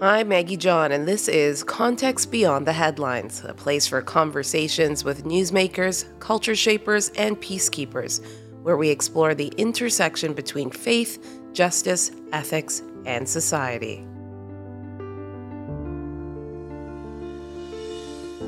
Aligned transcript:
I'm 0.00 0.28
Maggie 0.28 0.56
John, 0.56 0.90
and 0.90 1.06
this 1.06 1.28
is 1.28 1.62
Context 1.62 2.32
Beyond 2.32 2.66
the 2.66 2.72
Headlines, 2.72 3.44
a 3.44 3.54
place 3.54 3.86
for 3.86 4.02
conversations 4.02 5.04
with 5.04 5.24
newsmakers, 5.24 6.04
culture 6.18 6.56
shapers, 6.56 7.10
and 7.10 7.40
peacekeepers, 7.40 8.20
where 8.64 8.76
we 8.76 8.88
explore 8.88 9.36
the 9.36 9.52
intersection 9.56 10.32
between 10.32 10.70
faith, 10.70 11.24
justice, 11.52 12.10
ethics, 12.32 12.82
and 13.06 13.28
society. 13.28 14.04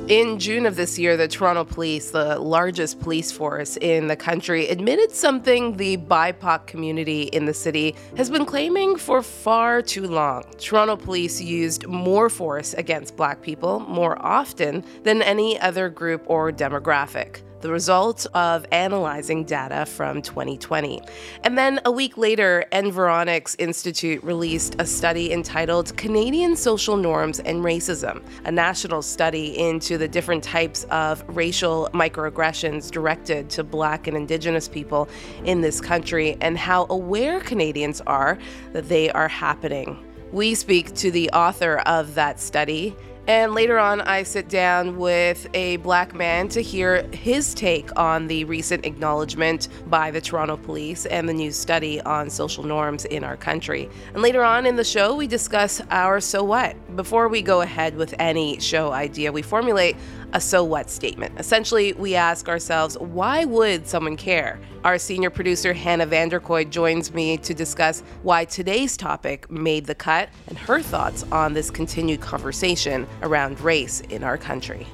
In 0.07 0.39
June 0.39 0.65
of 0.65 0.77
this 0.77 0.97
year, 0.97 1.17
the 1.17 1.27
Toronto 1.27 1.65
Police, 1.65 2.11
the 2.11 2.39
largest 2.39 3.01
police 3.01 3.29
force 3.29 3.75
in 3.75 4.07
the 4.07 4.15
country, 4.15 4.69
admitted 4.69 5.11
something 5.11 5.75
the 5.75 5.97
BIPOC 5.97 6.65
community 6.65 7.23
in 7.23 7.43
the 7.43 7.53
city 7.53 7.93
has 8.15 8.29
been 8.29 8.45
claiming 8.45 8.95
for 8.95 9.21
far 9.21 9.81
too 9.81 10.07
long. 10.07 10.45
Toronto 10.59 10.95
Police 10.95 11.41
used 11.41 11.87
more 11.87 12.29
force 12.29 12.73
against 12.75 13.17
Black 13.17 13.41
people 13.41 13.81
more 13.81 14.17
often 14.25 14.85
than 15.03 15.21
any 15.21 15.59
other 15.59 15.89
group 15.89 16.23
or 16.27 16.53
demographic 16.53 17.41
the 17.61 17.71
result 17.71 18.25
of 18.33 18.65
analyzing 18.71 19.43
data 19.43 19.85
from 19.85 20.21
2020. 20.21 21.01
And 21.43 21.57
then 21.57 21.79
a 21.85 21.91
week 21.91 22.17
later, 22.17 22.65
Environics 22.71 23.55
Institute 23.59 24.23
released 24.23 24.75
a 24.79 24.85
study 24.85 25.31
entitled 25.31 25.95
Canadian 25.97 26.55
Social 26.55 26.97
Norms 26.97 27.39
and 27.39 27.63
Racism, 27.63 28.23
a 28.45 28.51
national 28.51 29.01
study 29.01 29.57
into 29.57 29.97
the 29.97 30.07
different 30.07 30.43
types 30.43 30.85
of 30.91 31.23
racial 31.35 31.89
microaggressions 31.93 32.91
directed 32.91 33.49
to 33.51 33.63
Black 33.63 34.07
and 34.07 34.15
Indigenous 34.15 34.67
people 34.67 35.09
in 35.45 35.61
this 35.61 35.81
country 35.81 36.37
and 36.41 36.57
how 36.57 36.85
aware 36.89 37.39
Canadians 37.39 38.01
are 38.01 38.37
that 38.73 38.87
they 38.89 39.09
are 39.11 39.27
happening. 39.27 40.03
We 40.31 40.55
speak 40.55 40.93
to 40.95 41.09
the 41.09 41.29
author 41.31 41.77
of 41.85 42.15
that 42.15 42.39
study, 42.39 42.95
and 43.27 43.53
later 43.53 43.77
on, 43.77 44.01
I 44.01 44.23
sit 44.23 44.47
down 44.47 44.97
with 44.97 45.47
a 45.53 45.77
black 45.77 46.15
man 46.15 46.47
to 46.49 46.61
hear 46.61 47.03
his 47.11 47.53
take 47.53 47.89
on 47.99 48.27
the 48.27 48.45
recent 48.45 48.85
acknowledgement 48.85 49.67
by 49.87 50.11
the 50.11 50.21
Toronto 50.21 50.55
police 50.55 51.05
and 51.05 51.27
the 51.27 51.33
new 51.33 51.51
study 51.51 51.99
on 52.01 52.29
social 52.29 52.63
norms 52.63 53.05
in 53.05 53.23
our 53.23 53.35
country. 53.35 53.89
And 54.13 54.23
later 54.23 54.43
on 54.43 54.65
in 54.65 54.77
the 54.77 54.83
show, 54.83 55.13
we 55.13 55.27
discuss 55.27 55.81
our 55.91 56.21
so 56.21 56.43
what. 56.43 56.95
Before 56.95 57.27
we 57.27 57.41
go 57.41 57.61
ahead 57.61 57.97
with 57.97 58.15
any 58.17 58.59
show 58.59 58.91
idea, 58.93 59.31
we 59.31 59.41
formulate 59.41 59.97
a 60.33 60.41
so 60.41 60.63
what 60.63 60.89
statement. 60.89 61.39
Essentially, 61.39 61.93
we 61.93 62.15
ask 62.15 62.49
ourselves, 62.49 62.97
why 62.97 63.45
would 63.45 63.87
someone 63.87 64.17
care? 64.17 64.59
Our 64.83 64.97
senior 64.97 65.29
producer, 65.29 65.73
Hannah 65.73 66.07
Vanderkoy, 66.07 66.69
joins 66.69 67.13
me 67.13 67.37
to 67.37 67.53
discuss 67.53 68.03
why 68.23 68.45
today's 68.45 68.97
topic 68.97 69.49
made 69.49 69.85
the 69.85 69.95
cut 69.95 70.29
and 70.47 70.57
her 70.57 70.81
thoughts 70.81 71.23
on 71.31 71.53
this 71.53 71.69
continued 71.69 72.21
conversation 72.21 73.07
around 73.21 73.59
race 73.61 74.01
in 74.01 74.23
our 74.23 74.37
country. 74.37 74.85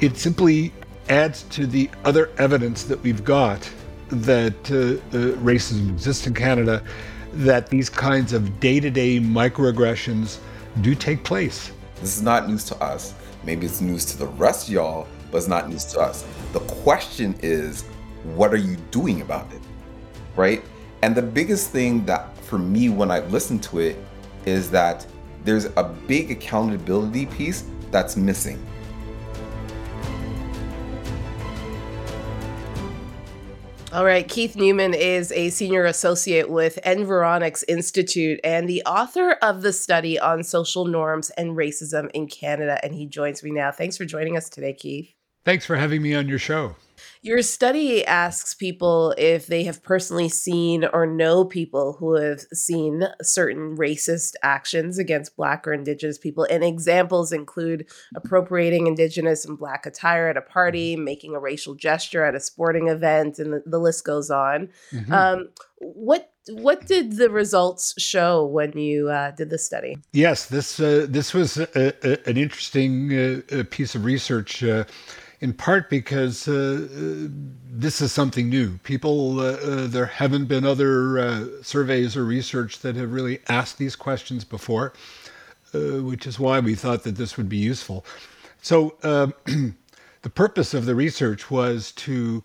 It 0.00 0.16
simply 0.16 0.72
adds 1.08 1.42
to 1.44 1.66
the 1.66 1.90
other 2.04 2.30
evidence 2.38 2.84
that 2.84 3.02
we've 3.02 3.24
got 3.24 3.68
that 4.10 4.70
uh, 4.70 5.16
uh, 5.16 5.32
racism 5.36 5.90
exists 5.90 6.26
in 6.26 6.34
Canada, 6.34 6.82
that 7.32 7.68
these 7.68 7.90
kinds 7.90 8.32
of 8.32 8.60
day 8.60 8.80
to 8.80 8.90
day 8.90 9.18
microaggressions 9.18 10.38
do 10.80 10.94
take 10.94 11.24
place. 11.24 11.72
This 12.00 12.16
is 12.16 12.22
not 12.22 12.48
news 12.48 12.64
to 12.64 12.76
us. 12.76 13.14
Maybe 13.48 13.64
it's 13.64 13.80
news 13.80 14.04
to 14.04 14.18
the 14.18 14.26
rest 14.26 14.68
of 14.68 14.74
y'all, 14.74 15.08
but 15.30 15.38
it's 15.38 15.48
not 15.48 15.70
news 15.70 15.86
to 15.86 16.00
us. 16.00 16.26
The 16.52 16.60
question 16.60 17.34
is, 17.42 17.84
what 18.34 18.52
are 18.52 18.58
you 18.58 18.76
doing 18.90 19.22
about 19.22 19.50
it? 19.54 19.62
Right? 20.36 20.62
And 21.00 21.14
the 21.14 21.22
biggest 21.22 21.70
thing 21.70 22.04
that 22.04 22.36
for 22.44 22.58
me 22.58 22.90
when 22.90 23.10
I 23.10 23.20
listen 23.20 23.58
to 23.60 23.78
it 23.78 23.96
is 24.44 24.70
that 24.72 25.06
there's 25.44 25.64
a 25.64 25.84
big 26.06 26.30
accountability 26.30 27.24
piece 27.24 27.64
that's 27.90 28.18
missing. 28.18 28.62
All 33.90 34.04
right, 34.04 34.28
Keith 34.28 34.54
Neuman 34.54 34.94
is 34.94 35.32
a 35.32 35.48
senior 35.48 35.86
associate 35.86 36.50
with 36.50 36.78
Environics 36.84 37.64
Institute 37.68 38.38
and 38.44 38.68
the 38.68 38.82
author 38.84 39.38
of 39.40 39.62
the 39.62 39.72
study 39.72 40.20
on 40.20 40.44
social 40.44 40.84
norms 40.84 41.30
and 41.30 41.56
racism 41.56 42.10
in 42.12 42.26
Canada. 42.28 42.78
And 42.84 42.94
he 42.94 43.06
joins 43.06 43.42
me 43.42 43.50
now. 43.50 43.70
Thanks 43.70 43.96
for 43.96 44.04
joining 44.04 44.36
us 44.36 44.50
today, 44.50 44.74
Keith. 44.74 45.14
Thanks 45.46 45.64
for 45.64 45.76
having 45.76 46.02
me 46.02 46.14
on 46.14 46.28
your 46.28 46.38
show. 46.38 46.76
Your 47.22 47.42
study 47.42 48.04
asks 48.04 48.54
people 48.54 49.14
if 49.18 49.46
they 49.46 49.64
have 49.64 49.82
personally 49.82 50.28
seen 50.28 50.84
or 50.84 51.06
know 51.06 51.44
people 51.44 51.94
who 51.98 52.14
have 52.14 52.40
seen 52.52 53.04
certain 53.22 53.76
racist 53.76 54.34
actions 54.42 54.98
against 54.98 55.36
Black 55.36 55.66
or 55.66 55.72
Indigenous 55.72 56.18
people. 56.18 56.46
And 56.48 56.62
examples 56.62 57.32
include 57.32 57.86
appropriating 58.14 58.86
Indigenous 58.86 59.44
and 59.44 59.58
Black 59.58 59.86
attire 59.86 60.28
at 60.28 60.36
a 60.36 60.42
party, 60.42 60.94
mm-hmm. 60.94 61.04
making 61.04 61.34
a 61.34 61.40
racial 61.40 61.74
gesture 61.74 62.24
at 62.24 62.34
a 62.34 62.40
sporting 62.40 62.88
event, 62.88 63.38
and 63.38 63.52
the, 63.52 63.62
the 63.66 63.78
list 63.78 64.04
goes 64.04 64.30
on. 64.30 64.68
Mm-hmm. 64.92 65.12
Um, 65.12 65.48
what 65.78 66.32
what 66.50 66.86
did 66.86 67.16
the 67.16 67.30
results 67.30 67.94
show 68.00 68.44
when 68.46 68.76
you 68.76 69.08
uh, 69.10 69.32
did 69.32 69.50
the 69.50 69.58
study? 69.58 69.98
Yes, 70.12 70.46
this 70.46 70.80
uh, 70.80 71.06
this 71.08 71.34
was 71.34 71.58
a, 71.58 71.68
a, 71.76 72.28
an 72.28 72.36
interesting 72.36 73.12
uh, 73.52 73.64
piece 73.70 73.94
of 73.94 74.04
research 74.04 74.64
uh, 74.64 74.84
in 75.40 75.52
part 75.52 75.88
because 75.88 76.48
uh, 76.48 76.52
uh, 76.52 77.28
this 77.70 78.00
is 78.00 78.12
something 78.12 78.48
new. 78.48 78.78
People, 78.78 79.40
uh, 79.40 79.86
there 79.86 80.06
haven't 80.06 80.46
been 80.46 80.64
other 80.64 81.62
surveys 81.62 82.16
or 82.16 82.24
research 82.24 82.80
that 82.80 82.96
have 82.96 83.12
really 83.12 83.40
asked 83.48 83.78
these 83.78 83.94
questions 83.94 84.44
before, 84.44 84.92
which 85.72 86.26
is 86.26 86.38
why 86.38 86.58
we 86.60 86.74
thought 86.74 87.04
that 87.04 87.16
this 87.16 87.36
would 87.36 87.48
be 87.48 87.56
useful. 87.56 88.04
So, 88.62 88.96
um, 89.02 89.34
the 90.22 90.30
purpose 90.30 90.74
of 90.74 90.86
the 90.86 90.94
research 90.94 91.50
was 91.50 91.92
to 91.92 92.42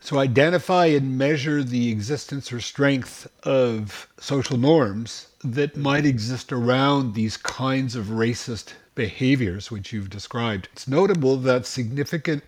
so 0.00 0.18
identify 0.18 0.86
and 0.86 1.16
measure 1.16 1.62
the 1.62 1.90
existence 1.92 2.52
or 2.52 2.60
strength 2.60 3.28
of 3.44 4.08
social 4.18 4.56
norms 4.56 5.28
that 5.44 5.76
might 5.76 6.04
exist 6.04 6.52
around 6.52 7.14
these 7.14 7.36
kinds 7.36 7.94
of 7.94 8.06
racist 8.06 8.72
behaviors 8.94 9.70
which 9.70 9.92
you've 9.92 10.10
described. 10.10 10.68
It's 10.72 10.88
notable 10.88 11.36
that 11.38 11.66
significant 11.66 12.44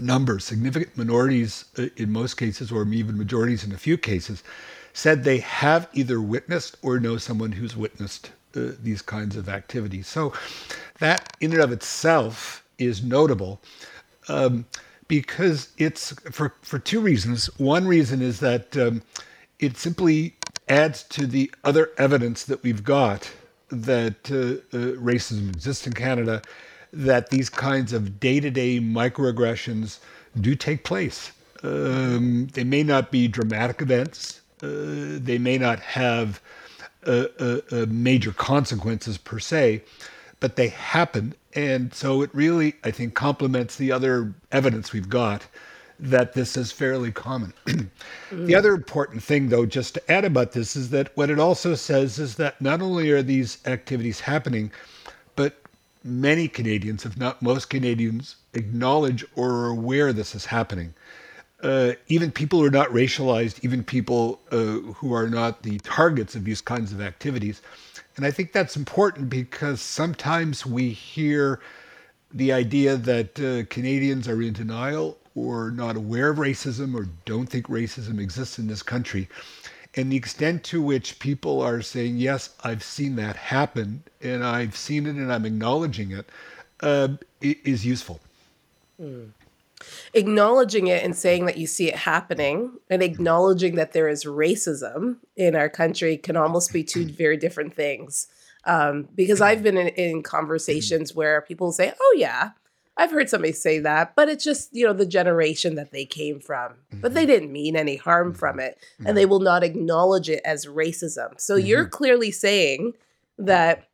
numbers, 0.00 0.44
significant 0.44 0.96
minorities 0.96 1.66
uh, 1.78 1.86
in 1.96 2.10
most 2.10 2.34
cases, 2.34 2.72
or 2.72 2.86
even 2.88 3.16
majorities 3.16 3.64
in 3.64 3.72
a 3.72 3.78
few 3.78 3.96
cases, 3.96 4.42
said 4.92 5.24
they 5.24 5.38
have 5.38 5.88
either 5.92 6.20
witnessed 6.20 6.76
or 6.82 6.98
know 6.98 7.16
someone 7.16 7.52
who's 7.52 7.76
witnessed 7.76 8.32
uh, 8.56 8.70
these 8.82 9.02
kinds 9.02 9.36
of 9.36 9.48
activities. 9.48 10.06
So 10.06 10.32
that 10.98 11.36
in 11.40 11.52
and 11.52 11.60
of 11.60 11.72
itself 11.72 12.64
is 12.78 13.02
notable. 13.02 13.60
Um, 14.28 14.66
because 15.08 15.68
it's 15.76 16.12
for, 16.30 16.54
for 16.62 16.78
two 16.78 17.00
reasons. 17.00 17.46
One 17.58 17.86
reason 17.86 18.22
is 18.22 18.40
that 18.40 18.76
um, 18.76 19.02
it 19.58 19.76
simply 19.76 20.34
adds 20.68 21.02
to 21.04 21.26
the 21.26 21.52
other 21.62 21.90
evidence 21.98 22.44
that 22.44 22.62
we've 22.62 22.84
got 22.84 23.30
that 23.68 24.30
uh, 24.30 24.76
uh, 24.76 24.92
racism 24.96 25.48
exists 25.48 25.86
in 25.86 25.92
Canada, 25.92 26.42
that 26.92 27.30
these 27.30 27.48
kinds 27.48 27.92
of 27.92 28.20
day 28.20 28.40
to 28.40 28.50
day 28.50 28.78
microaggressions 28.80 29.98
do 30.40 30.54
take 30.54 30.84
place. 30.84 31.32
Um, 31.62 32.48
they 32.52 32.64
may 32.64 32.82
not 32.82 33.10
be 33.10 33.26
dramatic 33.26 33.80
events, 33.80 34.40
uh, 34.62 34.66
they 35.20 35.38
may 35.38 35.58
not 35.58 35.80
have 35.80 36.40
uh, 37.06 37.26
major 37.88 38.32
consequences 38.32 39.18
per 39.18 39.38
se, 39.38 39.82
but 40.40 40.56
they 40.56 40.68
happen. 40.68 41.34
And 41.54 41.92
so 41.92 42.22
it 42.22 42.30
really, 42.32 42.74
I 42.82 42.90
think, 42.90 43.14
complements 43.14 43.76
the 43.76 43.92
other 43.92 44.34
evidence 44.52 44.92
we've 44.92 45.08
got 45.08 45.46
that 45.98 46.32
this 46.32 46.56
is 46.56 46.72
fairly 46.72 47.12
common. 47.12 47.52
the 48.32 48.54
other 48.54 48.74
important 48.74 49.22
thing, 49.22 49.48
though, 49.48 49.66
just 49.66 49.94
to 49.94 50.12
add 50.12 50.24
about 50.24 50.52
this, 50.52 50.76
is 50.76 50.90
that 50.90 51.16
what 51.16 51.30
it 51.30 51.38
also 51.38 51.74
says 51.74 52.18
is 52.18 52.36
that 52.36 52.60
not 52.60 52.82
only 52.82 53.10
are 53.10 53.22
these 53.22 53.58
activities 53.66 54.20
happening, 54.20 54.70
but 55.36 55.56
many 56.02 56.48
Canadians, 56.48 57.04
if 57.04 57.16
not 57.16 57.40
most 57.42 57.70
Canadians, 57.70 58.36
acknowledge 58.52 59.24
or 59.34 59.50
are 59.50 59.70
aware 59.70 60.12
this 60.12 60.34
is 60.34 60.46
happening. 60.46 60.94
Uh, 61.62 61.92
even 62.08 62.30
people 62.30 62.58
who 62.58 62.66
are 62.66 62.70
not 62.70 62.88
racialized, 62.88 63.64
even 63.64 63.82
people 63.82 64.40
uh, 64.50 64.92
who 64.96 65.14
are 65.14 65.28
not 65.28 65.62
the 65.62 65.78
targets 65.78 66.34
of 66.34 66.44
these 66.44 66.60
kinds 66.60 66.92
of 66.92 67.00
activities. 67.00 67.62
And 68.16 68.26
I 68.26 68.30
think 68.30 68.52
that's 68.52 68.76
important 68.76 69.30
because 69.30 69.80
sometimes 69.80 70.66
we 70.66 70.90
hear 70.90 71.60
the 72.32 72.52
idea 72.52 72.96
that 72.96 73.40
uh, 73.40 73.64
Canadians 73.72 74.28
are 74.28 74.42
in 74.42 74.52
denial 74.52 75.16
or 75.34 75.70
not 75.70 75.96
aware 75.96 76.30
of 76.30 76.38
racism 76.38 76.94
or 76.94 77.08
don't 77.24 77.46
think 77.46 77.66
racism 77.66 78.20
exists 78.20 78.58
in 78.58 78.66
this 78.68 78.82
country. 78.82 79.28
And 79.96 80.10
the 80.10 80.16
extent 80.16 80.64
to 80.64 80.82
which 80.82 81.18
people 81.18 81.60
are 81.60 81.80
saying, 81.80 82.16
yes, 82.16 82.50
I've 82.64 82.82
seen 82.82 83.16
that 83.16 83.36
happen 83.36 84.02
and 84.20 84.44
I've 84.44 84.76
seen 84.76 85.06
it 85.06 85.16
and 85.16 85.32
I'm 85.32 85.44
acknowledging 85.44 86.10
it, 86.12 86.28
uh, 86.80 87.08
is 87.40 87.86
useful. 87.86 88.20
Mm. 89.00 89.30
acknowledging 90.14 90.86
it 90.86 91.02
and 91.02 91.16
saying 91.16 91.46
that 91.46 91.58
you 91.58 91.66
see 91.66 91.88
it 91.88 91.96
happening 91.96 92.78
and 92.88 93.02
acknowledging 93.02 93.74
that 93.74 93.92
there 93.92 94.06
is 94.08 94.24
racism 94.24 95.16
in 95.36 95.56
our 95.56 95.68
country 95.68 96.16
can 96.16 96.36
almost 96.36 96.72
be 96.72 96.84
two 96.84 97.04
very 97.18 97.36
different 97.36 97.74
things. 97.74 98.28
Um, 98.66 99.08
because 99.14 99.40
I've 99.40 99.64
been 99.64 99.76
in, 99.76 99.88
in 99.88 100.22
conversations 100.22 101.14
where 101.14 101.42
people 101.42 101.72
say, 101.72 101.92
"Oh 102.00 102.14
yeah, 102.16 102.50
I've 102.96 103.10
heard 103.10 103.28
somebody 103.28 103.52
say 103.52 103.80
that, 103.80 104.14
but 104.14 104.28
it's 104.28 104.44
just 104.44 104.74
you 104.74 104.86
know 104.86 104.92
the 104.92 105.06
generation 105.06 105.74
that 105.74 105.90
they 105.90 106.04
came 106.04 106.40
from, 106.40 106.74
but 106.92 107.14
they 107.14 107.22
mm-hmm. 107.22 107.30
didn't 107.30 107.52
mean 107.52 107.76
any 107.76 107.96
harm 107.96 108.30
mm-hmm. 108.30 108.38
from 108.38 108.60
it, 108.60 108.78
and 109.04 109.16
they 109.16 109.26
will 109.26 109.40
not 109.40 109.64
acknowledge 109.64 110.28
it 110.28 110.40
as 110.44 110.66
racism." 110.66 111.40
So 111.40 111.56
you're 111.56 111.84
mm-hmm. 111.84 111.90
clearly 111.90 112.30
saying 112.30 112.94
that 113.38 113.88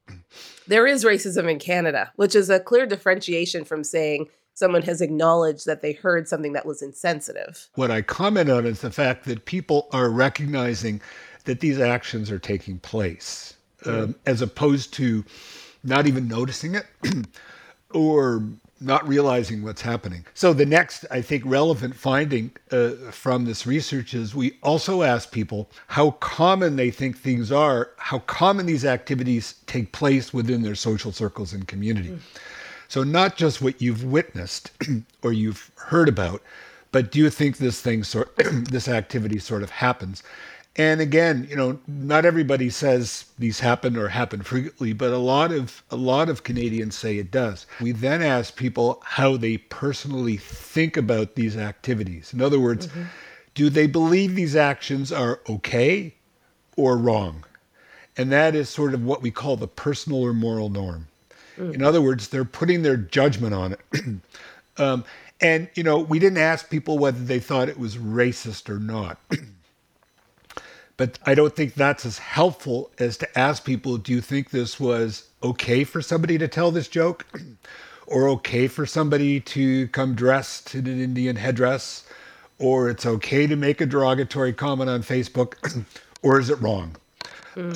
there 0.67 0.87
is 0.87 1.05
racism 1.05 1.51
in 1.51 1.59
Canada, 1.59 2.13
which 2.17 2.35
is 2.35 2.51
a 2.51 2.61
clear 2.61 2.87
differentiation 2.87 3.65
from 3.65 3.85
saying 3.85 4.29
someone 4.55 4.83
has 4.83 5.01
acknowledged 5.01 5.67
that 5.67 5.81
they 5.81 5.93
heard 5.93 6.29
something 6.29 6.53
that 6.53 6.67
was 6.67 6.83
insensitive. 6.83 7.69
What 7.75 7.91
I 7.91 8.03
comment 8.03 8.51
on 8.51 8.67
is 8.67 8.83
the 8.83 8.91
fact 8.91 9.25
that 9.25 9.47
people 9.47 9.89
are 9.93 10.11
recognizing 10.11 11.01
that 11.45 11.61
these 11.61 11.81
actions 11.81 12.31
are 12.31 12.39
taking 12.39 12.79
place, 12.79 13.55
um, 13.87 14.15
as 14.27 14.43
opposed 14.43 14.93
to 14.95 15.25
not 15.83 16.07
even 16.07 16.29
noticing 16.29 16.75
it 16.75 16.87
or 17.95 18.45
not 18.81 19.07
realizing 19.07 19.63
what's 19.63 19.83
happening. 19.83 20.25
So, 20.35 20.53
the 20.53 20.67
next, 20.67 21.05
I 21.11 21.21
think, 21.21 21.45
relevant 21.47 21.95
finding 21.95 22.51
uh, 22.71 22.91
from 23.11 23.45
this 23.45 23.67
research 23.67 24.15
is 24.15 24.35
we 24.35 24.59
also 24.63 25.03
ask 25.03 25.31
people 25.31 25.71
how 25.89 26.13
common 26.13 26.77
they 26.77 26.91
think 26.91 27.19
things 27.19 27.53
are, 27.53 27.91
how 27.99 28.21
common 28.21 28.67
these 28.67 28.85
activities 28.85 29.55
take 29.67 29.93
place 29.93 30.33
within 30.33 30.63
their 30.63 30.75
social 30.75 31.13
circles 31.13 31.53
and 31.53 31.69
community. 31.69 32.19
So, 32.89 33.05
not 33.05 33.37
just 33.37 33.63
what 33.63 33.81
you've 33.81 34.05
witnessed 34.05 34.73
or 35.23 35.33
you've 35.33 35.71
heard 35.77 36.09
about, 36.09 36.43
but 36.93 37.13
do 37.13 37.19
you 37.19 37.31
think 37.31 37.59
this 37.59 37.81
thing 37.81 38.03
sort, 38.03 38.35
this 38.37 38.89
activity 38.89 39.39
sort 39.39 39.63
of 39.63 39.71
happens? 39.71 40.23
And 40.77 41.01
again, 41.01 41.47
you 41.51 41.57
know, 41.57 41.81
not 41.89 42.25
everybody 42.25 42.71
says 42.71 43.25
these 43.39 43.61
happen 43.61 43.97
or 43.97 44.09
happen 44.09 44.43
frequently, 44.43 44.93
but 44.93 45.13
a 45.13 45.19
lot 45.19 45.53
of 45.53 45.83
a 45.91 45.97
lot 45.97 46.29
of 46.29 46.45
Canadians 46.45 46.97
say 46.97 47.19
it 47.19 47.31
does. 47.31 47.67
We 47.81 47.93
then 47.93 48.23
ask 48.23 48.57
people 48.57 49.03
how 49.05 49.37
they 49.37 49.59
personally 49.59 50.37
think 50.37 50.97
about 50.97 51.35
these 51.35 51.57
activities. 51.57 52.33
In 52.33 52.41
other 52.41 52.61
words, 52.61 52.89
do 53.55 53.69
they 53.69 53.89
believe 53.89 54.35
these 54.37 54.55
actions 54.55 55.11
are 55.11 55.41
okay 55.49 56.15
or 56.77 56.97
wrong? 56.97 57.45
And 58.17 58.31
that 58.31 58.55
is 58.55 58.69
sort 58.69 58.95
of 58.95 59.05
what 59.05 59.23
we 59.23 59.31
call 59.31 59.57
the 59.57 59.69
personal 59.69 60.23
or 60.23 60.33
moral 60.33 60.69
norm. 60.69 61.09
In 61.75 61.83
other 61.83 62.01
words, 62.01 62.29
they're 62.29 62.45
putting 62.45 62.83
their 62.83 62.97
judgment 62.97 63.55
on 63.55 63.73
it. 63.73 63.81
um, 64.79 65.05
and, 65.41 65.69
you 65.75 65.83
know, 65.83 65.99
we 65.99 66.19
didn't 66.19 66.39
ask 66.39 66.71
people 66.71 66.99
whether 66.99 67.23
they 67.23 67.39
thought 67.41 67.69
it 67.69 67.79
was 67.79 67.97
racist 67.97 68.69
or 68.71 68.79
not. 68.79 69.19
but 71.01 71.19
I 71.25 71.35
don't 71.35 71.57
think 71.57 71.77
that's 71.77 72.05
as 72.05 72.19
helpful 72.19 72.91
as 72.99 73.17
to 73.17 73.39
ask 73.39 73.65
people 73.65 73.97
do 73.97 74.13
you 74.13 74.21
think 74.21 74.51
this 74.51 74.79
was 74.79 75.31
okay 75.43 75.83
for 75.83 76.03
somebody 76.03 76.37
to 76.37 76.47
tell 76.47 76.71
this 76.71 76.89
joke? 76.89 77.25
or 78.07 78.29
okay 78.29 78.69
for 78.69 78.85
somebody 78.85 79.41
to 79.41 79.89
come 79.89 80.15
dressed 80.15 80.75
in 80.75 80.87
an 80.87 81.01
Indian 81.01 81.37
headdress? 81.37 82.05
Or 82.59 82.91
it's 82.91 83.07
okay 83.07 83.47
to 83.47 83.57
make 83.57 83.81
a 83.81 83.87
derogatory 83.87 84.53
comment 84.53 84.91
on 84.91 85.03
Facebook? 85.03 85.55
or 86.23 86.39
is 86.39 86.51
it 86.51 86.61
wrong? 86.61 86.95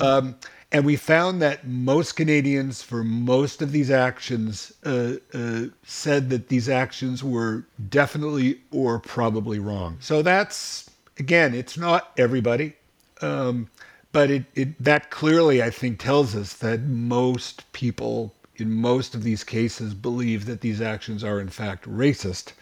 Um, 0.01 0.35
and 0.71 0.85
we 0.85 0.95
found 0.95 1.41
that 1.41 1.67
most 1.67 2.11
Canadians, 2.11 2.83
for 2.83 3.03
most 3.03 3.63
of 3.63 3.71
these 3.71 3.89
actions, 3.89 4.71
uh, 4.85 5.13
uh, 5.33 5.63
said 5.83 6.29
that 6.29 6.49
these 6.49 6.69
actions 6.69 7.23
were 7.23 7.65
definitely 7.89 8.59
or 8.69 8.99
probably 8.99 9.57
wrong. 9.57 9.97
So 9.99 10.21
that's, 10.21 10.91
again, 11.17 11.55
it's 11.55 11.75
not 11.75 12.11
everybody. 12.19 12.75
Um, 13.21 13.69
but 14.11 14.31
it, 14.31 14.45
it 14.55 14.83
that 14.83 15.09
clearly, 15.11 15.61
I 15.61 15.69
think, 15.69 15.99
tells 15.99 16.35
us 16.35 16.53
that 16.55 16.83
most 16.83 17.71
people 17.73 18.33
in 18.57 18.71
most 18.71 19.13
of 19.15 19.23
these 19.23 19.43
cases 19.43 19.93
believe 19.93 20.45
that 20.45 20.61
these 20.61 20.81
actions 20.81 21.23
are 21.23 21.39
in 21.39 21.49
fact 21.49 21.85
racist. 21.89 22.53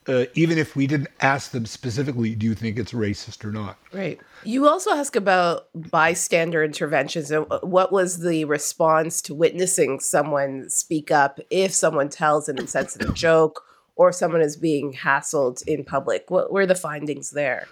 Uh, 0.07 0.25
even 0.35 0.59
if 0.59 0.75
we 0.75 0.85
didn't 0.85 1.07
ask 1.21 1.49
them 1.49 1.65
specifically, 1.65 2.35
do 2.35 2.45
you 2.45 2.53
think 2.53 2.77
it's 2.77 2.91
racist 2.91 3.43
or 3.43 3.51
not? 3.51 3.75
Right. 3.91 4.21
You 4.43 4.67
also 4.67 4.91
ask 4.91 5.15
about 5.15 5.67
bystander 5.73 6.63
interventions 6.63 7.31
and 7.31 7.47
what 7.63 7.91
was 7.91 8.19
the 8.19 8.45
response 8.45 9.19
to 9.23 9.33
witnessing 9.33 9.99
someone 9.99 10.69
speak 10.69 11.09
up 11.09 11.39
if 11.49 11.73
someone 11.73 12.09
tells 12.09 12.47
an 12.47 12.59
insensitive 12.59 13.13
joke 13.15 13.63
or 13.95 14.11
someone 14.11 14.41
is 14.41 14.57
being 14.57 14.93
hassled 14.93 15.65
in 15.67 15.83
public. 15.83 16.29
What 16.29 16.51
were 16.51 16.65
the 16.65 16.75
findings 16.75 17.31
there? 17.31 17.67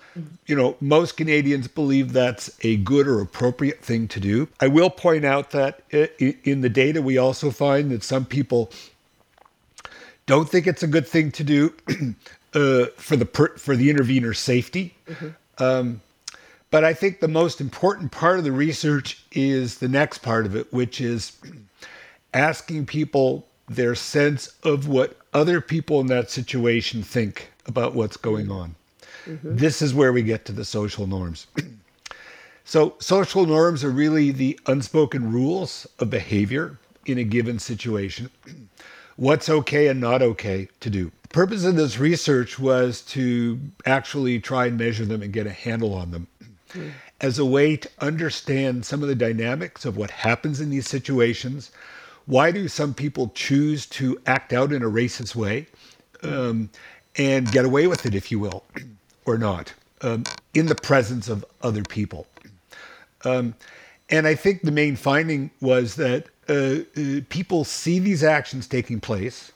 You 0.46 0.56
know, 0.56 0.78
most 0.80 1.18
Canadians 1.18 1.68
believe 1.68 2.14
that's 2.14 2.50
a 2.62 2.78
good 2.78 3.08
or 3.08 3.20
appropriate 3.20 3.82
thing 3.84 4.08
to 4.10 4.20
do. 4.20 4.48
I 4.60 4.68
will 4.68 4.90
point 4.90 5.26
out 5.26 5.52
that 5.52 5.82
in 5.92 6.62
the 6.62 6.70
data, 6.70 7.02
we 7.02 7.18
also 7.18 7.52
find 7.52 7.92
that 7.92 8.04
some 8.04 8.26
people 8.26 8.72
don't 10.26 10.50
think 10.50 10.68
it's 10.68 10.84
a 10.84 10.88
good 10.88 11.08
thing 11.08 11.32
to 11.32 11.44
do 11.44 11.74
uh, 12.54 12.86
for 12.96 13.18
the 13.18 13.26
per- 13.26 13.58
for 13.58 13.76
the 13.76 13.90
intervener's 13.90 14.40
safety. 14.40 14.96
Um, 15.58 16.02
but 16.72 16.84
I 16.84 16.94
think 16.94 17.20
the 17.20 17.28
most 17.28 17.62
important 17.62 18.12
part 18.12 18.40
of 18.40 18.46
the 18.46 18.52
research 18.52 19.24
is 19.32 19.78
the 19.78 19.90
next 19.90 20.20
part 20.20 20.46
of 20.46 20.56
it, 20.56 20.72
which 20.74 21.02
is 21.02 21.34
asking 22.34 22.86
people 22.86 23.46
their 23.70 23.96
sense 23.96 24.56
of 24.64 24.88
what 24.88 25.18
other 25.34 25.62
people 25.62 26.00
in 26.00 26.08
that 26.08 26.30
situation 26.30 27.02
think 27.02 27.52
about 27.66 27.96
what's 27.96 28.18
going 28.18 28.52
on. 28.52 28.76
Mm-hmm. 29.26 29.56
This 29.56 29.82
is 29.82 29.94
where 29.94 30.12
we 30.12 30.22
get 30.22 30.46
to 30.46 30.52
the 30.52 30.66
social 30.66 31.08
norms. 31.08 31.48
so, 32.66 32.96
social 33.00 33.46
norms 33.46 33.84
are 33.84 33.90
really 33.90 34.32
the 34.32 34.60
unspoken 34.68 35.32
rules 35.32 35.88
of 36.00 36.10
behavior 36.10 36.78
in 37.06 37.18
a 37.18 37.24
given 37.24 37.60
situation. 37.60 38.30
What's 39.16 39.48
okay 39.48 39.88
and 39.88 40.02
not 40.02 40.22
okay 40.24 40.68
to 40.80 40.90
do. 40.90 41.12
The 41.22 41.28
purpose 41.30 41.66
of 41.66 41.76
this 41.76 42.00
research 42.00 42.58
was 42.58 43.02
to 43.02 43.60
actually 43.86 44.40
try 44.40 44.66
and 44.66 44.78
measure 44.78 45.06
them 45.06 45.22
and 45.22 45.32
get 45.32 45.46
a 45.46 45.52
handle 45.52 45.94
on 45.94 46.10
them 46.10 46.28
hmm. 46.72 46.90
as 47.22 47.38
a 47.38 47.46
way 47.46 47.78
to 47.78 47.90
understand 48.00 48.86
some 48.86 49.04
of 49.04 49.08
the 49.08 49.16
dynamics 49.16 49.86
of 49.86 49.98
what 49.98 50.10
happens 50.10 50.60
in 50.60 50.72
these 50.72 50.88
situations. 50.90 51.72
Why 52.26 52.52
do 52.52 52.68
some 52.68 52.94
people 52.94 53.32
choose 53.36 53.86
to 53.88 54.20
act 54.26 54.54
out 54.54 54.72
in 54.72 54.82
a 54.82 54.90
racist 54.90 55.36
way 55.36 55.68
um, 56.24 56.70
and 57.18 57.52
get 57.52 57.66
away 57.66 57.88
with 57.88 58.06
it, 58.06 58.16
if 58.16 58.32
you 58.32 58.40
will, 58.40 58.64
or 59.26 59.38
not, 59.38 59.74
um, 60.02 60.24
in 60.54 60.68
the 60.68 60.76
presence 60.76 61.28
of 61.30 61.46
other 61.62 61.84
people? 61.84 62.28
Um, 63.26 63.56
and 64.10 64.28
I 64.28 64.36
think 64.36 64.62
the 64.62 64.72
main 64.72 64.96
finding 64.96 65.52
was 65.62 65.96
that 65.96 66.28
uh, 66.50 66.80
uh, 67.00 67.22
people 67.30 67.64
see 67.64 68.00
these 68.00 68.24
actions 68.24 68.68
taking 68.68 69.00
place. 69.00 69.52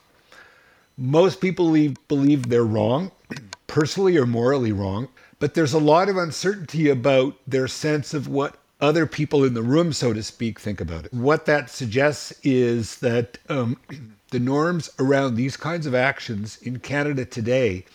Most 0.97 1.41
people 1.41 1.65
believe, 1.67 1.95
believe 2.07 2.49
they're 2.49 2.63
wrong, 2.63 3.11
personally 3.67 4.17
or 4.17 4.25
morally 4.25 4.71
wrong, 4.71 5.09
but 5.39 5.53
there's 5.53 5.73
a 5.73 5.79
lot 5.79 6.09
of 6.09 6.17
uncertainty 6.17 6.89
about 6.89 7.35
their 7.45 7.67
sense 7.67 8.13
of 8.13 8.27
what 8.27 8.57
other 8.79 9.05
people 9.05 9.43
in 9.43 9.53
the 9.53 9.63
room, 9.63 9.93
so 9.93 10.13
to 10.13 10.23
speak, 10.23 10.59
think 10.59 10.79
about 10.79 11.05
it. 11.05 11.13
What 11.13 11.45
that 11.45 11.69
suggests 11.69 12.33
is 12.43 12.97
that 12.99 13.37
um, 13.49 13.77
the 14.31 14.39
norms 14.39 14.89
around 14.99 15.35
these 15.35 15.57
kinds 15.57 15.85
of 15.85 15.95
actions 15.95 16.57
in 16.61 16.79
Canada 16.79 17.25
today, 17.25 17.85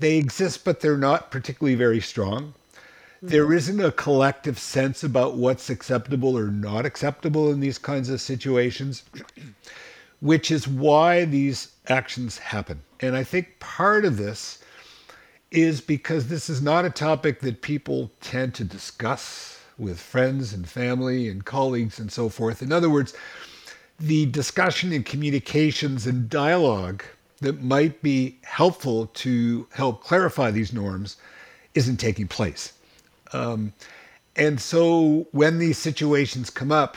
they 0.00 0.16
exist, 0.16 0.64
but 0.64 0.80
they're 0.80 0.96
not 0.96 1.30
particularly 1.30 1.74
very 1.74 2.00
strong 2.00 2.54
there 3.22 3.52
isn't 3.52 3.80
a 3.80 3.90
collective 3.90 4.58
sense 4.58 5.02
about 5.02 5.36
what's 5.36 5.70
acceptable 5.70 6.38
or 6.38 6.48
not 6.48 6.86
acceptable 6.86 7.50
in 7.50 7.60
these 7.60 7.78
kinds 7.78 8.08
of 8.08 8.20
situations, 8.20 9.02
which 10.20 10.50
is 10.50 10.68
why 10.68 11.24
these 11.24 11.72
actions 11.88 12.38
happen. 12.38 12.80
And 13.00 13.16
I 13.16 13.24
think 13.24 13.58
part 13.58 14.04
of 14.04 14.16
this 14.16 14.62
is 15.50 15.80
because 15.80 16.28
this 16.28 16.48
is 16.48 16.62
not 16.62 16.84
a 16.84 16.90
topic 16.90 17.40
that 17.40 17.62
people 17.62 18.10
tend 18.20 18.54
to 18.54 18.64
discuss 18.64 19.57
with 19.78 20.00
friends 20.00 20.52
and 20.52 20.68
family 20.68 21.28
and 21.28 21.44
colleagues 21.44 21.98
and 21.98 22.10
so 22.10 22.28
forth. 22.28 22.62
In 22.62 22.72
other 22.72 22.90
words, 22.90 23.14
the 23.98 24.26
discussion 24.26 24.92
and 24.92 25.04
communications 25.04 26.06
and 26.06 26.28
dialogue 26.28 27.02
that 27.40 27.62
might 27.62 28.02
be 28.02 28.38
helpful 28.42 29.06
to 29.06 29.66
help 29.72 30.02
clarify 30.02 30.50
these 30.50 30.72
norms 30.72 31.16
isn't 31.74 31.98
taking 31.98 32.26
place. 32.26 32.72
Um, 33.32 33.72
and 34.36 34.60
so 34.60 35.26
when 35.32 35.58
these 35.58 35.78
situations 35.78 36.50
come 36.50 36.72
up, 36.72 36.96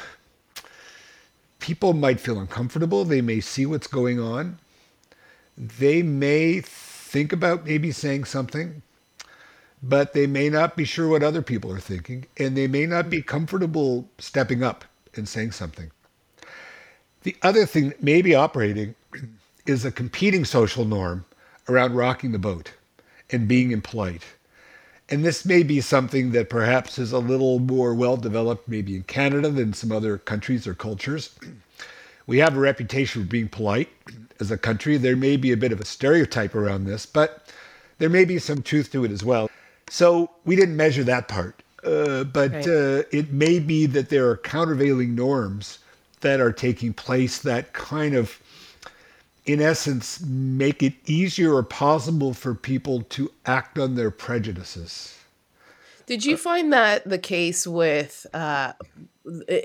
people 1.60 1.94
might 1.94 2.20
feel 2.20 2.40
uncomfortable. 2.40 3.06
They 3.06 3.22
may 3.22 3.40
see 3.40 3.66
what's 3.66 3.88
going 3.88 4.20
on. 4.20 4.58
They 5.58 6.02
may 6.02 6.62
think 6.62 7.34
about 7.34 7.66
maybe 7.66 7.92
saying 7.92 8.24
something, 8.24 8.82
but 9.84 10.14
they 10.14 10.28
may 10.28 10.50
not 10.50 10.76
be 10.76 10.86
sure 10.86 11.08
what 11.08 11.24
other 11.24 11.42
people 11.42 11.72
are 11.72 11.80
thinking, 11.80 12.26
and 12.38 12.56
they 12.56 12.68
may 12.68 12.86
not 12.86 13.10
be 13.10 13.22
comfortable 13.22 14.10
stepping 14.20 14.64
up 14.64 14.86
and 15.16 15.28
saying 15.28 15.52
something. 15.52 15.92
The 17.24 17.36
other 17.42 17.66
thing 17.66 17.90
that 17.90 18.04
may 18.04 18.22
be 18.22 18.36
operating 18.36 18.96
is 19.66 19.86
a 19.86 19.92
competing 19.92 20.46
social 20.46 20.86
norm 20.86 21.26
around 21.70 21.96
rocking 21.96 22.32
the 22.32 22.40
boat 22.40 22.72
and 23.30 23.48
being 23.48 23.72
impolite. 23.72 24.24
And 25.10 25.26
this 25.26 25.46
may 25.46 25.64
be 25.64 25.82
something 25.82 26.32
that 26.32 26.50
perhaps 26.50 26.98
is 26.98 27.12
a 27.12 27.20
little 27.20 27.60
more 27.60 27.94
well 27.94 28.18
developed, 28.18 28.68
maybe 28.68 28.96
in 28.96 29.04
Canada 29.04 29.50
than 29.50 29.74
some 29.74 29.92
other 29.92 30.18
countries 30.18 30.66
or 30.68 30.74
cultures. 30.74 31.36
We 32.28 32.38
have 32.38 32.56
a 32.56 32.60
reputation 32.60 33.24
for 33.24 33.28
being 33.28 33.50
polite 33.50 33.90
as 34.40 34.52
a 34.52 34.58
country. 34.58 34.96
There 34.96 35.18
may 35.18 35.38
be 35.38 35.52
a 35.52 35.58
bit 35.58 35.72
of 35.72 35.82
a 35.82 35.86
stereotype 35.86 36.54
around 36.56 36.86
this, 36.86 37.06
but 37.06 37.52
there 37.98 38.10
may 38.10 38.26
be 38.26 38.38
some 38.38 38.62
truth 38.62 38.92
to 38.92 39.04
it 39.04 39.12
as 39.12 39.24
well. 39.24 39.50
So 39.92 40.32
we 40.46 40.56
didn't 40.56 40.78
measure 40.78 41.04
that 41.04 41.28
part. 41.28 41.64
Uh, 41.84 42.24
but 42.24 42.54
right. 42.54 42.68
uh, 42.68 43.04
it 43.12 43.34
may 43.34 43.60
be 43.60 43.86
that 43.88 44.08
there 44.08 44.30
are 44.30 44.38
countervailing 44.38 45.16
norms 45.16 45.80
that 46.22 46.40
are 46.40 46.54
taking 46.54 46.94
place 46.94 47.40
that 47.40 47.74
kind 47.74 48.16
of, 48.16 48.40
in 49.46 49.62
essence, 49.62 50.22
make 50.22 50.82
it 50.82 50.94
easier 51.08 51.54
or 51.54 51.64
possible 51.64 52.34
for 52.34 52.56
people 52.56 53.02
to 53.10 53.34
act 53.46 53.78
on 53.78 53.96
their 53.96 54.12
prejudices. 54.12 55.20
Did 56.06 56.24
you 56.24 56.38
find 56.38 56.72
that 56.72 57.10
the 57.10 57.20
case 57.20 57.68
with, 57.68 58.26
uh, 58.34 58.72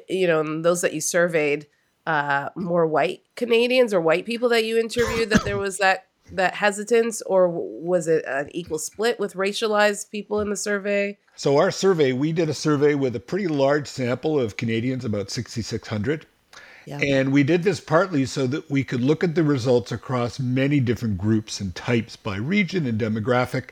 you 0.08 0.26
know, 0.26 0.60
those 0.60 0.80
that 0.80 0.92
you 0.92 1.00
surveyed, 1.00 1.68
uh, 2.04 2.48
more 2.56 2.86
white 2.86 3.22
Canadians 3.36 3.94
or 3.94 4.00
white 4.00 4.26
people 4.26 4.48
that 4.48 4.64
you 4.64 4.76
interviewed, 4.76 5.30
that 5.30 5.44
there 5.44 5.58
was 5.58 5.78
that 5.78 6.06
that 6.32 6.54
hesitance, 6.54 7.22
or 7.22 7.48
was 7.48 8.08
it 8.08 8.24
an 8.26 8.48
equal 8.52 8.78
split 8.78 9.18
with 9.18 9.34
racialized 9.34 10.10
people 10.10 10.40
in 10.40 10.50
the 10.50 10.56
survey? 10.56 11.18
So 11.36 11.58
our 11.58 11.70
survey, 11.70 12.12
we 12.12 12.32
did 12.32 12.48
a 12.48 12.54
survey 12.54 12.94
with 12.94 13.14
a 13.14 13.20
pretty 13.20 13.46
large 13.48 13.86
sample 13.86 14.40
of 14.40 14.56
Canadians, 14.56 15.04
about 15.04 15.30
6,600. 15.30 16.26
Yeah. 16.86 16.98
And 16.98 17.32
we 17.32 17.42
did 17.42 17.64
this 17.64 17.80
partly 17.80 18.26
so 18.26 18.46
that 18.46 18.70
we 18.70 18.84
could 18.84 19.00
look 19.00 19.24
at 19.24 19.34
the 19.34 19.42
results 19.42 19.90
across 19.90 20.38
many 20.38 20.78
different 20.78 21.18
groups 21.18 21.60
and 21.60 21.74
types 21.74 22.14
by 22.14 22.36
region 22.36 22.86
and 22.86 23.00
demographic 23.00 23.70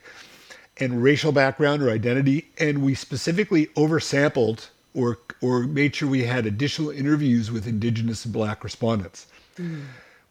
and 0.78 1.02
racial 1.02 1.30
background 1.30 1.80
or 1.80 1.90
identity. 1.90 2.50
And 2.58 2.82
we 2.82 2.96
specifically 2.96 3.66
oversampled 3.68 4.68
or 4.94 5.18
or 5.40 5.60
made 5.60 5.94
sure 5.94 6.08
we 6.08 6.24
had 6.24 6.46
additional 6.46 6.90
interviews 6.90 7.50
with 7.50 7.66
Indigenous 7.66 8.24
and 8.24 8.32
Black 8.32 8.64
respondents. 8.64 9.26
Mm. 9.56 9.84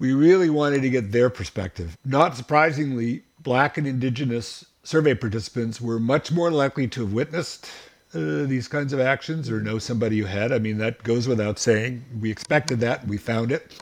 We 0.03 0.11
really 0.11 0.49
wanted 0.49 0.81
to 0.81 0.89
get 0.89 1.13
their 1.13 1.29
perspective. 1.29 1.97
Not 2.03 2.35
surprisingly, 2.35 3.23
Black 3.39 3.77
and 3.77 3.87
Indigenous 3.87 4.65
survey 4.83 5.13
participants 5.15 5.79
were 5.79 5.97
much 5.97 6.29
more 6.29 6.51
likely 6.51 6.89
to 6.89 7.03
have 7.03 7.13
witnessed 7.13 7.71
uh, 8.13 8.43
these 8.43 8.67
kinds 8.67 8.91
of 8.91 8.99
actions 8.99 9.49
or 9.49 9.61
know 9.61 9.79
somebody 9.79 10.19
who 10.19 10.25
had. 10.25 10.51
I 10.51 10.59
mean, 10.59 10.77
that 10.79 11.03
goes 11.03 11.25
without 11.25 11.57
saying. 11.57 12.03
We 12.19 12.29
expected 12.29 12.81
that, 12.81 13.07
we 13.07 13.15
found 13.15 13.49
it. 13.53 13.81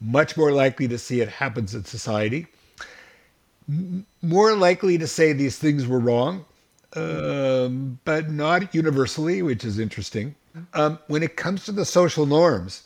Much 0.00 0.38
more 0.38 0.52
likely 0.52 0.88
to 0.88 0.96
see 0.96 1.20
it 1.20 1.28
happens 1.28 1.74
in 1.74 1.84
society. 1.84 2.46
M- 3.68 4.06
more 4.22 4.56
likely 4.56 4.96
to 4.96 5.06
say 5.06 5.34
these 5.34 5.58
things 5.58 5.86
were 5.86 6.00
wrong, 6.00 6.46
um, 6.96 8.00
but 8.06 8.30
not 8.30 8.74
universally, 8.74 9.42
which 9.42 9.66
is 9.66 9.78
interesting. 9.78 10.34
Um, 10.72 10.98
when 11.08 11.22
it 11.22 11.36
comes 11.36 11.66
to 11.66 11.72
the 11.72 11.84
social 11.84 12.24
norms, 12.24 12.84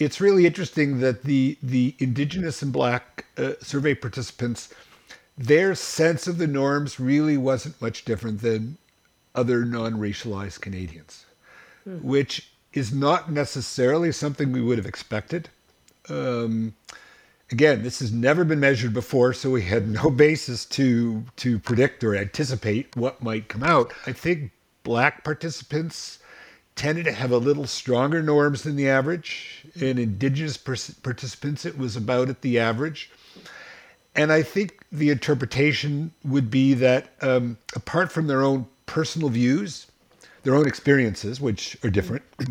it's 0.00 0.20
really 0.20 0.46
interesting 0.46 0.98
that 1.00 1.22
the 1.22 1.56
the 1.62 1.94
Indigenous 1.98 2.62
and 2.62 2.72
Black 2.72 3.26
uh, 3.36 3.52
survey 3.60 3.94
participants 3.94 4.74
their 5.40 5.74
sense 5.74 6.26
of 6.26 6.36
the 6.36 6.46
norms 6.46 7.00
really 7.00 7.38
wasn't 7.38 7.80
much 7.80 8.04
different 8.04 8.42
than 8.42 8.76
other 9.34 9.64
non 9.64 9.94
racialized 9.94 10.60
Canadians, 10.60 11.24
hmm. 11.84 11.96
which 12.02 12.50
is 12.74 12.92
not 12.92 13.32
necessarily 13.32 14.12
something 14.12 14.52
we 14.52 14.60
would 14.60 14.76
have 14.76 14.86
expected. 14.86 15.48
Um, 16.10 16.74
again, 17.50 17.82
this 17.82 18.00
has 18.00 18.12
never 18.12 18.44
been 18.44 18.60
measured 18.60 18.92
before, 18.92 19.32
so 19.32 19.50
we 19.50 19.62
had 19.62 19.88
no 19.88 20.10
basis 20.26 20.66
to 20.66 21.24
to 21.36 21.58
predict 21.58 22.04
or 22.04 22.14
anticipate 22.14 22.94
what 22.94 23.22
might 23.22 23.48
come 23.48 23.62
out. 23.62 23.92
I 24.06 24.12
think 24.12 24.50
black 24.82 25.24
participants 25.24 26.18
tended 26.80 27.04
to 27.04 27.12
have 27.12 27.30
a 27.30 27.36
little 27.36 27.66
stronger 27.66 28.22
norms 28.22 28.62
than 28.62 28.74
the 28.74 28.88
average. 28.88 29.66
In 29.78 29.98
indigenous 29.98 30.56
participants, 30.56 31.66
it 31.66 31.76
was 31.76 31.94
about 31.94 32.30
at 32.30 32.40
the 32.40 32.58
average. 32.58 33.10
And 34.16 34.32
I 34.32 34.40
think 34.42 34.82
the 34.90 35.10
interpretation 35.10 36.10
would 36.24 36.50
be 36.50 36.72
that 36.72 37.12
um, 37.20 37.58
apart 37.76 38.10
from 38.10 38.28
their 38.28 38.40
own 38.40 38.66
personal 38.86 39.28
views, 39.28 39.88
their 40.42 40.54
own 40.54 40.66
experiences, 40.66 41.38
which 41.38 41.76
are 41.84 41.90
different, 41.90 42.22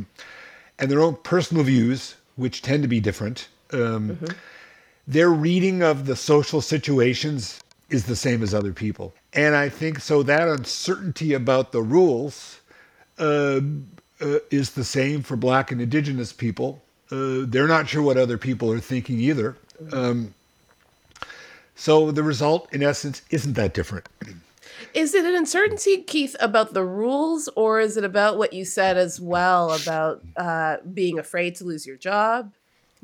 and 0.78 0.92
their 0.92 1.02
own 1.02 1.16
personal 1.24 1.64
views, 1.64 2.16
which 2.36 2.62
tend 2.62 2.84
to 2.84 2.88
be 2.88 3.00
different, 3.00 3.48
um, 3.74 4.10
mm-hmm. 4.12 4.28
their 5.08 5.32
reading 5.32 5.82
of 5.82 6.06
the 6.06 6.16
social 6.16 6.62
situations 6.62 7.60
is 7.90 8.06
the 8.06 8.16
same 8.16 8.44
as 8.44 8.54
other 8.54 8.74
people. 8.74 9.12
And 9.34 9.56
I 9.56 9.70
think 9.70 10.00
so 10.00 10.22
that 10.22 10.48
uncertainty 10.48 11.34
about 11.34 11.72
the 11.72 11.82
rules 11.82 12.60
uh, 13.18 13.60
uh, 14.22 14.40
is 14.52 14.72
the 14.72 14.84
same 14.84 15.24
for 15.24 15.36
Black 15.36 15.72
and 15.72 15.82
Indigenous 15.82 16.34
people. 16.34 16.82
Uh, 17.12 17.46
they're 17.48 17.68
not 17.68 17.88
sure 17.90 18.02
what 18.02 18.18
other 18.18 18.38
people 18.38 18.72
are 18.72 18.80
thinking 18.80 19.20
either. 19.20 19.58
Um, 19.92 20.34
so 21.76 22.12
the 22.12 22.24
result, 22.24 22.72
in 22.74 22.84
essence, 22.84 23.22
isn't 23.32 23.54
that 23.54 23.74
different. 23.74 24.08
Is 24.94 25.14
it 25.14 25.26
an 25.26 25.36
uncertainty, 25.36 26.02
Keith, 26.02 26.36
about 26.40 26.74
the 26.74 26.84
rules, 26.84 27.48
or 27.56 27.80
is 27.80 27.96
it 27.96 28.04
about 28.04 28.38
what 28.38 28.54
you 28.54 28.66
said 28.66 28.98
as 28.98 29.20
well 29.20 29.72
about 29.72 30.22
uh, 30.36 30.78
being 30.94 31.18
afraid 31.18 31.56
to 31.56 31.64
lose 31.64 31.86
your 31.86 31.96
job, 31.96 32.52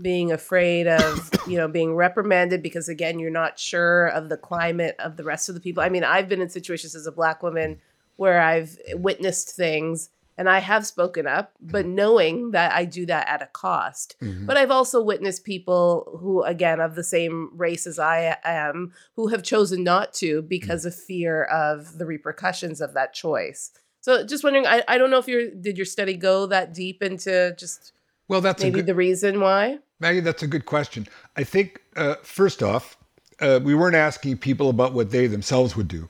being 0.02 0.32
afraid 0.32 0.88
of 0.88 1.30
you 1.48 1.58
know 1.58 1.70
being 1.70 1.96
reprimanded 1.96 2.62
because 2.62 2.90
again 2.90 3.18
you're 3.18 3.32
not 3.32 3.58
sure 3.58 4.08
of 4.08 4.28
the 4.28 4.36
climate 4.36 4.96
of 5.00 5.16
the 5.16 5.24
rest 5.24 5.48
of 5.48 5.56
the 5.56 5.62
people? 5.62 5.82
I 5.82 5.90
mean, 5.90 6.04
I've 6.04 6.28
been 6.28 6.42
in 6.42 6.50
situations 6.50 6.96
as 6.96 7.08
a 7.08 7.12
black 7.12 7.42
woman 7.42 7.80
where 8.18 8.42
I've 8.42 8.78
witnessed 8.94 9.56
things 9.56 10.10
and 10.38 10.50
I 10.50 10.60
have 10.60 10.86
spoken 10.86 11.28
up, 11.28 11.54
but 11.62 11.86
knowing 11.86 12.52
that 12.52 12.74
I 12.74 12.86
do 12.86 13.06
that 13.06 13.28
at 13.28 13.42
a 13.42 13.48
cost. 13.48 14.16
Mm-hmm. 14.22 14.46
But 14.46 14.58
I've 14.58 14.72
also 14.72 15.02
witnessed 15.02 15.46
people 15.46 16.20
who, 16.20 16.44
again, 16.44 16.80
of 16.80 16.96
the 16.96 17.04
same 17.04 17.52
race 17.56 17.88
as 17.88 18.00
I 18.00 18.38
am, 18.44 18.94
who 19.16 19.28
have 19.28 19.44
chosen 19.44 19.84
not 19.84 20.14
to 20.16 20.42
because 20.42 20.82
mm-hmm. 20.82 20.88
of 20.90 20.96
fear 20.96 21.44
of 21.44 21.98
the 21.98 22.06
repercussions 22.06 22.82
of 22.82 22.94
that 22.94 23.14
choice. 23.14 23.72
So 24.02 24.26
just 24.26 24.44
wondering, 24.44 24.68
I, 24.68 24.84
I 24.88 24.98
don't 24.98 25.10
know 25.10 25.18
if 25.18 25.28
you 25.28 25.52
did 25.52 25.78
your 25.78 25.86
study 25.86 26.16
go 26.16 26.46
that 26.48 26.74
deep 26.74 27.02
into 27.02 27.56
just 27.58 27.94
well, 28.28 28.42
that's 28.42 28.62
maybe 28.62 28.80
good, 28.80 28.88
the 28.88 28.96
reason 28.96 29.40
why. 29.40 29.80
Maggie, 30.00 30.20
that's 30.20 30.44
a 30.44 30.48
good 30.48 30.66
question. 30.66 31.08
I 31.38 31.44
think 31.44 31.82
uh, 31.96 32.16
first 32.24 32.62
off, 32.62 32.98
uh, 33.40 33.60
we 33.64 33.74
weren't 33.74 33.96
asking 33.96 34.38
people 34.38 34.70
about 34.70 34.94
what 34.94 35.12
they 35.12 35.28
themselves 35.28 35.76
would 35.76 35.88
do. 35.88 36.10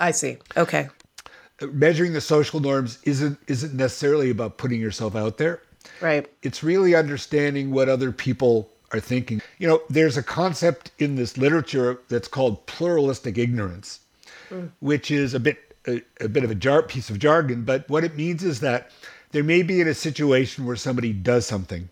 I 0.00 0.10
see. 0.10 0.38
Okay 0.56 0.88
measuring 1.62 2.12
the 2.12 2.20
social 2.20 2.60
norms 2.60 2.98
isn't 3.04 3.38
isn't 3.46 3.74
necessarily 3.74 4.30
about 4.30 4.58
putting 4.58 4.80
yourself 4.80 5.16
out 5.16 5.38
there. 5.38 5.62
Right. 6.00 6.28
It's 6.42 6.62
really 6.62 6.94
understanding 6.94 7.70
what 7.70 7.88
other 7.88 8.12
people 8.12 8.70
are 8.92 9.00
thinking. 9.00 9.40
You 9.58 9.68
know, 9.68 9.82
there's 9.88 10.16
a 10.16 10.22
concept 10.22 10.90
in 10.98 11.16
this 11.16 11.38
literature 11.38 12.00
that's 12.08 12.28
called 12.28 12.66
pluralistic 12.66 13.38
ignorance, 13.38 14.00
mm. 14.50 14.70
which 14.80 15.10
is 15.10 15.34
a 15.34 15.40
bit 15.40 15.74
a, 15.86 16.02
a 16.20 16.28
bit 16.28 16.44
of 16.44 16.50
a 16.50 16.54
jar, 16.54 16.82
piece 16.82 17.10
of 17.10 17.18
jargon, 17.18 17.62
but 17.62 17.88
what 17.88 18.04
it 18.04 18.16
means 18.16 18.42
is 18.42 18.60
that 18.60 18.90
there 19.32 19.44
may 19.44 19.62
be 19.62 19.80
in 19.80 19.88
a 19.88 19.94
situation 19.94 20.66
where 20.66 20.76
somebody 20.76 21.12
does 21.12 21.46
something 21.46 21.88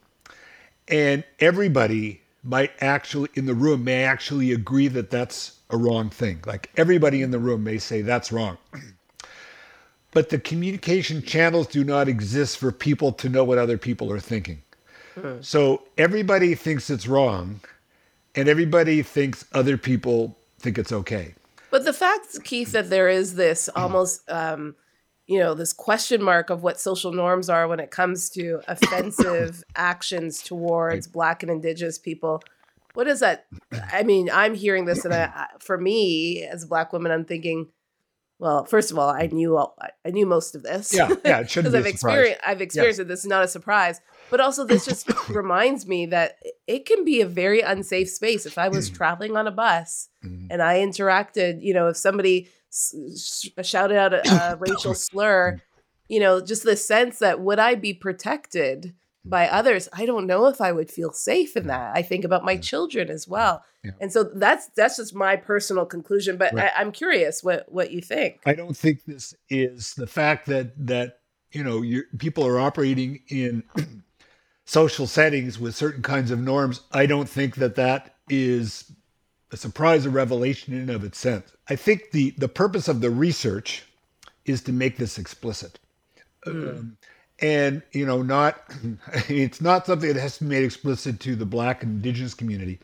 and 0.89 1.25
everybody 1.41 2.21
might 2.43 2.73
actually 2.81 3.31
in 3.35 3.47
the 3.47 3.55
room 3.55 3.85
may 3.85 4.05
actually 4.05 4.53
agree 4.53 4.89
that 4.89 5.11
that's 5.11 5.59
a 5.71 5.77
wrong 5.77 6.11
thing. 6.11 6.41
Like 6.47 6.71
everybody 6.77 7.23
in 7.23 7.31
the 7.31 7.39
room 7.39 7.65
may 7.65 7.79
say 7.79 8.03
that's 8.03 8.31
wrong 8.31 8.59
but 10.15 10.31
the 10.31 10.39
communication 10.39 11.21
channels 11.21 11.67
do 11.67 11.85
not 11.85 12.09
exist 12.09 12.57
for 12.59 12.73
people 12.73 13.13
to 13.13 13.29
know 13.29 13.45
what 13.45 13.59
other 13.59 13.77
people 13.77 14.11
are 14.11 14.21
thinking. 14.21 14.63
Hmm. 15.15 15.43
So 15.43 15.83
everybody 15.99 16.55
thinks 16.55 16.89
it's 16.89 17.07
wrong, 17.07 17.61
and 18.35 18.49
everybody 18.49 19.03
thinks 19.03 19.45
other 19.53 19.77
people 19.77 20.37
think 20.61 20.79
it's 20.79 20.93
okay. 20.93 21.35
But 21.71 21.85
the 21.85 21.93
fact, 21.93 22.43
Keith, 22.45 22.73
that 22.73 22.91
there 22.91 23.09
is 23.09 23.35
this 23.35 23.69
almost, 23.77 24.29
um, 24.31 24.77
you 25.27 25.39
know, 25.41 25.55
this 25.55 25.73
question 25.73 26.23
mark 26.23 26.51
of 26.51 26.63
what 26.63 26.81
social 26.81 27.13
norms 27.13 27.51
are 27.51 27.67
when 27.67 27.81
it 27.81 27.91
comes 27.91 28.31
to 28.31 28.61
offensive 28.69 29.63
actions 29.77 30.43
towards. 30.43 31.07
Black 31.07 31.43
and 31.43 31.51
Indigenous 31.51 31.99
people. 31.99 32.43
What 32.95 33.09
is 33.09 33.19
that? 33.21 33.47
I 33.93 34.05
mean, 34.05 34.31
I'm 34.33 34.55
hearing 34.55 34.85
this, 34.85 35.05
and 35.05 35.13
I, 35.13 35.49
for 35.59 35.77
me, 35.77 36.45
as 36.45 36.63
a 36.63 36.69
Black 36.69 36.93
woman, 36.93 37.11
I'm 37.11 37.25
thinking, 37.25 37.67
well, 38.39 38.65
first 38.65 38.91
of 38.91 38.99
all, 38.99 39.09
I 39.09 39.27
knew 39.27 39.57
all, 39.57 39.77
I 40.05 40.11
knew 40.11 40.27
most 40.27 40.55
of 40.55 40.63
this. 40.63 40.93
Yeah, 40.93 41.09
yeah, 41.25 41.41
it 41.41 41.51
shouldn't 41.51 41.73
be 41.73 41.79
I've 41.79 41.87
experienced 41.87 42.41
I've 42.47 42.61
experienced 42.61 42.99
yeah. 42.99 43.05
it. 43.05 43.09
This 43.09 43.21
is 43.21 43.27
not 43.27 43.45
a 43.45 43.49
surprise, 43.49 44.01
but 44.31 44.41
also 44.41 44.65
this 44.65 44.85
just 44.85 45.09
reminds 45.29 45.87
me 45.87 46.07
that 46.07 46.37
it 46.67 46.85
can 46.85 47.05
be 47.05 47.21
a 47.21 47.27
very 47.27 47.61
unsafe 47.61 48.11
space. 48.11 48.45
If 48.45 48.59
I 48.59 48.69
was 48.69 48.91
mm. 48.91 48.97
traveling 48.97 49.37
on 49.37 49.47
a 49.47 49.53
bus 49.53 50.09
mm. 50.25 50.49
and 50.51 50.61
I 50.61 50.79
interacted, 50.79 51.63
you 51.63 51.75
know, 51.75 51.89
if 51.89 51.97
somebody 51.97 52.49
s- 52.71 53.49
shouted 53.63 53.97
out 53.97 54.13
a, 54.13 54.53
a 54.53 54.57
racial 54.61 54.95
slur, 54.95 55.61
you 56.09 56.19
know, 56.19 56.41
just 56.41 56.65
the 56.65 56.77
sense 56.77 57.21
that 57.21 57.41
would 57.41 57.59
I 57.59 57.77
be 57.77 57.95
protected 57.95 58.95
by 59.25 59.49
others, 59.49 59.89
I 59.93 60.05
don't 60.05 60.27
know 60.27 60.47
if 60.47 60.61
I 60.61 60.73
would 60.73 60.91
feel 60.91 61.13
safe 61.13 61.57
in 61.57 61.67
that. 61.69 61.97
I 61.97 62.03
think 62.03 62.25
about 62.25 62.45
my 62.45 62.57
children 62.57 63.09
as 63.09 63.27
well. 63.27 63.65
Yeah. 63.83 63.93
And 64.01 64.13
so 64.13 64.25
that's 64.25 64.69
that's 64.77 64.97
just 64.99 65.15
my 65.15 65.37
personal 65.37 65.87
conclusion. 65.87 66.37
But 66.37 66.53
Right. 66.53 66.71
I, 66.77 66.81
I'm 66.81 66.93
curious 66.93 67.43
what 67.43 67.71
what 67.73 67.91
you 67.91 68.01
think. 68.01 68.41
I 68.45 68.55
don't 68.55 68.77
think 68.77 69.05
this 69.05 69.35
is 69.49 69.95
the 69.95 70.07
fact 70.07 70.47
that 70.47 70.73
that 70.87 71.21
you 71.53 71.65
know 71.65 71.83
people 72.19 72.47
are 72.47 72.61
operating 72.61 73.21
in 73.29 73.63
social 74.67 75.07
settings 75.07 75.59
with 75.59 75.75
certain 75.75 76.03
kinds 76.03 76.31
of 76.31 76.41
norms. 76.41 76.83
I 76.93 77.07
don't 77.07 77.29
think 77.29 77.57
that 77.57 77.77
that 77.77 78.17
is 78.29 78.93
a 79.53 79.57
surprise 79.57 80.05
or 80.05 80.11
revelation 80.11 80.75
in 80.75 80.81
and 80.81 80.91
of 80.91 81.05
itself. 81.05 81.57
I 81.69 81.77
think 81.77 82.11
the 82.11 82.35
the 82.37 82.49
purpose 82.49 82.89
of 82.89 83.01
the 83.01 83.11
research 83.11 83.85
is 84.45 84.61
to 84.63 84.73
make 84.73 84.99
this 84.99 85.17
explicit. 85.17 85.79
Um, 86.47 86.99
and 87.45 87.83
you 87.93 88.07
know 88.07 88.23
not 88.23 88.63
it's 89.29 89.61
not 89.61 89.85
something 89.85 90.13
that 90.15 90.21
has 90.21 90.39
to 90.39 90.45
be 90.45 90.51
made 90.51 90.65
explicit 90.65 91.21
to 91.21 91.37
the 91.37 91.45
black 91.45 91.83
and 91.83 91.97
indigenous 91.97 92.33
community 92.33 92.81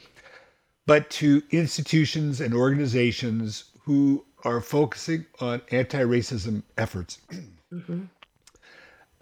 but 0.87 1.09
to 1.09 1.43
institutions 1.50 2.40
and 2.40 2.52
organizations 2.52 3.64
who 3.81 4.23
are 4.45 4.61
focusing 4.61 5.25
on 5.40 5.62
anti-racism 5.71 6.62
efforts 6.76 7.19
mm-hmm. 7.73 8.02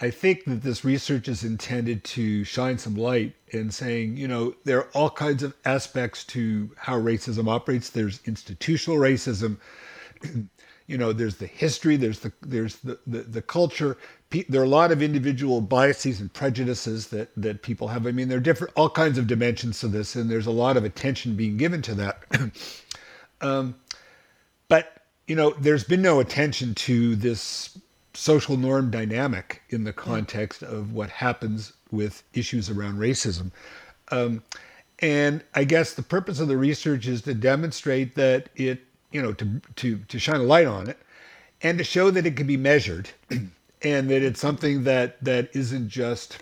I 0.00 0.10
think 0.10 0.44
that 0.44 0.62
this 0.62 0.84
research 0.84 1.26
is 1.26 1.42
intended 1.42 2.04
to 2.04 2.44
shine 2.44 2.78
some 2.78 2.94
light 2.94 3.34
in 3.48 3.72
saying, 3.72 4.16
you 4.16 4.28
know, 4.28 4.54
there 4.62 4.78
are 4.78 4.88
all 4.94 5.10
kinds 5.10 5.42
of 5.42 5.54
aspects 5.64 6.22
to 6.26 6.70
how 6.76 7.00
racism 7.00 7.48
operates. 7.48 7.90
There's 7.90 8.20
institutional 8.24 9.00
racism, 9.00 9.56
you 10.86 10.98
know, 10.98 11.12
there's 11.12 11.38
the 11.38 11.48
history, 11.48 11.96
there's 11.96 12.20
the 12.20 12.32
there's 12.42 12.76
the 12.76 13.00
the, 13.08 13.22
the 13.22 13.42
culture. 13.42 13.98
There 14.30 14.60
are 14.60 14.64
a 14.64 14.68
lot 14.68 14.92
of 14.92 15.02
individual 15.02 15.62
biases 15.62 16.20
and 16.20 16.32
prejudices 16.32 17.08
that 17.08 17.30
that 17.36 17.62
people 17.62 17.88
have. 17.88 18.06
I 18.06 18.12
mean, 18.12 18.28
there 18.28 18.38
are 18.38 18.42
different 18.42 18.74
all 18.76 18.90
kinds 18.90 19.16
of 19.16 19.26
dimensions 19.26 19.80
to 19.80 19.88
this, 19.88 20.16
and 20.16 20.30
there's 20.30 20.46
a 20.46 20.50
lot 20.50 20.76
of 20.76 20.84
attention 20.84 21.34
being 21.34 21.56
given 21.56 21.80
to 21.82 21.94
that. 21.94 22.22
um, 23.40 23.74
but 24.68 25.02
you 25.26 25.34
know, 25.36 25.54
there's 25.58 25.84
been 25.84 26.02
no 26.02 26.20
attention 26.20 26.74
to 26.74 27.16
this 27.16 27.78
social 28.14 28.56
norm 28.56 28.90
dynamic 28.90 29.62
in 29.70 29.84
the 29.84 29.92
context 29.92 30.62
of 30.62 30.92
what 30.92 31.08
happens 31.08 31.72
with 31.90 32.22
issues 32.34 32.68
around 32.68 32.98
racism. 32.98 33.50
Um, 34.10 34.42
and 34.98 35.44
I 35.54 35.64
guess 35.64 35.94
the 35.94 36.02
purpose 36.02 36.40
of 36.40 36.48
the 36.48 36.56
research 36.56 37.06
is 37.06 37.22
to 37.22 37.34
demonstrate 37.34 38.14
that 38.16 38.48
it, 38.56 38.80
you 39.12 39.22
know, 39.22 39.32
to 39.34 39.60
to 39.76 39.98
to 39.98 40.18
shine 40.18 40.40
a 40.40 40.44
light 40.44 40.66
on 40.66 40.88
it, 40.88 40.98
and 41.62 41.78
to 41.78 41.84
show 41.84 42.10
that 42.10 42.26
it 42.26 42.36
can 42.36 42.46
be 42.46 42.56
measured, 42.56 43.08
and 43.82 44.10
that 44.10 44.22
it's 44.22 44.40
something 44.40 44.84
that 44.84 45.22
that 45.24 45.50
isn't 45.54 45.88
just 45.88 46.38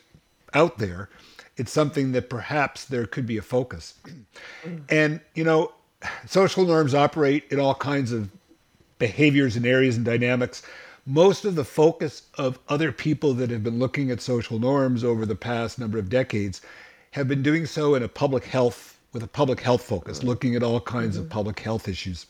out 0.55 0.79
there. 0.79 1.09
It's 1.57 1.73
something 1.73 2.13
that 2.13 2.29
perhaps 2.29 2.85
there 2.85 3.07
could 3.07 3.27
be 3.27 3.39
a 3.39 3.43
focus. 3.43 3.95
And 4.89 5.21
you 5.35 5.45
know, 5.45 5.73
social 6.27 6.65
norms 6.65 6.95
operate 6.95 7.45
in 7.51 7.61
all 7.61 7.75
kinds 7.75 8.13
of 8.13 8.31
behaviors 8.99 9.57
and 9.57 9.67
areas 9.67 9.97
and 9.97 10.05
dynamics. 10.05 10.63
Most 11.07 11.45
of 11.45 11.55
the 11.55 11.65
focus 11.65 12.23
of 12.37 12.59
other 12.69 12.91
people 12.91 13.33
that 13.35 13.51
have 13.51 13.63
been 13.63 13.79
looking 13.79 14.11
at 14.11 14.21
social 14.21 14.59
norms 14.59 15.05
over 15.05 15.25
the 15.25 15.37
past 15.37 15.79
number 15.79 15.99
of 15.99 16.09
decades 16.09 16.63
have 17.13 17.29
been 17.29 17.43
doing 17.43 17.65
so 17.65 17.95
in 17.95 18.03
a 18.03 18.09
public 18.09 18.45
health 18.45 18.99
with 19.13 19.23
a 19.23 19.29
public 19.29 19.61
health 19.61 19.83
focus, 19.83 20.23
looking 20.23 20.57
at 20.57 20.63
all 20.63 20.81
kinds 20.81 21.17
of 21.17 21.31
public 21.31 21.61
health 21.61 21.89
issues. 21.89 22.27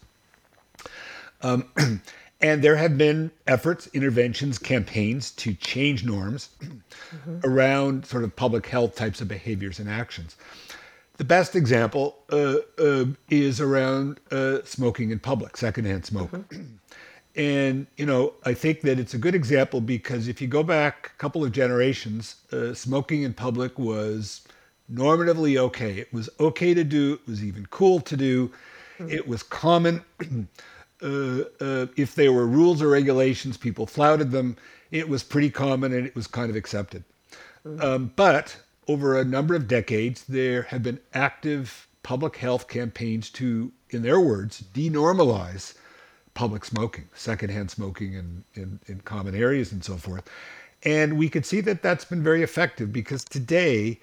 Um, 1.43 1.65
and 2.47 2.63
there 2.63 2.77
have 2.77 2.97
been 2.97 3.33
efforts, 3.49 3.89
interventions, 3.89 4.57
campaigns 4.57 5.33
to 5.33 5.53
change 5.55 6.05
norms 6.05 6.51
around 7.45 8.07
sort 8.07 8.23
of 8.23 8.37
public 8.37 8.67
health 8.67 8.95
types 8.95 9.21
of 9.21 9.27
behaviors 9.27 9.81
and 9.81 9.91
actions. 9.91 10.37
The 11.17 11.25
best 11.25 11.57
example 11.57 12.19
uh, 12.31 12.59
uh, 12.79 13.07
is 13.31 13.61
around 13.61 14.21
uh, 14.31 14.59
smoking 14.65 15.11
in 15.11 15.19
public, 15.19 15.57
secondhand 15.57 16.07
smoke. 16.07 16.31
And, 17.39 17.87
you 17.99 18.07
know, 18.07 18.33
I 18.47 18.55
think 18.55 18.81
that 18.81 18.99
it's 18.99 19.13
a 19.13 19.19
good 19.19 19.35
example 19.35 19.83
because 19.83 20.27
if 20.27 20.41
you 20.41 20.49
go 20.49 20.63
back 20.63 21.11
a 21.15 21.19
couple 21.19 21.45
of 21.45 21.53
generations, 21.53 22.37
uh, 22.51 22.73
smoking 22.73 23.25
in 23.25 23.35
public 23.35 23.79
was 23.79 24.41
normatively 24.91 25.59
okay. 25.59 25.99
It 25.99 26.11
was 26.15 26.31
okay 26.41 26.73
to 26.73 26.83
do, 26.83 27.13
it 27.13 27.29
was 27.29 27.45
even 27.45 27.67
cool 27.67 28.01
to 28.01 28.17
do, 28.17 28.51
it 29.01 29.29
was 29.29 29.43
common. 29.43 30.03
uh, 31.03 31.45
uh, 31.61 31.87
if 31.97 32.15
there 32.15 32.33
were 32.33 32.47
rules 32.47 32.83
or 32.83 32.89
regulations, 32.89 33.57
people 33.57 33.87
flouted 33.87 34.31
them. 34.31 34.57
It 34.91 35.09
was 35.09 35.23
pretty 35.23 35.51
common 35.51 35.93
and 35.93 36.07
it 36.07 36.15
was 36.15 36.27
kind 36.27 36.51
of 36.51 36.57
accepted. 36.57 37.05
Um, 37.81 38.13
but 38.17 38.57
over 38.89 39.19
a 39.19 39.25
number 39.25 39.55
of 39.55 39.67
decades, 39.67 40.25
there 40.25 40.63
have 40.63 40.83
been 40.83 41.01
active 41.13 41.89
public 42.03 42.37
health 42.37 42.69
campaigns 42.69 43.31
to, 43.31 43.73
in 43.91 44.03
their 44.03 44.21
words, 44.21 44.63
denormalize 44.73 45.75
public 46.35 46.65
smoking, 46.65 47.09
secondhand 47.15 47.71
smoking 47.71 48.13
in, 48.15 48.45
in, 48.55 48.79
in 48.87 49.01
common 49.01 49.35
areas 49.35 49.73
and 49.73 49.85
so 49.85 49.97
forth. 49.97 50.31
And 50.85 51.19
we 51.19 51.29
could 51.29 51.45
see 51.45 51.61
that 51.63 51.83
that's 51.83 52.05
been 52.05 52.23
very 52.23 52.43
effective 52.43 52.93
because 52.93 53.25
today 53.25 53.99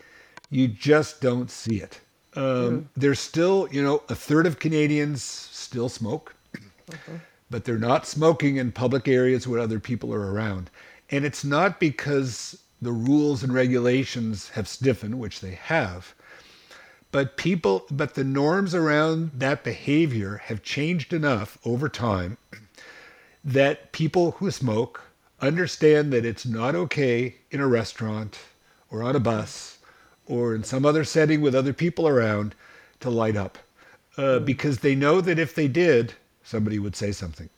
you 0.50 0.68
just 0.68 1.22
don't 1.22 1.50
see 1.50 1.78
it. 1.78 2.02
Um, 2.36 2.90
There's 2.98 3.20
still, 3.20 3.70
you 3.72 3.82
know, 3.82 4.04
a 4.10 4.16
third 4.16 4.46
of 4.48 4.60
Canadians 4.60 5.24
still 5.24 5.88
smoke, 5.88 6.36
but 7.50 7.66
they're 7.66 7.78
not 7.78 8.08
smoking 8.08 8.58
in 8.58 8.72
public 8.72 9.08
areas 9.08 9.48
where 9.48 9.60
other 9.60 9.80
people 9.80 10.14
are 10.14 10.32
around. 10.32 10.70
And 11.10 11.26
it's 11.26 11.44
not 11.44 11.80
because 11.80 12.58
the 12.82 12.92
rules 12.92 13.44
and 13.44 13.54
regulations 13.54 14.50
have 14.50 14.68
stiffened, 14.68 15.20
which 15.20 15.40
they 15.40 15.52
have, 15.52 16.14
but 17.12 17.38
people 17.38 17.86
but 17.92 18.16
the 18.16 18.24
norms 18.24 18.74
around 18.74 19.32
that 19.36 19.64
behavior 19.64 20.42
have 20.46 20.64
changed 20.64 21.14
enough 21.14 21.58
over 21.64 21.88
time 21.88 22.38
that 23.44 23.92
people 23.92 24.32
who 24.32 24.50
smoke 24.50 25.02
understand 25.40 26.12
that 26.12 26.26
it's 26.26 26.46
not 26.46 26.74
okay 26.74 27.36
in 27.52 27.60
a 27.60 27.68
restaurant 27.68 28.40
or 28.90 29.04
on 29.04 29.16
a 29.16 29.20
bus 29.20 29.78
or 30.26 30.56
in 30.56 30.64
some 30.64 30.86
other 30.86 31.04
setting 31.04 31.40
with 31.42 31.54
other 31.54 31.74
people 31.74 32.08
around 32.08 32.56
to 33.00 33.10
light 33.10 33.36
up 33.36 33.58
uh, 34.18 34.40
because 34.40 34.80
they 34.80 34.96
know 34.96 35.22
that 35.22 35.38
if 35.38 35.54
they 35.54 35.68
did 35.68 36.14
somebody 36.44 36.80
would 36.80 36.96
say 36.96 37.12
something. 37.12 37.50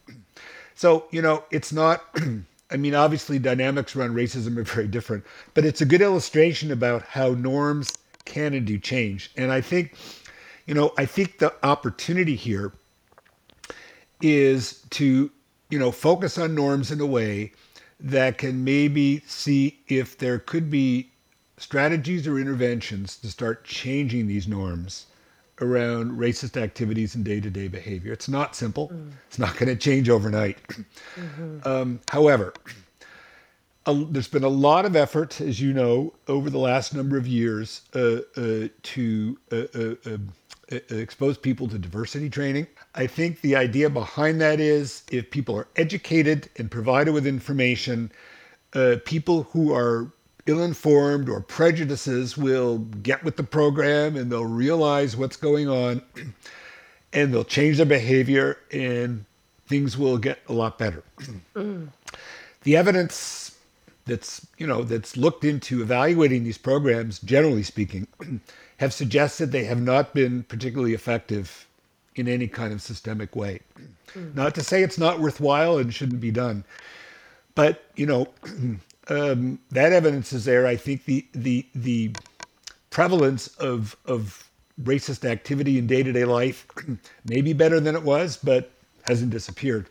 So 0.75 1.05
you 1.11 1.21
know 1.21 1.43
it's 1.51 1.71
not 1.71 2.03
i 2.71 2.77
mean 2.77 2.95
obviously 2.95 3.39
dynamics 3.39 3.95
around 3.95 4.15
racism 4.15 4.57
are 4.57 4.63
very 4.63 4.87
different 4.87 5.23
but 5.53 5.65
it's 5.65 5.81
a 5.81 5.85
good 5.85 6.01
illustration 6.01 6.71
about 6.71 7.03
how 7.03 7.29
norms 7.29 7.93
can 8.25 8.53
and 8.53 8.65
do 8.65 8.77
change. 8.77 9.31
And 9.37 9.51
i 9.51 9.61
think 9.61 9.95
you 10.65 10.73
know 10.73 10.93
i 10.97 11.05
think 11.05 11.37
the 11.39 11.53
opportunity 11.63 12.35
here 12.35 12.73
is 14.21 14.81
to 14.91 15.31
you 15.69 15.79
know 15.79 15.91
focus 15.91 16.37
on 16.37 16.55
norms 16.55 16.91
in 16.91 16.99
a 16.99 17.05
way 17.05 17.51
that 17.99 18.37
can 18.37 18.63
maybe 18.63 19.21
see 19.25 19.79
if 19.87 20.17
there 20.17 20.39
could 20.39 20.69
be 20.69 21.09
strategies 21.57 22.27
or 22.27 22.37
interventions 22.37 23.17
to 23.17 23.27
start 23.29 23.63
changing 23.63 24.27
these 24.27 24.47
norms 24.47 25.05
around 25.61 26.11
racist 26.17 26.61
activities 26.61 27.15
and 27.15 27.23
day-to-day 27.23 27.67
behavior. 27.67 28.11
It's 28.11 28.27
not 28.27 28.55
simple. 28.55 28.91
It's 29.27 29.39
not 29.39 29.55
going 29.57 29.69
to 29.69 29.75
change 29.75 30.09
overnight. 30.09 30.57
Um, 31.63 31.99
however 32.09 32.53
a, 33.85 33.93
there's 33.93 34.27
been 34.27 34.43
a 34.43 34.49
lot 34.49 34.85
of 34.85 34.95
effort, 34.95 35.39
as 35.41 35.61
you 35.61 35.73
know, 35.73 36.13
over 36.27 36.49
the 36.49 36.57
last 36.57 36.93
number 36.93 37.17
of 37.17 37.27
years 37.27 37.81
uh, 37.93 38.19
uh, 38.35 38.67
to 38.81 39.37
uh, 39.51 39.55
uh, 39.55 39.95
uh, 40.05 40.17
uh, 40.71 40.95
expose 40.95 41.37
people 41.37 41.67
to 41.67 41.77
diversity 41.77 42.29
training. 42.29 42.67
I 42.95 43.07
think 43.07 43.41
the 43.41 43.55
idea 43.55 43.89
behind 43.89 44.41
that 44.41 44.59
is 44.59 45.03
if 45.11 45.29
people 45.29 45.55
are 45.57 45.67
educated 45.75 46.49
and 46.57 46.71
provided 46.71 47.13
with 47.13 47.27
information, 47.27 48.11
uh, 48.73 48.95
people 49.05 49.43
who 49.43 49.73
are 49.73 50.11
ill-informed 50.47 51.27
or 51.27 51.41
prejudices 51.41 52.37
will 52.37 52.79
get 52.79 53.23
with 53.23 53.35
the 53.35 53.43
program 53.43 54.15
and 54.15 54.31
they'll 54.31 54.45
realize 54.45 55.17
what's 55.17 55.37
going 55.37 55.67
on 55.67 56.01
and 57.13 57.33
they'll 57.33 57.43
change 57.43 57.77
their 57.77 57.85
behavior 57.85 58.57
and 58.71 59.25
things 59.67 59.97
will 59.97 60.17
get 60.17 60.39
a 60.47 60.53
lot 60.53 60.77
better. 60.77 61.03
the 61.53 62.77
evidence 62.77 63.55
that's 64.05 64.45
you 64.57 64.67
know 64.67 64.83
that's 64.83 65.17
looked 65.17 65.43
into 65.43 65.81
evaluating 65.81 66.43
these 66.43 66.57
programs 66.57 67.19
generally 67.19 67.63
speaking 67.63 68.07
have 68.77 68.93
suggested 68.93 69.51
they 69.51 69.63
have 69.63 69.81
not 69.81 70.13
been 70.13 70.43
particularly 70.43 70.93
effective 70.93 71.67
in 72.15 72.27
any 72.27 72.47
kind 72.47 72.71
of 72.71 72.81
systemic 72.81 73.35
way 73.35 73.59
hmm. 74.13 74.29
not 74.35 74.53
to 74.53 74.63
say 74.63 74.83
it's 74.83 74.97
not 74.97 75.19
worthwhile 75.19 75.77
and 75.77 75.93
shouldn't 75.93 76.21
be 76.21 76.31
done 76.31 76.63
but 77.55 77.85
you 77.95 78.05
know 78.05 78.27
um, 79.09 79.59
that 79.71 79.91
evidence 79.93 80.33
is 80.33 80.45
there 80.45 80.65
i 80.67 80.75
think 80.75 81.05
the 81.05 81.25
the 81.33 81.65
the 81.75 82.11
prevalence 82.89 83.47
of 83.59 83.95
of 84.05 84.49
racist 84.83 85.23
activity 85.29 85.77
in 85.77 85.87
day-to-day 85.87 86.25
life 86.25 86.67
may 87.25 87.41
be 87.41 87.53
better 87.53 87.79
than 87.79 87.95
it 87.95 88.03
was 88.03 88.37
but 88.37 88.71
hasn't 89.03 89.31
disappeared 89.31 89.87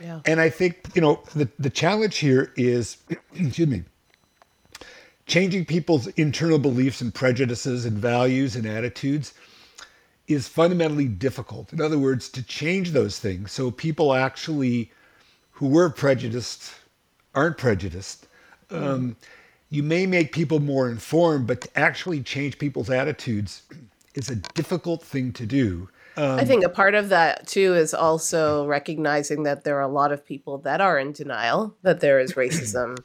Yeah. 0.00 0.20
and 0.26 0.40
I 0.40 0.50
think, 0.50 0.88
you 0.94 1.00
know, 1.00 1.22
the, 1.34 1.48
the 1.58 1.70
challenge 1.70 2.18
here 2.18 2.52
is, 2.56 2.96
excuse 3.34 3.68
me, 3.68 3.84
changing 5.26 5.64
people's 5.64 6.06
internal 6.08 6.58
beliefs 6.58 7.00
and 7.00 7.12
prejudices 7.14 7.84
and 7.84 7.96
values 7.98 8.56
and 8.56 8.66
attitudes 8.66 9.34
is 10.28 10.48
fundamentally 10.48 11.06
difficult. 11.08 11.72
In 11.72 11.80
other 11.80 11.98
words, 11.98 12.28
to 12.30 12.42
change 12.42 12.90
those 12.92 13.18
things 13.18 13.52
so 13.52 13.70
people 13.70 14.12
actually 14.14 14.90
who 15.52 15.66
were 15.68 15.90
prejudiced 15.90 16.72
aren't 17.34 17.58
prejudiced. 17.58 18.26
Um, 18.70 19.16
you 19.70 19.82
may 19.82 20.06
make 20.06 20.32
people 20.32 20.60
more 20.60 20.88
informed, 20.88 21.46
but 21.46 21.60
to 21.62 21.78
actually 21.78 22.22
change 22.22 22.58
people's 22.58 22.90
attitudes 22.90 23.62
is 24.14 24.30
a 24.30 24.36
difficult 24.36 25.02
thing 25.02 25.32
to 25.32 25.46
do. 25.46 25.88
Um, 26.16 26.38
I 26.38 26.44
think 26.44 26.64
a 26.64 26.70
part 26.70 26.94
of 26.94 27.10
that 27.10 27.46
too 27.46 27.74
is 27.74 27.92
also 27.92 28.66
recognizing 28.66 29.42
that 29.42 29.64
there 29.64 29.76
are 29.76 29.82
a 29.82 29.88
lot 29.88 30.12
of 30.12 30.24
people 30.24 30.58
that 30.58 30.80
are 30.80 30.98
in 30.98 31.12
denial 31.12 31.74
that 31.82 32.00
there 32.00 32.18
is 32.18 32.32
racism 32.34 32.96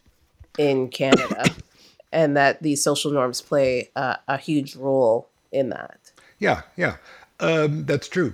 in 0.57 0.87
Canada 0.87 1.43
and 2.13 2.37
that 2.37 2.61
these 2.63 2.81
social 2.81 3.11
norms 3.11 3.41
play 3.41 3.89
uh, 3.97 4.15
a 4.27 4.37
huge 4.37 4.75
role 4.75 5.27
in 5.51 5.69
that. 5.69 6.11
Yeah, 6.39 6.61
yeah, 6.77 6.95
um, 7.41 7.85
that's 7.85 8.07
true. 8.07 8.33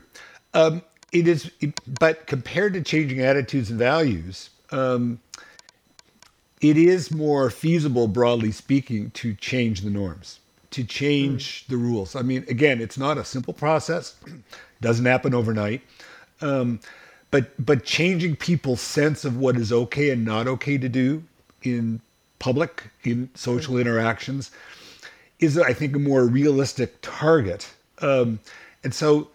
Um, 0.54 0.84
it 1.12 1.28
is, 1.28 1.52
it, 1.60 1.80
but 2.00 2.28
compared 2.28 2.74
to 2.74 2.82
changing 2.82 3.22
attitudes 3.22 3.70
and 3.70 3.80
values, 3.80 4.52
um, 4.72 5.20
it 6.62 6.78
is 6.78 7.12
more 7.12 7.50
feasible, 7.50 8.08
broadly 8.08 8.52
speaking, 8.52 9.12
to 9.12 9.34
change 9.36 9.82
the 9.82 9.90
norms, 9.90 10.40
to 10.72 10.84
change 10.84 11.64
mm. 11.64 11.68
the 11.68 11.78
rules. 11.78 12.16
I 12.16 12.22
mean, 12.22 12.46
again, 12.48 12.82
it's 12.82 12.98
not 12.98 13.18
a 13.18 13.26
simple 13.26 13.54
process; 13.54 14.16
doesn't 14.82 15.06
happen 15.06 15.34
overnight. 15.34 15.82
Um, 16.42 16.80
but 17.30 17.52
but 17.64 17.84
changing 17.84 18.38
people's 18.38 18.82
sense 18.82 19.26
of 19.26 19.38
what 19.38 19.58
is 19.58 19.72
okay 19.72 20.10
and 20.10 20.26
not 20.26 20.48
okay 20.48 20.78
to 20.78 20.90
do 20.90 21.24
in 21.64 22.00
public 22.40 22.84
in 23.04 23.30
social 23.36 23.76
mm. 23.76 23.82
interactions 23.82 24.52
is, 25.40 25.58
I 25.58 25.74
think, 25.74 25.96
a 25.96 26.00
more 26.00 26.26
realistic 26.26 27.00
target. 27.02 27.70
Um, 28.00 28.40
and 28.84 28.94
so, 28.94 29.30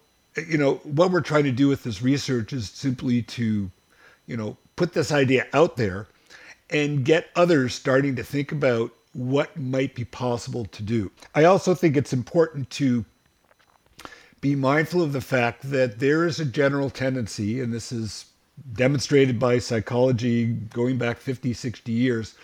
you 0.49 0.59
know, 0.59 0.75
what 0.85 1.11
we're 1.11 1.21
trying 1.21 1.45
to 1.45 1.53
do 1.53 1.69
with 1.69 1.85
this 1.85 2.03
research 2.03 2.53
is 2.53 2.71
simply 2.71 3.23
to, 3.23 3.71
you 4.27 4.37
know, 4.37 4.57
put 4.75 4.95
this 4.95 5.13
idea 5.13 5.47
out 5.53 5.77
there 5.77 6.09
and 6.73 7.05
get 7.05 7.29
others 7.37 7.75
starting 7.75 8.17
to 8.17 8.25
think 8.25 8.51
about 8.51 8.91
what 9.13 9.57
might 9.59 9.95
be 9.95 10.05
possible 10.05 10.65
to 10.65 10.83
do. 10.83 11.11
I 11.35 11.45
also 11.45 11.75
think 11.75 11.97
it's 11.97 12.13
important 12.13 12.71
to 12.71 13.05
be 14.41 14.57
mindful 14.57 15.03
of 15.03 15.13
the 15.13 15.21
fact 15.21 15.71
that 15.71 16.01
there 16.01 16.27
is 16.27 16.41
a 16.41 16.45
general 16.45 16.91
tendency, 16.91 17.61
and 17.61 17.73
this 17.73 17.93
is 17.93 18.27
demonstrated 18.73 19.39
by 19.39 19.59
psychology 19.59 20.47
going 20.47 20.99
back 20.99 21.19
50, 21.19 21.53
60 21.53 21.93
years. 21.93 22.35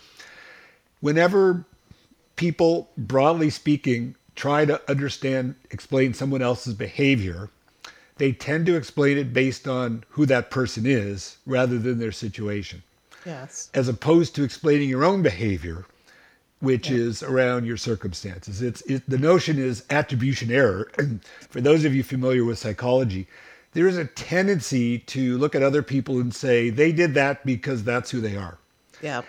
Whenever 1.01 1.65
people, 2.37 2.91
broadly 2.97 3.51
speaking, 3.51 4.15
try 4.37 4.65
to 4.65 4.81
understand, 4.89 5.55
explain 5.71 6.15
someone 6.15 6.43
else's 6.43 6.75
behavior, 6.75 7.51
they 8.19 8.33
tend 8.33 8.67
to 8.67 8.77
explain 8.77 9.17
it 9.17 9.33
based 9.33 9.67
on 9.67 10.05
who 10.11 10.27
that 10.27 10.51
person 10.51 10.87
is 10.87 11.39
rather 11.47 11.79
than 11.79 11.99
their 11.99 12.13
situation. 12.13 12.83
Yes. 13.29 13.71
As 13.75 13.89
opposed 13.89 14.35
to 14.37 14.43
explaining 14.43 14.89
your 14.89 15.05
own 15.05 15.21
behavior, 15.21 15.85
which 16.61 16.89
yeah. 16.89 16.97
is 16.97 17.23
around 17.23 17.67
your 17.67 17.77
circumstances. 17.77 18.63
It's 18.63 18.81
it, 18.83 19.09
the 19.09 19.19
notion 19.19 19.59
is 19.59 19.85
attribution 19.91 20.51
error. 20.51 20.91
For 21.51 21.61
those 21.61 21.85
of 21.85 21.95
you 21.95 22.03
familiar 22.03 22.45
with 22.47 22.59
psychology, 22.59 23.27
there 23.75 23.87
is 23.87 23.99
a 23.99 24.07
tendency 24.07 25.01
to 25.01 25.37
look 25.37 25.55
at 25.55 25.63
other 25.63 25.83
people 25.83 26.21
and 26.21 26.35
say 26.35 26.71
they 26.71 26.91
did 26.91 27.13
that 27.15 27.45
because 27.45 27.85
that's 27.85 28.11
who 28.11 28.23
they 28.23 28.35
are. 28.35 28.57
Yeah. 29.03 29.23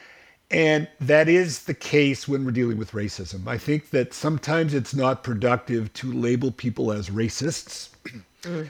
And 0.50 0.88
that 1.02 1.28
is 1.28 1.64
the 1.66 1.74
case 1.74 2.26
when 2.26 2.46
we're 2.46 2.52
dealing 2.52 2.78
with 2.78 2.94
racism. 2.94 3.48
I 3.48 3.58
think 3.58 3.90
that 3.90 4.14
sometimes 4.14 4.74
it's 4.74 4.96
not 4.96 5.24
productive 5.26 5.92
to 5.94 6.12
label 6.12 6.52
people 6.52 6.92
as 6.92 7.10
racists. 7.10 7.90
Mm. 8.44 8.70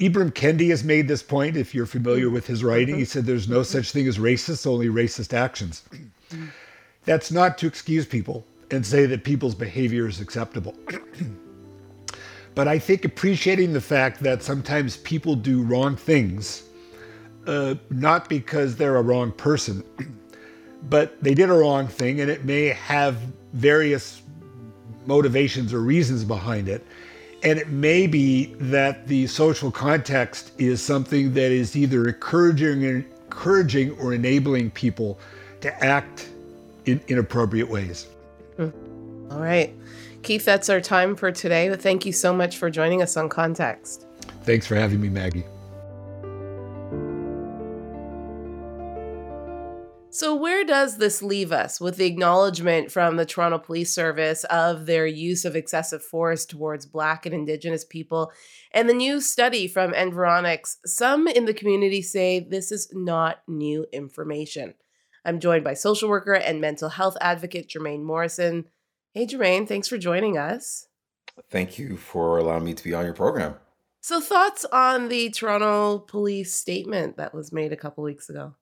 Ibram 0.00 0.32
Kendi 0.32 0.70
has 0.70 0.82
made 0.82 1.08
this 1.08 1.22
point. 1.22 1.56
If 1.56 1.74
you're 1.74 1.84
familiar 1.84 2.26
mm-hmm. 2.26 2.34
with 2.34 2.46
his 2.46 2.64
writing, 2.64 2.96
he 2.96 3.02
mm-hmm. 3.02 3.08
said 3.08 3.26
there's 3.26 3.48
no 3.48 3.62
such 3.62 3.92
thing 3.92 4.08
as 4.08 4.18
racist, 4.18 4.66
only 4.66 4.88
racist 4.88 5.34
actions. 5.34 5.84
Mm-hmm. 5.92 6.46
That's 7.04 7.30
not 7.30 7.58
to 7.58 7.66
excuse 7.66 8.06
people 8.06 8.46
and 8.70 8.84
say 8.84 9.04
that 9.06 9.24
people's 9.24 9.54
behavior 9.54 10.08
is 10.08 10.20
acceptable. 10.20 10.74
but 12.54 12.66
I 12.66 12.78
think 12.78 13.04
appreciating 13.04 13.74
the 13.74 13.80
fact 13.80 14.22
that 14.22 14.42
sometimes 14.42 14.96
people 14.98 15.34
do 15.34 15.62
wrong 15.62 15.96
things, 15.96 16.62
uh, 17.46 17.74
not 17.90 18.28
because 18.28 18.76
they're 18.76 18.96
a 18.96 19.02
wrong 19.02 19.32
person, 19.32 19.84
but 20.88 21.22
they 21.22 21.34
did 21.34 21.50
a 21.50 21.54
wrong 21.54 21.86
thing 21.86 22.20
and 22.20 22.30
it 22.30 22.46
may 22.46 22.66
have 22.66 23.18
various 23.52 24.22
motivations 25.04 25.74
or 25.74 25.80
reasons 25.80 26.24
behind 26.24 26.68
it. 26.68 26.86
And 27.42 27.58
it 27.58 27.68
may 27.68 28.06
be 28.06 28.54
that 28.60 29.06
the 29.06 29.26
social 29.26 29.70
context 29.70 30.52
is 30.58 30.82
something 30.82 31.32
that 31.34 31.50
is 31.50 31.74
either 31.74 32.06
encouraging, 32.06 32.82
encouraging 32.82 33.92
or 33.98 34.12
enabling 34.12 34.72
people 34.72 35.18
to 35.62 35.84
act 35.84 36.28
in 36.84 37.00
inappropriate 37.08 37.68
ways. 37.68 38.06
Hmm. 38.56 38.68
All 39.30 39.40
right. 39.40 39.74
Keith, 40.22 40.44
that's 40.44 40.68
our 40.68 40.80
time 40.80 41.16
for 41.16 41.32
today. 41.32 41.74
Thank 41.74 42.04
you 42.04 42.12
so 42.12 42.34
much 42.34 42.58
for 42.58 42.68
joining 42.68 43.00
us 43.00 43.16
on 43.16 43.28
Context. 43.28 44.06
Thanks 44.42 44.66
for 44.66 44.74
having 44.74 45.00
me, 45.00 45.08
Maggie. 45.08 45.44
So, 50.20 50.34
where 50.34 50.64
does 50.64 50.98
this 50.98 51.22
leave 51.22 51.50
us 51.50 51.80
with 51.80 51.96
the 51.96 52.04
acknowledgement 52.04 52.92
from 52.92 53.16
the 53.16 53.24
Toronto 53.24 53.56
Police 53.56 53.90
Service 53.90 54.44
of 54.44 54.84
their 54.84 55.06
use 55.06 55.46
of 55.46 55.56
excessive 55.56 56.04
force 56.04 56.44
towards 56.44 56.84
Black 56.84 57.24
and 57.24 57.34
Indigenous 57.34 57.86
people? 57.86 58.30
And 58.72 58.86
the 58.86 58.92
new 58.92 59.22
study 59.22 59.66
from 59.66 59.94
Environics, 59.94 60.76
some 60.84 61.26
in 61.26 61.46
the 61.46 61.54
community 61.54 62.02
say 62.02 62.38
this 62.38 62.70
is 62.70 62.90
not 62.92 63.40
new 63.48 63.86
information. 63.94 64.74
I'm 65.24 65.40
joined 65.40 65.64
by 65.64 65.72
social 65.72 66.10
worker 66.10 66.34
and 66.34 66.60
mental 66.60 66.90
health 66.90 67.16
advocate 67.22 67.70
Jermaine 67.70 68.02
Morrison. 68.02 68.66
Hey, 69.14 69.24
Jermaine, 69.26 69.66
thanks 69.66 69.88
for 69.88 69.96
joining 69.96 70.36
us. 70.36 70.86
Thank 71.48 71.78
you 71.78 71.96
for 71.96 72.36
allowing 72.36 72.66
me 72.66 72.74
to 72.74 72.84
be 72.84 72.92
on 72.92 73.06
your 73.06 73.14
program. 73.14 73.54
So, 74.02 74.20
thoughts 74.20 74.66
on 74.66 75.08
the 75.08 75.30
Toronto 75.30 75.98
police 75.98 76.54
statement 76.54 77.16
that 77.16 77.34
was 77.34 77.54
made 77.54 77.72
a 77.72 77.76
couple 77.76 78.04
weeks 78.04 78.28
ago? 78.28 78.56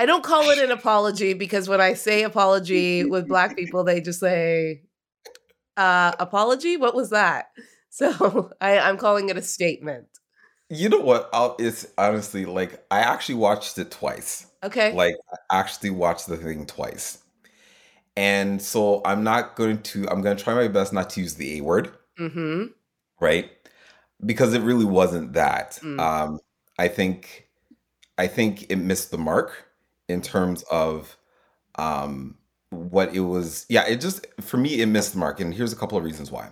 I 0.00 0.06
don't 0.06 0.24
call 0.24 0.48
it 0.48 0.58
an 0.58 0.70
apology 0.70 1.34
because 1.34 1.68
when 1.68 1.78
I 1.78 1.92
say 1.92 2.22
apology 2.22 3.04
with 3.04 3.28
black 3.28 3.54
people, 3.54 3.84
they 3.84 4.00
just 4.00 4.18
say, 4.18 4.80
uh, 5.76 6.12
apology? 6.18 6.78
What 6.78 6.94
was 6.94 7.10
that? 7.10 7.50
So 7.92 8.52
I, 8.60 8.78
I'm 8.78 8.98
calling 8.98 9.30
it 9.30 9.36
a 9.36 9.42
statement. 9.42 10.06
You 10.68 10.88
know 10.88 11.00
what? 11.00 11.28
I'll, 11.32 11.56
it's 11.58 11.88
honestly 11.98 12.44
like 12.44 12.86
I 12.88 13.00
actually 13.00 13.34
watched 13.34 13.76
it 13.78 13.90
twice. 13.90 14.46
Okay. 14.62 14.92
Like 14.92 15.16
I 15.50 15.58
actually 15.58 15.90
watched 15.90 16.28
the 16.28 16.36
thing 16.36 16.66
twice. 16.66 17.18
And 18.16 18.62
so 18.62 19.02
I'm 19.04 19.24
not 19.24 19.56
going 19.56 19.82
to 19.82 20.08
I'm 20.08 20.22
going 20.22 20.36
to 20.36 20.42
try 20.42 20.54
my 20.54 20.68
best 20.68 20.92
not 20.92 21.10
to 21.10 21.20
use 21.20 21.34
the 21.34 21.58
A 21.58 21.62
word. 21.62 21.90
Mm-hmm. 22.16 22.66
Right? 23.20 23.50
Because 24.24 24.54
it 24.54 24.62
really 24.62 24.84
wasn't 24.84 25.32
that. 25.32 25.80
Mm. 25.82 25.98
Um 25.98 26.38
I 26.78 26.86
think 26.86 27.48
I 28.18 28.28
think 28.28 28.70
it 28.70 28.76
missed 28.76 29.10
the 29.10 29.18
mark 29.18 29.69
in 30.10 30.20
terms 30.22 30.62
of 30.70 31.16
um, 31.76 32.36
what 32.70 33.14
it 33.14 33.20
was. 33.20 33.66
Yeah, 33.68 33.86
it 33.86 34.00
just 34.00 34.26
for 34.40 34.56
me 34.56 34.80
it 34.80 34.86
missed 34.86 35.12
the 35.12 35.18
mark, 35.18 35.40
and 35.40 35.54
here's 35.54 35.72
a 35.72 35.76
couple 35.76 35.98
of 35.98 36.04
reasons 36.04 36.30
why. 36.30 36.50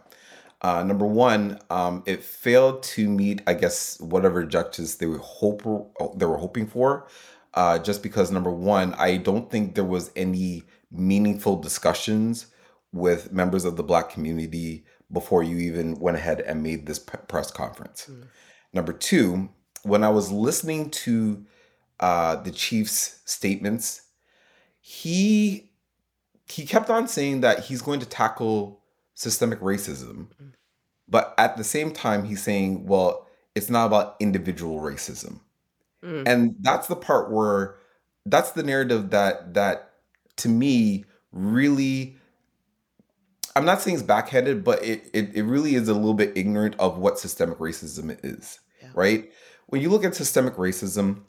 Uh, 0.61 0.83
number 0.83 1.07
one, 1.07 1.59
um, 1.71 2.03
it 2.05 2.23
failed 2.23 2.83
to 2.83 3.09
meet, 3.09 3.43
I 3.47 3.55
guess, 3.55 4.01
whatever 4.01 4.43
objectives 4.43 4.97
they 4.97 5.07
were 5.07 5.19
hope 5.19 5.63
they 6.17 6.27
were 6.27 6.39
hoping 6.39 6.67
for. 6.67 7.07
Uh, 7.55 7.79
just 7.79 8.03
because 8.03 8.31
number 8.31 8.51
one, 8.51 8.95
I 8.95 9.17
don't 9.17 9.51
think 9.51 9.75
there 9.75 9.85
was 9.85 10.11
any 10.17 10.65
meaningful 10.91 11.57
discussions 11.57 12.47
with 12.93 13.33
members 13.33 13.65
of 13.65 13.77
the 13.77 13.83
Black 13.83 14.11
community 14.11 14.85
before 15.13 15.43
you 15.43 15.59
even 15.59 15.99
went 15.99 16.17
ahead 16.17 16.41
and 16.41 16.63
made 16.63 16.87
this 16.87 16.99
press 16.99 17.51
conference. 17.51 18.09
Mm. 18.11 18.27
Number 18.73 18.93
two, 18.93 19.49
when 19.83 20.05
I 20.05 20.09
was 20.11 20.31
listening 20.31 20.91
to 20.91 21.45
uh, 22.01 22.37
the 22.37 22.51
chief's 22.51 23.21
statements, 23.25 24.03
he 24.81 25.71
he 26.47 26.65
kept 26.65 26.89
on 26.89 27.09
saying 27.09 27.43
that 27.43 27.61
he's 27.61 27.83
going 27.83 28.01
to 28.01 28.07
tackle 28.07 28.81
systemic 29.15 29.61
racism, 29.61 30.29
mm. 30.43 30.53
but 31.09 31.35
at 31.37 31.57
the 31.57 31.65
same 31.65 31.91
time, 31.91 32.25
he's 32.25 32.43
saying, 32.43 32.87
well, 32.87 33.27
it's 33.55 33.69
not 33.69 33.87
about 33.87 34.17
individual 34.21 34.81
racism, 34.81 35.41
mm. 36.03 36.27
and 36.27 36.55
that's 36.61 36.87
the 36.87 36.97
part 36.97 37.31
where 37.31 37.77
that's 38.27 38.53
the 38.53 38.63
narrative 38.63 39.11
that 39.11 39.55
that 39.55 39.91
to 40.37 40.49
me 40.49 41.05
really 41.33 42.19
I'm 43.59 43.65
not 43.65 43.83
saying 43.83 43.97
it's 43.97 44.05
backhanded, 44.05 44.63
but 44.63 44.85
it, 44.85 45.11
it, 45.13 45.35
it 45.35 45.43
really 45.43 45.75
is 45.75 45.89
a 45.89 45.95
little 45.95 46.15
bit 46.15 46.37
ignorant 46.37 46.77
of 46.79 46.99
what 46.99 47.19
systemic 47.19 47.59
racism 47.59 48.17
is, 48.23 48.61
yeah. 48.81 48.91
right? 48.95 49.33
When 49.67 49.83
you 49.83 49.91
look 49.91 50.05
at 50.05 50.15
systemic 50.15 50.55
racism, 50.55 51.23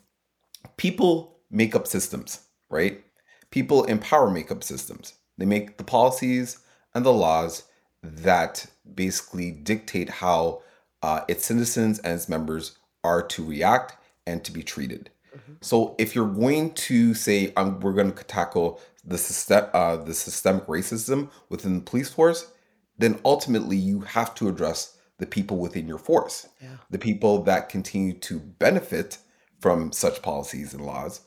people 0.78 1.39
make 1.50 1.76
up 1.76 1.88
systems, 1.88 2.41
right? 2.69 3.04
people 3.52 3.84
in 3.86 4.00
power 4.00 4.30
make 4.30 4.52
up 4.52 4.63
systems. 4.63 5.13
They 5.38 5.45
make 5.45 5.78
the 5.78 5.84
policies 5.84 6.60
and 6.93 7.06
the 7.06 7.13
laws 7.13 7.63
that 8.04 8.65
basically 8.95 9.52
dictate 9.52 10.10
how 10.10 10.62
uh, 11.02 11.22
its 11.28 11.45
citizens 11.45 12.00
and 12.00 12.13
its 12.13 12.30
members 12.30 12.78
are 13.04 13.22
to 13.24 13.43
react 13.43 13.98
and 14.28 14.43
to 14.43 14.52
be 14.52 14.63
treated. 14.63 15.10
Mm-hmm. 15.36 15.54
So 15.62 15.95
if 15.98 16.15
you're 16.15 16.28
going 16.28 16.74
to 16.74 17.13
say 17.13 17.54
um, 17.56 17.80
we're 17.80 17.93
going 17.93 18.12
to 18.12 18.24
tackle 18.24 18.82
the 19.06 19.17
system, 19.17 19.65
uh, 19.74 19.98
the 19.98 20.13
systemic 20.13 20.65
racism 20.67 21.30
within 21.50 21.76
the 21.76 21.82
police 21.82 22.10
force, 22.10 22.52
then 22.98 23.19
ultimately 23.24 23.78
you 23.78 24.02
have 24.02 24.36
to 24.36 24.50
address 24.50 24.98
the 25.19 25.26
people 25.26 25.58
within 25.58 25.88
your 25.88 25.98
force, 25.98 26.48
yeah. 26.62 26.69
the 26.89 26.98
people 26.98 27.43
that 27.43 27.69
continue 27.69 28.13
to 28.13 28.39
benefit 28.39 29.17
from 29.60 29.91
such 29.91 30.22
policies 30.22 30.74
and 30.74 30.86
laws, 30.86 31.22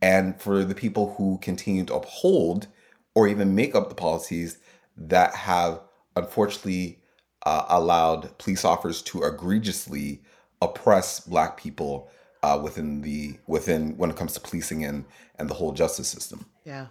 and 0.00 0.40
for 0.40 0.64
the 0.64 0.74
people 0.74 1.14
who 1.14 1.38
continue 1.38 1.84
to 1.84 1.94
uphold 1.94 2.68
or 3.14 3.28
even 3.28 3.54
make 3.54 3.74
up 3.74 3.88
the 3.88 3.94
policies 3.94 4.58
that 4.96 5.34
have 5.34 5.80
unfortunately 6.16 6.98
uh, 7.44 7.66
allowed 7.68 8.36
police 8.38 8.64
officers 8.64 9.02
to 9.02 9.22
egregiously 9.22 10.22
oppress 10.60 11.20
black 11.20 11.56
people 11.56 12.10
uh, 12.42 12.58
within 12.62 13.02
the 13.02 13.34
within 13.46 13.96
when 13.96 14.10
it 14.10 14.16
comes 14.16 14.34
to 14.34 14.40
policing 14.40 14.84
and 14.84 15.04
and 15.38 15.48
the 15.48 15.54
whole 15.54 15.72
justice 15.72 16.08
system. 16.08 16.46
Yeah. 16.64 16.86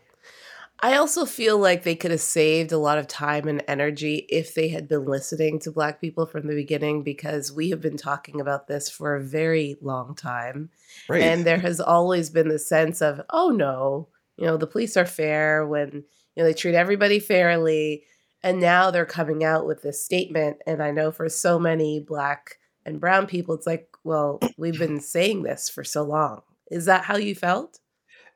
I 0.84 0.98
also 0.98 1.26
feel 1.26 1.60
like 1.60 1.84
they 1.84 1.96
could 1.96 2.10
have 2.10 2.22
saved 2.22 2.72
a 2.72 2.78
lot 2.78 2.98
of 2.98 3.08
time 3.08 3.48
and 3.48 3.64
energy 3.68 4.26
if 4.30 4.56
they 4.56 4.70
had 4.70 4.88
been 4.88 5.06
listening 5.06 5.60
to 5.60 5.72
Black 5.72 6.02
people 6.02 6.26
from 6.26 6.48
the 6.48 6.56
beginning, 6.56 7.04
because 7.04 7.52
we 7.52 7.70
have 7.70 7.82
been 7.82 7.98
talking 7.98 8.42
about 8.42 8.68
this 8.68 8.90
for 8.90 9.16
a 9.16 9.24
very 9.24 9.78
long 9.80 10.16
time. 10.16 10.72
Right. 11.08 11.22
And 11.22 11.46
there 11.46 11.60
has 11.60 11.80
always 11.80 12.32
been 12.32 12.48
the 12.48 12.58
sense 12.58 13.00
of, 13.00 13.22
oh 13.30 13.50
no, 13.50 14.08
you 14.38 14.48
know, 14.48 14.58
the 14.58 14.66
police 14.66 14.98
are 14.98 15.06
fair 15.06 15.68
when, 15.68 16.04
you 16.36 16.38
know, 16.38 16.46
they 16.46 16.54
treat 16.54 16.74
everybody 16.74 17.20
fairly. 17.20 18.04
And 18.42 18.60
now 18.60 18.90
they're 18.90 19.06
coming 19.06 19.44
out 19.44 19.68
with 19.68 19.84
this 19.84 20.04
statement. 20.04 20.58
And 20.66 20.82
I 20.82 20.90
know 20.90 21.12
for 21.12 21.30
so 21.30 21.60
many 21.60 22.00
Black 22.00 22.58
and 22.88 23.00
Brown 23.00 23.28
people, 23.28 23.54
it's 23.54 23.68
like, 23.68 23.88
well, 24.04 24.40
we've 24.58 24.80
been 24.80 25.00
saying 25.00 25.44
this 25.44 25.70
for 25.70 25.84
so 25.84 26.02
long. 26.02 26.42
Is 26.72 26.86
that 26.86 27.04
how 27.04 27.18
you 27.18 27.36
felt? 27.36 27.81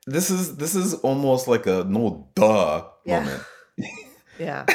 This 0.06 0.30
is 0.30 0.58
this 0.58 0.76
is 0.76 0.94
almost 0.96 1.48
like 1.48 1.66
a 1.66 1.84
no 1.84 2.28
duh 2.36 2.86
yeah. 3.06 3.20
moment. 3.20 3.44
yeah. 4.40 4.66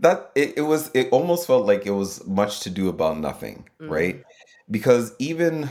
that 0.00 0.30
it, 0.34 0.54
it 0.58 0.62
was 0.62 0.90
it 0.94 1.08
almost 1.10 1.46
felt 1.46 1.66
like 1.66 1.86
it 1.86 1.90
was 1.90 2.24
much 2.26 2.60
to 2.60 2.70
do 2.70 2.88
about 2.88 3.18
nothing, 3.18 3.68
mm-hmm. 3.80 3.92
right? 3.92 4.24
Because 4.70 5.14
even 5.18 5.68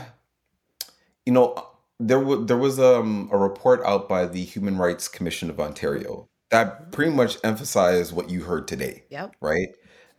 you 1.24 1.32
know 1.32 1.66
there 1.98 2.20
was 2.20 2.46
there 2.46 2.58
was 2.58 2.78
um, 2.78 3.28
a 3.32 3.38
report 3.38 3.80
out 3.84 4.08
by 4.08 4.26
the 4.26 4.44
Human 4.44 4.76
Rights 4.76 5.08
Commission 5.08 5.48
of 5.50 5.60
Ontario 5.60 6.28
that 6.50 6.80
mm-hmm. 6.80 6.90
pretty 6.90 7.12
much 7.12 7.38
emphasized 7.44 8.14
what 8.14 8.30
you 8.30 8.42
heard 8.42 8.68
today. 8.68 9.04
Yep. 9.10 9.36
Right? 9.40 9.68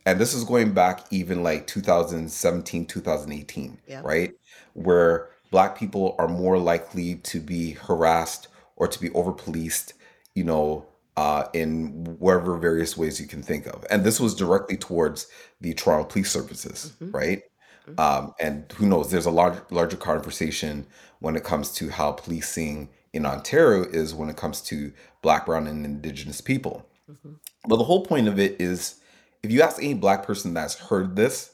And 0.06 0.20
this 0.20 0.34
is 0.34 0.44
going 0.44 0.72
back 0.72 1.00
even 1.10 1.42
like 1.42 1.66
2017, 1.66 2.86
2018, 2.86 3.78
yep. 3.86 4.04
right? 4.04 4.32
Where 4.74 5.30
black 5.50 5.78
people 5.78 6.14
are 6.18 6.28
more 6.28 6.58
likely 6.58 7.14
to 7.16 7.40
be 7.40 7.70
harassed 7.70 8.48
or 8.76 8.88
to 8.88 9.00
be 9.00 9.10
over 9.10 9.32
policed, 9.32 9.94
you 10.34 10.44
know, 10.44 10.86
uh, 11.16 11.44
in 11.52 12.16
whatever 12.18 12.56
various 12.56 12.96
ways 12.96 13.20
you 13.20 13.26
can 13.26 13.42
think 13.42 13.66
of. 13.66 13.84
And 13.90 14.04
this 14.04 14.18
was 14.18 14.34
directly 14.34 14.76
towards 14.76 15.28
the 15.60 15.74
Toronto 15.74 16.04
Police 16.08 16.30
Services, 16.30 16.92
mm-hmm. 17.00 17.16
right? 17.16 17.42
Mm-hmm. 17.88 18.00
Um, 18.00 18.34
and 18.40 18.70
who 18.72 18.86
knows, 18.86 19.10
there's 19.10 19.26
a 19.26 19.30
large, 19.30 19.58
larger 19.70 19.96
conversation 19.96 20.86
when 21.20 21.36
it 21.36 21.44
comes 21.44 21.70
to 21.72 21.90
how 21.90 22.12
policing 22.12 22.88
in 23.12 23.26
Ontario 23.26 23.84
is 23.84 24.14
when 24.14 24.28
it 24.28 24.36
comes 24.36 24.60
to 24.62 24.92
Black, 25.22 25.46
Brown, 25.46 25.66
and 25.66 25.84
Indigenous 25.84 26.40
people. 26.40 26.86
Mm-hmm. 27.10 27.34
But 27.68 27.76
the 27.76 27.84
whole 27.84 28.04
point 28.04 28.26
of 28.26 28.38
it 28.38 28.60
is 28.60 29.00
if 29.42 29.52
you 29.52 29.62
ask 29.62 29.82
any 29.82 29.94
Black 29.94 30.24
person 30.24 30.54
that's 30.54 30.74
heard 30.74 31.14
this, 31.14 31.52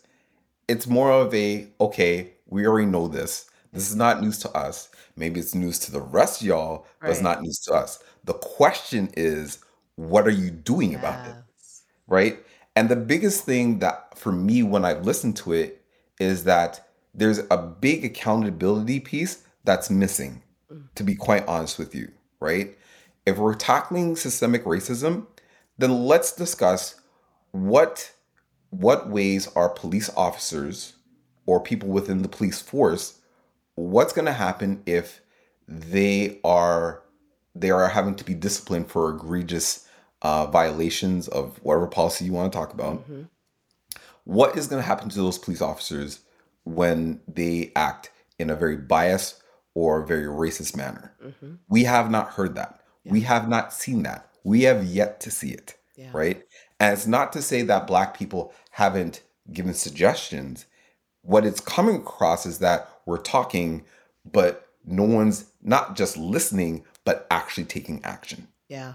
it's 0.68 0.87
more 0.87 1.11
of 1.11 1.35
a, 1.35 1.68
okay, 1.80 2.33
we 2.46 2.66
already 2.66 2.87
know 2.87 3.09
this. 3.09 3.50
This 3.72 3.90
is 3.90 3.96
not 3.96 4.22
news 4.22 4.38
to 4.38 4.50
us. 4.52 4.89
Maybe 5.20 5.38
it's 5.38 5.54
news 5.54 5.78
to 5.80 5.92
the 5.92 6.00
rest 6.00 6.40
of 6.40 6.46
y'all, 6.46 6.87
but 7.00 7.11
it's 7.11 7.20
not 7.20 7.42
news 7.42 7.59
to 7.61 7.74
us. 7.74 8.02
The 8.24 8.33
question 8.33 9.11
is, 9.16 9.59
what 9.96 10.26
are 10.26 10.33
you 10.33 10.50
doing 10.50 10.92
yes. 10.92 11.00
about 11.00 11.28
it? 11.28 11.35
Right? 12.09 12.38
And 12.74 12.88
the 12.88 12.96
biggest 12.96 13.44
thing 13.44 13.80
that 13.80 14.18
for 14.18 14.33
me 14.33 14.62
when 14.62 14.85
I 14.85 14.94
listen 14.94 15.35
to 15.35 15.52
it 15.52 15.85
is 16.18 16.44
that 16.44 16.88
there's 17.12 17.40
a 17.50 17.59
big 17.59 18.04
accountability 18.04 18.98
piece 18.98 19.44
that's 19.64 19.90
missing, 19.90 20.42
mm. 20.72 20.83
to 20.94 21.04
be 21.04 21.14
quite 21.14 21.46
honest 21.46 21.78
with 21.78 21.94
you, 21.94 22.11
right? 22.40 22.76
If 23.26 23.37
we're 23.37 23.54
tackling 23.54 24.16
systemic 24.16 24.64
racism, 24.64 25.26
then 25.76 26.06
let's 26.06 26.33
discuss 26.33 26.94
what 27.52 28.12
what 28.70 29.11
ways 29.11 29.48
are 29.54 29.68
police 29.68 30.09
officers 30.16 30.94
or 31.44 31.61
people 31.61 31.88
within 31.88 32.22
the 32.22 32.28
police 32.28 32.62
force 32.62 33.19
what's 33.88 34.12
going 34.12 34.26
to 34.26 34.32
happen 34.32 34.82
if 34.86 35.20
they 35.66 36.38
are 36.44 37.02
they 37.54 37.70
are 37.70 37.88
having 37.88 38.14
to 38.14 38.24
be 38.24 38.34
disciplined 38.34 38.88
for 38.88 39.10
egregious 39.10 39.88
uh, 40.22 40.46
violations 40.46 41.26
of 41.28 41.58
whatever 41.62 41.86
policy 41.86 42.24
you 42.24 42.32
want 42.32 42.52
to 42.52 42.56
talk 42.56 42.72
about. 42.72 43.00
Mm-hmm. 43.00 43.22
What 44.24 44.56
is 44.56 44.68
going 44.68 44.80
to 44.80 44.86
happen 44.86 45.08
to 45.08 45.16
those 45.16 45.38
police 45.38 45.60
officers 45.60 46.20
when 46.64 47.20
they 47.26 47.72
act 47.74 48.12
in 48.38 48.50
a 48.50 48.54
very 48.54 48.76
biased 48.76 49.42
or 49.74 50.04
very 50.04 50.26
racist 50.26 50.76
manner? 50.76 51.12
Mm-hmm. 51.24 51.54
We 51.68 51.84
have 51.84 52.10
not 52.10 52.28
heard 52.28 52.54
that. 52.54 52.80
Yeah. 53.04 53.12
We 53.12 53.22
have 53.22 53.48
not 53.48 53.72
seen 53.72 54.04
that. 54.04 54.28
We 54.44 54.62
have 54.62 54.84
yet 54.84 55.20
to 55.20 55.30
see 55.30 55.50
it. 55.50 55.76
Yeah. 55.96 56.10
Right. 56.12 56.44
And 56.78 56.92
it's 56.92 57.06
not 57.06 57.32
to 57.32 57.42
say 57.42 57.62
that 57.62 57.86
Black 57.86 58.16
people 58.16 58.52
haven't 58.70 59.22
given 59.52 59.74
suggestions. 59.74 60.66
What 61.22 61.44
it's 61.44 61.60
coming 61.60 61.96
across 61.96 62.46
is 62.46 62.60
that 62.60 62.88
we're 63.10 63.18
talking, 63.18 63.84
but 64.24 64.66
no 64.86 65.04
one's 65.04 65.46
not 65.62 65.96
just 65.96 66.16
listening, 66.16 66.84
but 67.04 67.26
actually 67.30 67.64
taking 67.64 68.02
action. 68.04 68.48
Yeah. 68.68 68.94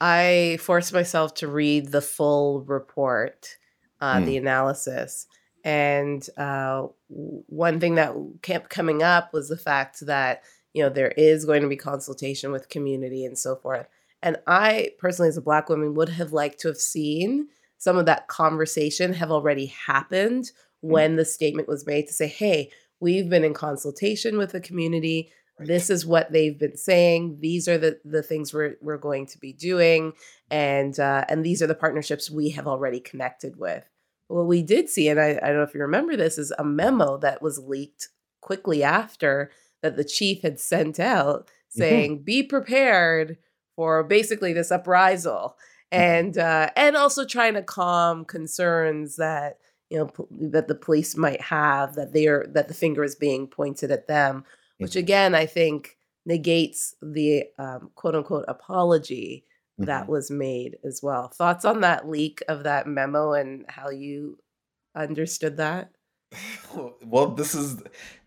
I 0.00 0.58
forced 0.60 0.92
myself 0.92 1.34
to 1.34 1.48
read 1.48 1.92
the 1.92 2.00
full 2.00 2.62
report, 2.62 3.56
uh, 4.00 4.16
mm. 4.16 4.26
the 4.26 4.36
analysis. 4.36 5.26
And 5.64 6.28
uh, 6.36 6.86
one 7.08 7.80
thing 7.80 7.96
that 7.96 8.14
kept 8.42 8.70
coming 8.70 9.02
up 9.02 9.32
was 9.32 9.48
the 9.48 9.56
fact 9.56 10.06
that, 10.06 10.42
you 10.72 10.82
know, 10.82 10.88
there 10.88 11.12
is 11.16 11.44
going 11.44 11.62
to 11.62 11.68
be 11.68 11.76
consultation 11.76 12.52
with 12.52 12.68
community 12.68 13.24
and 13.24 13.38
so 13.38 13.56
forth. 13.56 13.86
And 14.22 14.36
I 14.46 14.90
personally, 14.98 15.28
as 15.28 15.36
a 15.36 15.42
Black 15.42 15.68
woman, 15.68 15.94
would 15.94 16.10
have 16.10 16.32
liked 16.32 16.60
to 16.60 16.68
have 16.68 16.76
seen 16.78 17.48
some 17.78 17.96
of 17.96 18.06
that 18.06 18.28
conversation 18.28 19.12
have 19.12 19.30
already 19.30 19.66
happened 19.66 20.44
mm. 20.44 20.50
when 20.80 21.16
the 21.16 21.24
statement 21.24 21.68
was 21.68 21.86
made 21.86 22.06
to 22.06 22.12
say, 22.12 22.26
hey, 22.26 22.70
We've 23.00 23.28
been 23.28 23.44
in 23.44 23.54
consultation 23.54 24.38
with 24.38 24.52
the 24.52 24.60
community. 24.60 25.30
Right. 25.58 25.68
This 25.68 25.90
is 25.90 26.04
what 26.04 26.32
they've 26.32 26.58
been 26.58 26.76
saying. 26.76 27.38
These 27.40 27.68
are 27.68 27.78
the 27.78 27.98
the 28.04 28.22
things 28.22 28.52
we're 28.52 28.76
we're 28.80 28.98
going 28.98 29.26
to 29.26 29.38
be 29.38 29.52
doing, 29.52 30.12
and 30.50 30.98
uh, 30.98 31.24
and 31.28 31.44
these 31.44 31.62
are 31.62 31.66
the 31.66 31.74
partnerships 31.74 32.30
we 32.30 32.50
have 32.50 32.66
already 32.66 33.00
connected 33.00 33.56
with. 33.56 33.88
What 34.28 34.46
we 34.46 34.62
did 34.62 34.90
see, 34.90 35.08
and 35.08 35.20
I, 35.20 35.38
I 35.42 35.48
don't 35.48 35.56
know 35.56 35.62
if 35.62 35.74
you 35.74 35.80
remember 35.80 36.16
this, 36.16 36.36
is 36.36 36.52
a 36.58 36.64
memo 36.64 37.16
that 37.18 37.40
was 37.40 37.58
leaked 37.58 38.08
quickly 38.40 38.82
after 38.82 39.50
that 39.82 39.96
the 39.96 40.04
chief 40.04 40.42
had 40.42 40.60
sent 40.60 40.98
out 41.00 41.46
mm-hmm. 41.46 41.78
saying, 41.78 42.14
mm-hmm. 42.16 42.24
"Be 42.24 42.42
prepared 42.42 43.38
for 43.76 44.02
basically 44.04 44.52
this 44.52 44.70
uprisal." 44.70 45.56
Mm-hmm. 45.92 46.02
and 46.02 46.38
uh, 46.38 46.70
and 46.74 46.96
also 46.96 47.24
trying 47.24 47.54
to 47.54 47.62
calm 47.62 48.24
concerns 48.24 49.16
that 49.16 49.58
you 49.90 49.98
know 49.98 50.10
that 50.30 50.68
the 50.68 50.74
police 50.74 51.16
might 51.16 51.40
have 51.40 51.94
that 51.94 52.12
they're 52.12 52.46
that 52.48 52.68
the 52.68 52.74
finger 52.74 53.04
is 53.04 53.14
being 53.14 53.46
pointed 53.46 53.90
at 53.90 54.08
them 54.08 54.44
which 54.78 54.92
mm-hmm. 54.92 55.00
again 55.00 55.34
i 55.34 55.46
think 55.46 55.96
negates 56.24 56.94
the 57.00 57.44
um, 57.58 57.90
quote 57.94 58.14
unquote 58.14 58.44
apology 58.48 59.44
mm-hmm. 59.78 59.86
that 59.86 60.08
was 60.08 60.30
made 60.30 60.76
as 60.84 61.00
well 61.02 61.28
thoughts 61.28 61.64
on 61.64 61.80
that 61.80 62.08
leak 62.08 62.42
of 62.48 62.64
that 62.64 62.86
memo 62.86 63.32
and 63.32 63.64
how 63.68 63.90
you 63.90 64.38
understood 64.94 65.56
that 65.56 65.90
well 67.04 67.28
this 67.28 67.54
is 67.54 67.80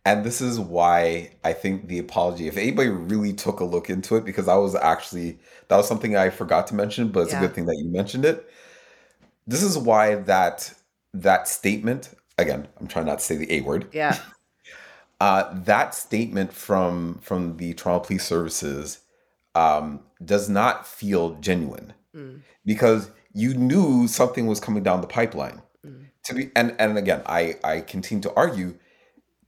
and 0.05 0.23
this 0.23 0.39
is 0.39 0.59
why 0.59 1.29
i 1.43 1.51
think 1.51 1.87
the 1.87 1.99
apology 1.99 2.47
if 2.47 2.55
anybody 2.55 2.89
really 2.89 3.33
took 3.33 3.59
a 3.59 3.65
look 3.65 3.89
into 3.89 4.15
it 4.15 4.23
because 4.23 4.47
i 4.47 4.55
was 4.55 4.75
actually 4.75 5.37
that 5.67 5.75
was 5.75 5.87
something 5.87 6.15
i 6.15 6.29
forgot 6.29 6.65
to 6.65 6.75
mention 6.75 7.09
but 7.09 7.21
it's 7.21 7.33
yeah. 7.33 7.39
a 7.39 7.41
good 7.41 7.53
thing 7.53 7.65
that 7.65 7.77
you 7.77 7.91
mentioned 7.91 8.23
it 8.23 8.49
this 9.45 9.63
is 9.63 9.77
why 9.77 10.15
that 10.15 10.73
that 11.13 11.47
statement 11.47 12.13
again 12.37 12.67
i'm 12.79 12.87
trying 12.87 13.05
not 13.05 13.19
to 13.19 13.25
say 13.25 13.35
the 13.35 13.51
a 13.51 13.61
word 13.61 13.87
yeah 13.91 14.17
uh, 15.19 15.53
that 15.53 15.93
statement 15.93 16.53
from 16.53 17.19
from 17.21 17.57
the 17.57 17.73
toronto 17.73 18.05
police 18.05 18.25
services 18.25 18.99
um, 19.55 20.01
does 20.23 20.47
not 20.47 20.87
feel 20.87 21.35
genuine 21.35 21.93
mm. 22.15 22.39
because 22.65 23.09
you 23.33 23.53
knew 23.53 24.07
something 24.07 24.47
was 24.47 24.59
coming 24.59 24.83
down 24.83 25.01
the 25.01 25.07
pipeline 25.07 25.61
mm. 25.85 26.05
to 26.23 26.35
be 26.35 26.51
and 26.55 26.75
and 26.79 26.97
again 26.97 27.21
i 27.25 27.55
i 27.63 27.81
continue 27.81 28.21
to 28.21 28.33
argue 28.35 28.75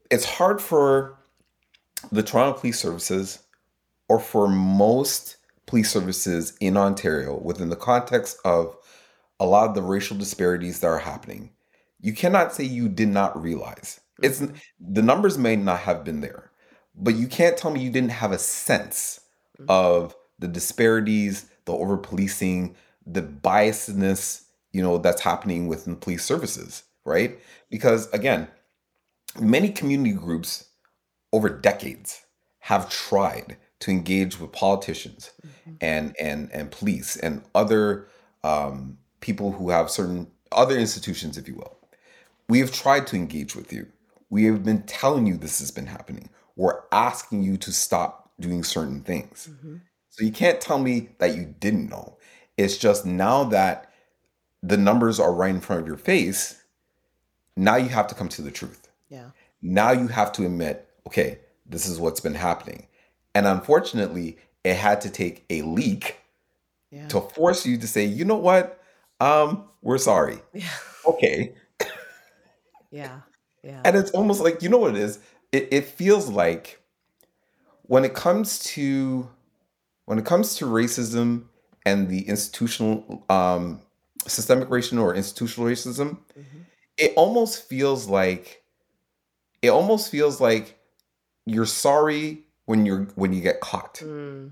it's 0.10 0.26
hard 0.26 0.60
for 0.60 1.18
the 2.12 2.24
toronto 2.24 2.60
police 2.60 2.80
services 2.80 3.40
or 4.10 4.20
for 4.20 4.48
most 4.50 5.38
police 5.72 5.90
services 5.90 6.58
in 6.60 6.76
Ontario 6.76 7.40
within 7.40 7.70
the 7.70 7.78
context 7.78 8.38
of 8.44 8.76
a 9.42 9.46
lot 9.48 9.70
of 9.70 9.76
the 9.76 9.84
racial 9.84 10.18
disparities 10.18 10.82
that 10.82 10.88
are 10.88 11.00
happening, 11.00 11.52
you 12.02 12.14
cannot 12.14 12.54
say 12.54 12.66
you 12.66 12.90
did 12.90 13.10
not 13.10 13.42
realize. 13.42 14.02
It's 14.24 14.42
Mhm. 14.42 14.56
the 14.80 15.04
numbers 15.04 15.38
may 15.40 15.58
not 15.58 15.82
have 15.82 16.06
been 16.06 16.22
there, 16.22 16.52
but 16.96 17.16
you 17.16 17.28
can't 17.28 17.58
tell 17.58 17.72
me 17.72 17.82
you 17.82 17.92
didn't 17.92 18.12
have 18.12 18.34
a 18.34 18.40
sense 18.40 19.22
Mhm. 19.60 19.66
of 19.70 20.16
the 20.40 20.50
disparities, 20.50 21.48
the 21.66 21.74
over 21.74 21.98
policing, 21.98 22.76
the 23.08 23.24
biasness, 23.24 24.44
you 24.74 24.84
know, 24.84 25.00
that's 25.00 25.22
happening 25.24 25.68
within 25.68 25.98
police 25.98 26.26
services, 26.26 26.84
right? 27.06 27.40
Because 27.72 28.10
again, 28.14 28.50
many 29.40 29.72
community 29.72 30.14
groups 30.14 30.66
over 31.34 31.50
decades 31.50 32.24
have 32.60 32.90
tried 32.90 33.58
to 33.82 33.92
engage 33.92 34.40
with 34.40 34.52
politicians 34.54 35.32
Mhm. 35.46 35.82
and 35.82 36.16
and 36.20 36.52
and 36.54 36.72
police 36.72 37.18
and 37.18 37.44
other 37.56 38.08
um, 38.44 39.00
people 39.22 39.52
who 39.54 39.70
have 39.70 39.90
certain 39.90 40.28
other 40.52 40.78
institutions, 40.78 41.38
if 41.38 41.48
you 41.48 41.56
will. 41.56 41.78
We 42.50 42.60
have 42.60 42.72
tried 42.72 43.08
to 43.08 43.16
engage 43.16 43.56
with 43.56 43.72
you. 43.72 43.88
We 44.30 44.46
have 44.46 44.64
been 44.64 44.84
telling 44.84 45.26
you 45.26 45.38
this 45.38 45.60
has 45.60 45.72
been 45.72 45.88
happening. 45.88 46.30
We're 46.56 46.82
asking 46.92 47.44
you 47.44 47.58
to 47.58 47.72
stop 47.72 48.32
doing 48.40 48.64
certain 48.64 49.02
things. 49.02 49.50
Mhm. 49.50 49.82
So 50.10 50.26
you 50.26 50.32
can't 50.32 50.60
tell 50.60 50.80
me 50.80 51.10
that 51.20 51.36
you 51.36 51.56
didn't 51.60 51.90
know. 51.90 52.18
It's 52.58 52.78
just 52.78 53.06
now 53.06 53.46
that 53.46 53.92
the 54.62 54.78
numbers 54.78 55.20
are 55.20 55.34
right 55.34 55.54
in 55.54 55.62
front 55.62 55.82
of 55.82 55.88
your 55.88 55.98
face, 55.98 56.62
now 57.56 57.76
you 57.78 57.90
have 57.90 58.08
to 58.08 58.16
come 58.16 58.30
to 58.30 58.42
the 58.42 58.52
truth. 58.52 58.90
Yeah. 59.10 59.32
Now 59.62 59.92
you 59.92 60.08
have 60.08 60.32
to 60.34 60.46
admit, 60.46 60.90
okay, 61.08 61.40
this 61.66 61.88
is 61.88 62.00
what's 62.00 62.20
been 62.20 62.36
happening. 62.36 62.88
And 63.34 63.48
unfortunately, 63.48 64.38
it 64.64 64.76
had 64.76 65.02
to 65.02 65.10
take 65.10 65.46
a 65.50 65.62
leak 65.62 66.18
Yeah. 66.92 67.08
to 67.08 67.22
force 67.22 67.66
you 67.66 67.78
to 67.78 67.88
say, 67.88 68.04
you 68.06 68.26
know 68.26 68.36
what? 68.38 68.81
Um, 69.22 69.66
we're 69.82 69.98
sorry. 70.00 70.40
Yeah. 70.54 70.70
Okay. 71.06 71.54
Yeah. 72.92 73.22
Yeah. 73.64 73.82
And 73.86 73.96
it's 73.96 74.12
almost 74.12 74.42
like, 74.42 74.62
you 74.62 74.70
know 74.70 74.78
what 74.78 74.96
it 74.96 75.02
is? 75.02 75.20
It, 75.52 75.68
it 75.72 75.86
feels 75.86 76.30
like 76.30 76.80
when 77.84 78.04
it 78.06 78.14
comes 78.14 78.60
to 78.76 79.30
when 80.06 80.18
it 80.20 80.26
comes 80.26 80.56
to 80.58 80.66
racism 80.66 81.46
and 81.86 82.10
the 82.10 82.28
institutional 82.28 83.24
um 83.30 83.82
systemic 84.28 84.70
racism 84.70 85.02
or 85.02 85.16
institutional 85.16 85.70
racism, 85.70 86.18
Mhm. 86.38 86.66
it 86.98 87.14
almost 87.16 87.68
feels 87.68 88.08
like 88.08 88.64
it 89.62 89.70
almost 89.70 90.10
feels 90.12 90.42
like 90.42 90.78
you're 91.46 91.66
sorry 91.66 92.44
when 92.66 92.86
you're 92.86 93.06
when 93.16 93.34
you 93.34 93.42
get 93.42 93.60
caught. 93.62 93.96
Mm. 94.04 94.52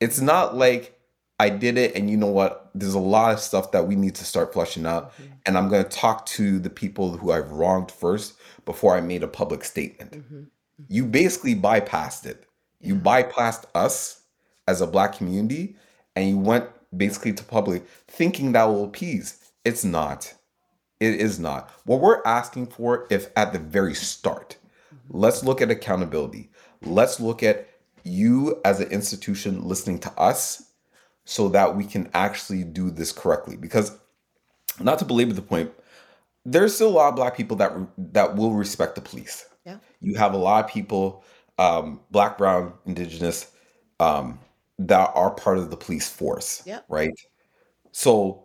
It's 0.00 0.20
not 0.20 0.56
like 0.56 0.97
I 1.40 1.50
did 1.50 1.78
it 1.78 1.94
and 1.94 2.10
you 2.10 2.16
know 2.16 2.26
what? 2.26 2.70
There's 2.74 2.94
a 2.94 2.98
lot 2.98 3.32
of 3.32 3.40
stuff 3.40 3.70
that 3.72 3.86
we 3.86 3.94
need 3.94 4.14
to 4.16 4.24
start 4.24 4.52
flushing 4.52 4.86
out 4.86 5.12
Mhm. 5.16 5.32
and 5.46 5.56
I'm 5.58 5.68
going 5.68 5.84
to 5.84 5.88
talk 5.88 6.26
to 6.26 6.58
the 6.58 6.70
people 6.70 7.16
who 7.16 7.30
I've 7.32 7.50
wronged 7.52 7.90
first 7.92 8.34
before 8.64 8.96
I 8.96 9.00
made 9.00 9.22
a 9.22 9.28
public 9.28 9.64
statement. 9.64 10.12
Mhm. 10.12 10.46
You 10.88 11.04
basically 11.06 11.54
bypassed 11.54 12.26
it. 12.26 12.44
You 12.80 12.94
bypassed 12.96 13.64
us 13.74 14.22
as 14.66 14.80
a 14.80 14.86
black 14.86 15.16
community 15.16 15.76
and 16.16 16.28
you 16.28 16.38
went 16.38 16.66
basically 16.96 17.32
to 17.34 17.44
public 17.44 17.84
thinking 18.08 18.52
that 18.52 18.64
will 18.64 18.84
appease. 18.84 19.36
It's 19.64 19.84
not. 19.84 20.34
It 21.00 21.14
is 21.20 21.38
not. 21.38 21.70
What 21.84 22.00
we're 22.00 22.22
asking 22.24 22.66
for, 22.68 23.06
if 23.10 23.30
at 23.36 23.52
the 23.52 23.58
very 23.60 23.94
start, 23.94 24.56
let's 25.08 25.44
look 25.44 25.60
at 25.62 25.70
accountability. 25.70 26.50
Let's 26.82 27.20
look 27.20 27.42
at 27.44 27.68
you 28.02 28.60
as 28.64 28.80
an 28.80 28.90
institution 28.90 29.62
listening 29.68 29.98
to 30.00 30.12
us 30.18 30.64
so 31.28 31.46
that 31.50 31.76
we 31.76 31.84
can 31.84 32.08
actually 32.14 32.64
do 32.64 32.90
this 32.90 33.12
correctly. 33.12 33.54
Because, 33.54 33.92
not 34.80 34.98
to 35.00 35.04
belabor 35.04 35.34
the 35.34 35.42
point, 35.42 35.70
there's 36.46 36.74
still 36.74 36.88
a 36.88 36.96
lot 36.96 37.08
of 37.10 37.16
black 37.16 37.36
people 37.36 37.54
that 37.58 37.72
that 37.98 38.34
will 38.34 38.54
respect 38.54 38.94
the 38.94 39.02
police. 39.02 39.44
Yeah. 39.66 39.76
You 40.00 40.14
have 40.14 40.32
a 40.32 40.38
lot 40.38 40.64
of 40.64 40.70
people, 40.70 41.22
um, 41.58 42.00
black, 42.10 42.38
brown, 42.38 42.72
indigenous, 42.86 43.50
um, 44.00 44.38
that 44.78 45.12
are 45.14 45.30
part 45.30 45.58
of 45.58 45.68
the 45.68 45.76
police 45.76 46.08
force. 46.08 46.62
Yeah. 46.64 46.80
Right. 46.88 47.12
So, 47.92 48.44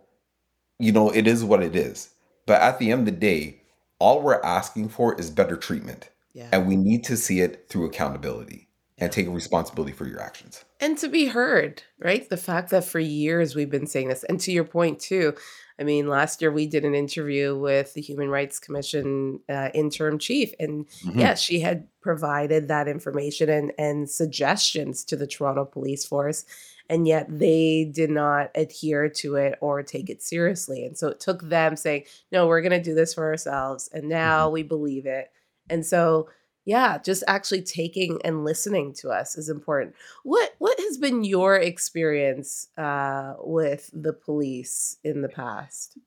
you 0.78 0.92
know, 0.92 1.10
it 1.10 1.26
is 1.26 1.42
what 1.42 1.64
it 1.64 1.78
is. 1.78 2.10
But 2.46 2.62
at 2.62 2.80
the 2.80 2.92
end 2.92 3.08
of 3.08 3.14
the 3.14 3.20
day, 3.20 3.62
all 4.00 4.22
we're 4.22 4.44
asking 4.44 4.90
for 4.90 5.18
is 5.18 5.30
better 5.30 5.56
treatment. 5.56 6.10
Yeah. 6.34 6.50
And 6.52 6.68
we 6.68 6.76
need 6.76 7.06
to 7.06 7.16
see 7.16 7.40
it 7.40 7.70
through 7.70 7.86
accountability. 7.86 8.63
And 9.00 9.12
take 9.12 9.28
responsibility 9.28 9.92
for 9.94 10.08
your 10.08 10.22
actions. 10.22 10.64
and 10.80 10.98
to 11.00 11.08
be 11.08 11.26
heard, 11.26 11.82
right? 12.00 12.30
The 12.30 12.38
fact 12.38 12.70
that 12.72 12.84
for 12.86 13.00
years 13.00 13.56
we've 13.56 13.70
been 13.72 13.88
saying 13.88 14.10
this, 14.10 14.24
and 14.24 14.40
to 14.42 14.52
your 14.52 14.64
point 14.66 15.00
too, 15.00 15.34
I 15.80 15.84
mean, 15.84 16.08
last 16.08 16.42
year 16.42 16.52
we 16.52 16.68
did 16.68 16.86
an 16.86 16.94
interview 16.94 17.58
with 17.58 17.96
the 17.96 18.02
Human 18.02 18.30
Rights 18.30 18.60
Commission 18.60 19.40
uh, 19.50 19.70
interim 19.74 20.20
chief, 20.20 20.54
and 20.60 20.88
Mhm. 21.06 21.20
yes, 21.20 21.42
she 21.42 21.62
had 21.62 21.88
provided 22.02 22.68
that 22.68 22.88
information 22.88 23.50
and 23.50 23.72
and 23.80 24.10
suggestions 24.10 25.04
to 25.06 25.16
the 25.16 25.26
Toronto 25.28 25.66
Police 25.66 26.06
Force, 26.06 26.46
and 26.90 27.08
yet 27.08 27.26
they 27.30 27.90
did 27.92 28.12
not 28.12 28.52
adhere 28.56 29.10
to 29.10 29.36
it 29.36 29.58
or 29.62 29.82
take 29.82 30.10
it 30.12 30.22
seriously, 30.22 30.86
and 30.86 30.96
so 30.98 31.08
it 31.08 31.20
took 31.20 31.42
them 31.50 31.76
saying, 31.76 32.04
"No, 32.32 32.46
we're 32.48 32.62
going 32.62 32.72
to 32.72 32.82
do 32.90 32.94
this 32.94 33.14
for 33.16 33.26
ourselves," 33.26 33.90
and 33.92 34.08
now 34.08 34.50
we 34.52 34.62
believe 34.64 35.06
it, 35.08 35.32
and 35.70 35.84
so. 35.86 36.30
Yeah, 36.66 36.98
just 36.98 37.24
actually 37.28 37.62
taking 37.62 38.20
and 38.24 38.46
listening 38.46 38.94
to 38.96 39.10
us 39.10 39.38
is 39.38 39.50
important. 39.50 39.96
What 40.24 40.56
what 40.60 40.80
has 40.80 40.98
been 40.98 41.24
your 41.24 41.56
experience 41.56 42.70
uh, 42.78 43.34
with 43.40 43.90
the 43.94 44.14
police 44.14 44.98
in 45.04 45.22
the 45.22 45.30
past? 45.30 45.98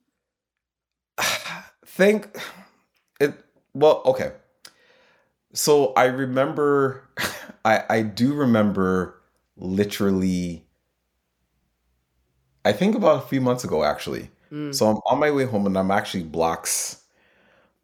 think 1.85 2.37
it 3.19 3.33
well 3.73 4.03
okay 4.05 4.31
so 5.53 5.93
i 5.93 6.03
remember 6.05 7.01
i 7.65 7.83
i 7.89 8.01
do 8.03 8.33
remember 8.33 9.19
literally 9.55 10.63
i 12.65 12.71
think 12.71 12.93
about 12.93 13.23
a 13.23 13.27
few 13.27 13.41
months 13.41 13.63
ago 13.63 13.83
actually 13.83 14.29
Mm, 14.51 14.73
so 14.73 14.87
i'm 14.87 14.95
on 15.07 15.19
my 15.19 15.29
way 15.29 15.43
home 15.43 15.65
and 15.65 15.77
i'm 15.77 15.91
actually 15.91 16.23
blocks 16.23 17.01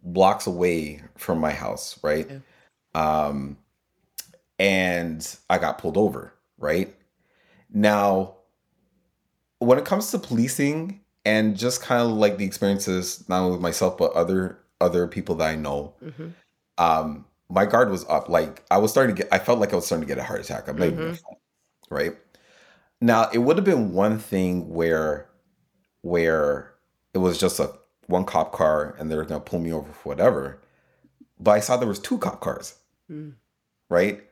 blocks 0.01 0.47
away 0.47 1.01
from 1.17 1.39
my 1.39 1.51
house 1.51 1.99
right. 2.03 2.29
Um 2.95 3.57
and 4.59 5.37
i 5.49 5.57
got 5.57 5.77
pulled 5.77 5.97
over 5.97 6.33
right? 6.57 6.95
Now 7.71 8.35
when 9.59 9.77
it 9.77 9.85
comes 9.85 10.11
to 10.11 10.19
policing 10.19 11.01
and 11.25 11.57
just 11.57 11.81
kind 11.81 12.01
of 12.01 12.09
like 12.11 12.37
the 12.37 12.45
experiences 12.45 13.27
not 13.29 13.39
only 13.39 13.51
with 13.53 13.61
myself 13.61 13.97
but 13.97 14.11
other 14.13 14.59
other 14.81 15.07
people 15.07 15.35
that 15.35 15.47
i 15.49 15.55
know 15.55 15.93
mhm, 16.03 16.33
um 16.77 17.25
my 17.49 17.65
guard 17.65 17.89
was 17.89 18.05
up. 18.09 18.29
Like 18.29 18.63
i 18.71 18.77
was 18.77 18.91
starting 18.91 19.15
to 19.15 19.21
get 19.23 19.33
i 19.33 19.39
felt 19.39 19.59
like 19.59 19.73
i 19.73 19.75
was 19.75 19.85
starting 19.85 20.07
to 20.07 20.13
get 20.13 20.21
a 20.21 20.25
heart 20.25 20.41
attack. 20.41 20.67
I'm 20.67 20.77
not 20.77 20.85
even 20.87 20.99
gonna 20.99 21.11
Mhm. 21.11 21.19
front, 21.21 21.37
right? 21.89 22.17
Now 23.01 23.29
it 23.33 23.39
would 23.39 23.57
have 23.57 23.65
been 23.65 23.93
one 23.93 24.19
thing 24.19 24.69
where 24.73 25.29
where 26.01 26.73
it 27.13 27.19
was 27.19 27.37
just 27.37 27.59
a 27.59 27.73
one 28.07 28.25
cop 28.25 28.51
car 28.51 28.95
and 28.99 29.09
they 29.09 29.15
were 29.15 29.25
gonna 29.25 29.39
pull 29.39 29.59
me 29.59 29.71
over 29.71 29.91
for 29.93 30.09
whatever 30.09 30.61
but 31.39 31.51
i 31.51 31.59
saw 31.59 31.77
there 31.77 31.87
was 31.87 31.99
two 31.99 32.17
cop 32.17 32.41
cars 32.41 32.75
mm, 33.09 33.33
right? 33.89 34.23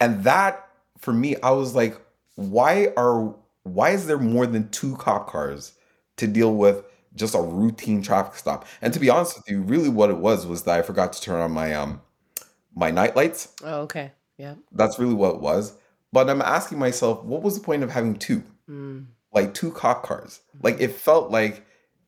And 0.00 0.24
that 0.24 0.68
for 0.98 1.12
me 1.12 1.36
i 1.42 1.50
was 1.50 1.74
like 1.74 2.00
why 2.34 2.92
are 2.96 3.34
why 3.62 3.90
is 3.90 4.06
there 4.06 4.18
more 4.18 4.46
than 4.46 4.68
two 4.70 4.96
cop 4.96 5.28
cars 5.28 5.72
to 6.16 6.26
deal 6.26 6.54
with 6.54 6.84
just 7.14 7.34
a 7.34 7.40
routine 7.40 8.00
traffic 8.02 8.34
stop? 8.34 8.66
And 8.80 8.92
to 8.94 9.00
be 9.00 9.10
honest 9.10 9.36
with 9.36 9.50
you 9.50 9.60
really 9.60 9.88
what 9.88 10.10
it 10.10 10.18
was 10.18 10.46
was 10.46 10.64
that 10.64 10.78
i 10.78 10.82
forgot 10.82 11.12
to 11.14 11.20
turn 11.20 11.40
on 11.40 11.52
my 11.52 11.74
um 11.74 12.00
my 12.74 12.90
night 12.90 13.16
lights. 13.16 13.54
Oh, 13.64 13.80
okay. 13.82 14.12
Yeah. 14.36 14.54
that's 14.70 15.00
really 15.00 15.14
what 15.14 15.34
it 15.34 15.40
was. 15.40 15.74
But 16.12 16.30
i'm 16.30 16.42
asking 16.42 16.78
myself 16.78 17.24
what 17.24 17.42
was 17.42 17.58
the 17.58 17.64
point 17.64 17.82
of 17.82 17.90
having 17.90 18.16
two? 18.16 18.42
Mm, 18.70 19.06
like 19.32 19.54
two 19.54 19.72
cop 19.72 20.04
cars? 20.04 20.40
Like 20.62 20.80
it 20.80 20.92
felt 20.92 21.30
like 21.30 21.64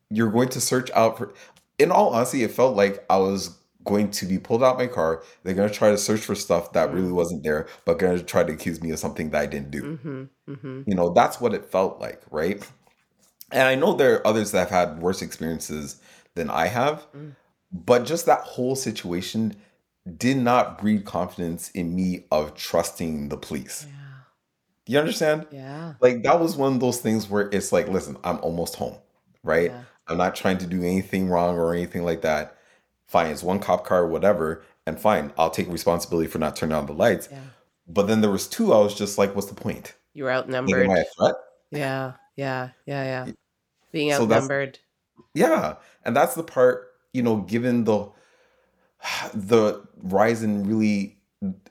you're 0.09 0.31
going 0.31 0.49
to 0.49 0.61
search 0.61 0.91
out 0.91 1.17
for 1.17 1.33
in 1.79 1.91
all 1.91 2.13
honesty 2.13 2.43
it 2.43 2.51
felt 2.51 2.75
like 2.75 3.03
i 3.09 3.17
was 3.17 3.57
going 3.85 4.09
to 4.11 4.25
be 4.25 4.37
pulled 4.37 4.63
out 4.63 4.77
my 4.77 4.87
car 4.87 5.23
they're 5.43 5.53
going 5.53 5.69
to 5.69 5.73
try 5.73 5.89
to 5.91 5.97
search 5.97 6.21
for 6.21 6.35
stuff 6.35 6.73
that 6.73 6.93
really 6.93 7.11
wasn't 7.11 7.43
there 7.43 7.67
but 7.85 7.97
going 7.99 8.17
to 8.17 8.23
try 8.23 8.43
to 8.43 8.53
accuse 8.53 8.81
me 8.81 8.91
of 8.91 8.99
something 8.99 9.29
that 9.31 9.41
i 9.41 9.45
didn't 9.45 9.71
do 9.71 9.97
mhm, 9.97 10.29
mhm. 10.49 10.83
you 10.87 10.95
know 10.95 11.09
that's 11.13 11.39
what 11.41 11.53
it 11.53 11.65
felt 11.65 11.99
like 11.99 12.21
right 12.31 12.67
and 13.51 13.63
i 13.63 13.75
know 13.75 13.93
there 13.93 14.15
are 14.15 14.27
others 14.27 14.51
that 14.51 14.69
have 14.69 14.89
had 14.89 15.01
worse 15.01 15.21
experiences 15.21 15.99
than 16.35 16.49
i 16.49 16.67
have 16.67 17.05
Mm. 17.15 17.35
but 17.71 18.05
just 18.05 18.25
that 18.25 18.41
whole 18.41 18.75
situation 18.75 19.55
did 20.17 20.37
not 20.37 20.79
breed 20.79 21.05
confidence 21.05 21.69
in 21.71 21.95
me 21.95 22.25
of 22.31 22.55
trusting 22.55 23.29
the 23.29 23.37
police 23.37 23.85
Yeah. 23.87 23.93
you 24.87 24.99
understand 24.99 25.47
Yeah. 25.51 25.93
like 26.01 26.23
that 26.23 26.39
was 26.39 26.55
one 26.55 26.73
of 26.73 26.79
those 26.79 26.99
things 26.99 27.29
where 27.29 27.49
it's 27.51 27.71
like 27.71 27.87
listen 27.87 28.17
i'm 28.23 28.39
almost 28.39 28.75
home 28.75 28.97
right 29.43 29.71
Yeah. 29.71 29.81
i'm 30.07 30.17
not 30.17 30.35
trying 30.35 30.57
to 30.59 30.67
do 30.67 30.79
anything 30.83 31.29
wrong 31.29 31.57
or 31.57 31.73
anything 31.73 32.03
like 32.03 32.21
that 32.21 32.57
fine 33.11 33.27
it's 33.31 33.43
one 33.43 33.59
cop 33.59 33.81
car 33.85 34.07
whatever 34.07 34.63
and 34.87 34.99
fine 34.99 35.31
i'll 35.37 35.49
take 35.57 35.67
responsibility 35.69 36.27
for 36.27 36.39
not 36.39 36.55
turning 36.55 36.75
on 36.75 36.85
the 36.85 36.93
lights 36.93 37.27
Yeah. 37.31 37.39
but 37.87 38.07
then 38.07 38.21
there 38.21 38.31
was 38.31 38.47
two 38.47 38.71
i 38.73 38.79
was 38.79 38.93
just 38.95 39.17
like 39.17 39.35
what's 39.35 39.47
the 39.53 39.61
point 39.67 39.95
You 40.13 40.23
were 40.25 40.31
outnumbered. 40.37 40.85
Am 40.85 40.91
I 40.91 40.99
a 40.99 41.05
threat? 41.15 41.35
Yeah, 41.71 42.13
yeah, 42.35 42.69
yeah, 42.85 43.03
yeah. 43.13 43.23
Being 43.91 44.11
So 44.11 44.23
outnumbered. 44.23 44.79
yeah, 45.33 45.75
and 46.05 46.15
that's 46.15 46.35
the 46.35 46.43
part 46.43 46.75
you 47.13 47.23
know, 47.23 47.37
given 47.55 47.83
the 47.85 47.99
the 49.33 49.83
rise 50.03 50.43
in 50.43 50.63
really 50.67 51.17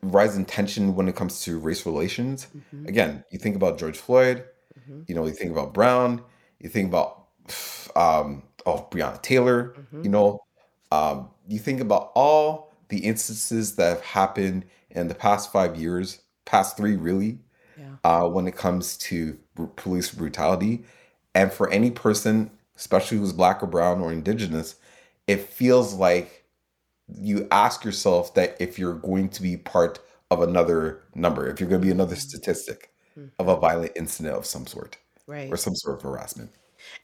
rise 0.03 0.37
in 0.37 0.45
tension 0.45 0.95
when 0.97 1.09
it 1.09 1.15
comes 1.17 1.43
to 1.45 1.59
race 1.59 1.87
relations. 1.87 2.49
Mhm, 2.75 2.89
Again, 2.89 3.25
you 3.31 3.39
think 3.39 3.57
about 3.57 3.79
George 3.79 3.99
Floyd, 3.99 4.45
mhm, 4.79 5.05
you 5.09 5.15
know, 5.15 5.25
you 5.27 5.33
think 5.33 5.53
about 5.53 5.73
Brown, 5.75 6.23
you 6.59 6.69
think 6.69 6.89
about 6.89 7.29
um 7.97 8.43
oh 8.67 8.89
Breonna 8.91 9.21
Taylor, 9.23 9.75
mhm. 9.93 10.05
you 10.05 10.11
know, 10.11 10.41
um, 10.91 11.29
you 11.49 11.59
think 11.59 11.81
about 11.81 12.13
all 12.15 12.73
the 12.89 12.99
instances 12.99 13.77
that 13.77 13.89
have 13.91 14.03
happened 14.05 14.65
in 14.91 15.09
the 15.09 15.15
past 15.15 15.53
five 15.53 15.77
years, 15.77 16.21
past 16.45 16.77
three 16.77 16.97
really, 16.97 17.39
Yeah. 17.79 17.97
uh, 18.05 18.29
when 18.29 18.47
it 18.49 18.57
comes 18.57 18.97
to 18.99 19.39
br- 19.55 19.65
police 19.77 20.11
brutality. 20.11 20.85
And 21.35 21.53
for 21.53 21.71
any 21.71 21.91
person, 21.91 22.51
especially 22.77 23.19
who's 23.19 23.33
black 23.33 23.63
or 23.63 23.67
brown 23.67 24.01
or 24.01 24.13
indigenous, 24.13 24.77
it 25.29 25.41
feels 25.49 25.95
like 25.95 26.45
you 27.21 27.47
ask 27.53 27.85
yourself 27.85 28.35
that 28.35 28.57
if 28.61 28.79
you're 28.79 28.95
going 28.95 29.29
to 29.29 29.43
be 29.43 29.57
part 29.57 30.01
of 30.31 30.43
another 30.43 31.03
number, 31.15 31.49
if 31.49 31.61
you're 31.61 31.69
going 31.69 31.81
to 31.81 31.87
be 31.87 31.93
another 31.93 32.17
statistic 32.17 32.93
of 33.39 33.49
a 33.49 33.57
violent 33.57 33.93
incident 33.97 34.35
of 34.35 34.47
some 34.47 34.67
sort 34.67 34.97
Right. 35.27 35.53
or 35.53 35.57
some 35.57 35.75
sort 35.77 35.97
of 35.97 36.03
harassment. 36.03 36.51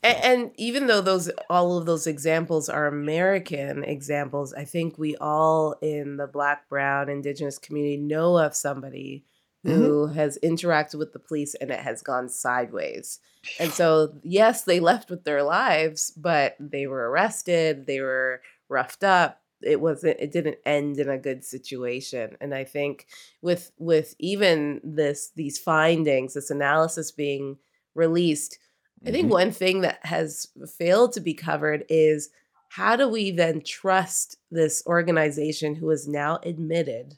And, 0.03 0.19
and 0.25 0.51
even 0.57 0.87
though 0.87 1.01
those 1.01 1.31
all 1.51 1.79
of 1.79 1.87
those 1.87 2.07
examples 2.07 2.69
are 2.69 2.87
American 2.87 3.85
examples, 3.85 4.53
I 4.55 4.65
think 4.65 4.99
we 4.99 5.17
all 5.17 5.77
in 5.81 6.17
the 6.17 6.27
Black, 6.27 6.69
Brown, 6.69 7.09
Indigenous 7.09 7.59
community 7.59 7.97
know 7.97 8.39
of 8.39 8.55
somebody 8.55 9.25
who 9.67 10.07
mm-hmm. 10.07 10.15
has 10.15 10.39
interacted 10.43 10.97
with 10.97 11.13
the 11.13 11.19
police 11.19 11.55
and 11.57 11.71
it 11.71 11.81
has 11.81 12.01
gone 12.01 12.29
sideways. 12.29 13.19
And 13.59 13.73
so, 13.73 14.15
yes, 14.23 14.63
they 14.63 14.81
left 14.81 15.11
with 15.11 15.25
their 15.25 15.43
lives, 15.43 16.13
but 16.17 16.57
they 16.61 16.87
were 16.87 17.11
arrested, 17.11 17.87
they 17.87 18.01
were 18.01 18.43
roughed 18.69 19.05
up. 19.05 19.43
It 19.63 19.81
wasn't. 19.81 20.21
It 20.21 20.33
didn't 20.33 20.59
end 20.67 20.99
in 20.99 21.09
a 21.09 21.19
good 21.19 21.43
situation. 21.43 22.37
And 22.41 22.55
I 22.55 22.65
think 22.65 23.07
with 23.41 23.73
with 23.79 24.15
even 24.19 24.81
this 24.85 25.31
these 25.35 25.59
findings, 25.59 26.35
this 26.35 26.51
analysis 26.51 27.11
being 27.11 27.57
released, 27.95 28.59
I 29.05 29.11
think 29.11 29.27
Mhm. 29.27 29.31
one 29.31 29.51
thing 29.53 29.81
that 29.83 30.05
has 30.07 30.49
failed 30.79 31.13
to 31.13 31.21
be 31.21 31.35
covered 31.35 31.85
is 31.89 32.31
how 32.71 32.97
do 32.97 33.09
we 33.09 33.31
then 33.31 33.61
trust 33.63 34.39
this 34.51 34.83
organization 34.87 35.75
who 35.75 35.89
has 35.91 36.09
now 36.09 36.39
admitted 36.43 37.17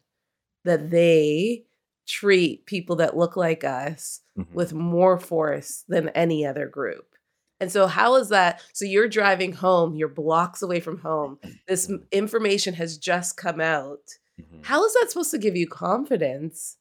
that 0.65 0.91
they 0.91 1.65
treat 2.07 2.67
people 2.67 2.97
that 2.97 3.17
look 3.17 3.37
like 3.37 3.65
us 3.65 4.21
Mhm. 4.39 4.53
with 4.53 4.73
more 4.73 5.19
force 5.19 5.85
than 5.89 6.09
any 6.11 6.45
other 6.47 6.67
group? 6.67 7.15
And 7.61 7.73
so, 7.73 7.87
how 7.87 8.17
is 8.17 8.29
that? 8.29 8.63
So, 8.73 8.85
you're 8.85 9.09
driving 9.09 9.53
home, 9.53 9.95
you're 9.97 10.09
blocks 10.09 10.63
away 10.63 10.81
from 10.81 10.99
home. 10.99 11.39
This 11.69 11.91
information 12.13 12.75
has 12.75 12.99
just 12.99 13.37
come 13.37 13.61
out. 13.61 14.19
Mhm. 14.41 14.65
How 14.65 14.85
is 14.85 14.95
that 14.95 15.11
supposed 15.11 15.31
to 15.33 15.39
give 15.39 15.57
you 15.57 15.67
confidence 15.69 16.77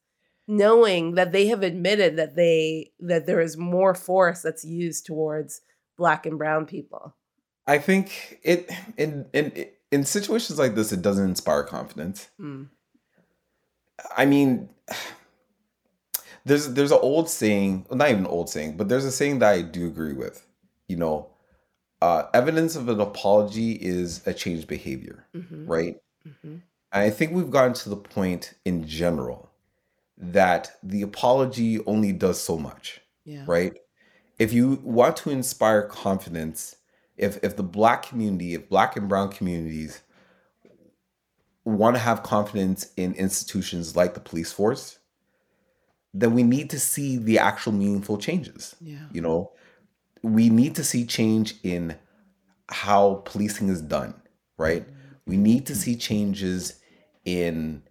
knowing 0.48 1.16
that 1.16 1.32
they 1.32 1.48
have 1.48 1.64
admitted 1.64 2.16
that 2.18 2.36
they 2.36 2.92
that 3.00 3.26
there 3.26 3.42
is 3.42 3.58
more 3.58 3.94
force 3.94 4.42
that's 4.42 4.64
used 4.66 5.06
towards 5.06 5.62
black 5.98 6.26
and 6.26 6.38
brown 6.38 6.66
people? 6.66 7.16
I 7.66 7.78
think 7.80 8.40
it 8.44 8.72
in 8.98 9.26
in 9.34 9.68
in 9.92 10.04
situations 10.06 10.58
like 10.60 10.76
this, 10.76 10.92
it 10.92 11.02
doesn't 11.02 11.28
inspire 11.30 11.64
confidence. 11.64 12.30
Mm, 12.40 12.70
I 14.16 14.26
mean, 14.26 14.70
there's 16.46 16.74
there's 16.74 16.92
an 16.92 17.00
old 17.02 17.30
saying, 17.30 17.86
well, 17.90 17.98
not 17.98 18.10
even 18.10 18.22
an 18.22 18.28
old 18.32 18.50
saying, 18.50 18.78
but 18.78 18.90
there's 18.90 19.06
a 19.06 19.12
saying 19.12 19.40
that 19.40 19.52
I 19.54 19.62
do 19.62 19.88
agree 19.88 20.14
with. 20.14 20.46
You 20.88 20.96
know, 20.96 21.30
uh, 22.02 22.24
evidence 22.34 22.76
of 22.76 22.88
an 22.88 23.02
apology 23.02 23.74
is 23.74 24.26
a 24.26 24.34
changed 24.34 24.68
behavior, 24.68 25.26
mhm, 25.36 25.68
right? 25.68 25.98
mhm, 26.26 26.44
And 26.44 26.62
I 26.92 27.10
think 27.10 27.34
we've 27.34 27.52
gotten 27.52 27.74
to 27.74 27.90
the 27.90 27.98
point 27.98 28.54
in 28.64 28.88
general 28.88 29.47
that 30.18 30.72
the 30.84 31.02
apology 31.02 31.84
only 31.86 32.12
does 32.12 32.42
so 32.42 32.58
much, 32.58 33.02
Yeah. 33.26 33.44
right? 33.48 33.74
If 34.40 34.54
you 34.54 34.80
want 34.84 35.18
to 35.18 35.30
inspire 35.30 35.84
confidence, 35.84 36.76
if 37.18 37.44
if 37.44 37.56
the 37.56 37.64
black 37.64 38.04
community, 38.04 38.54
if 38.54 38.70
black 38.70 38.96
and 38.96 39.08
brown 39.10 39.30
communities 39.30 40.02
want 41.66 41.96
to 41.96 42.00
have 42.00 42.24
confidence 42.24 42.92
in 42.96 43.14
institutions 43.16 43.96
like 43.96 44.14
the 44.14 44.20
police 44.20 44.52
force, 44.52 45.00
then 46.14 46.34
we 46.34 46.44
need 46.44 46.70
to 46.70 46.80
see 46.80 47.18
the 47.18 47.38
actual 47.40 47.74
meaningful 47.74 48.18
changes. 48.18 48.76
Yeah. 48.80 49.08
You 49.12 49.22
know, 49.22 49.52
we 50.22 50.50
need 50.50 50.76
to 50.76 50.84
see 50.84 51.06
change 51.06 51.56
in 51.64 51.96
how 52.70 53.22
policing 53.26 53.70
is 53.70 53.82
done, 53.82 54.14
right? 54.58 54.84
Mm-hmm. 54.84 55.08
We 55.26 55.38
need 55.38 55.66
to 55.68 55.76
see 55.76 55.96
changes 55.96 56.80
in 57.26 57.84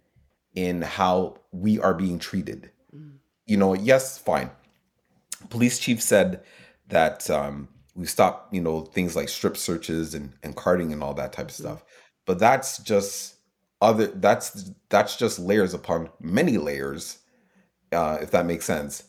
in 0.57 0.81
how 0.81 1.37
we 1.51 1.79
are 1.79 1.93
being 1.93 2.17
treated. 2.17 2.71
Mm. 2.93 3.17
You 3.45 3.57
know, 3.57 3.75
yes, 3.75 4.17
fine. 4.17 4.49
Police 5.51 5.77
chief 5.77 6.01
said 6.01 6.41
that 6.87 7.29
um, 7.29 7.67
we 7.93 8.07
stopped, 8.07 8.51
you 8.51 8.59
know, 8.59 8.81
things 8.81 9.15
like 9.15 9.29
strip 9.29 9.55
searches 9.55 10.15
and, 10.15 10.33
and 10.41 10.55
carding 10.55 10.91
and 10.91 11.03
all 11.03 11.13
that 11.13 11.31
type 11.31 11.49
of 11.49 11.55
stuff. 11.55 11.85
But 12.25 12.39
that's 12.39 12.79
just 12.79 13.35
other 13.79 14.07
that's 14.07 14.71
that's 14.89 15.15
just 15.15 15.37
layers 15.37 15.75
upon 15.75 16.09
many 16.19 16.57
layers, 16.57 17.19
uh, 17.91 18.17
if 18.19 18.31
that 18.31 18.47
makes 18.47 18.65
sense, 18.65 19.03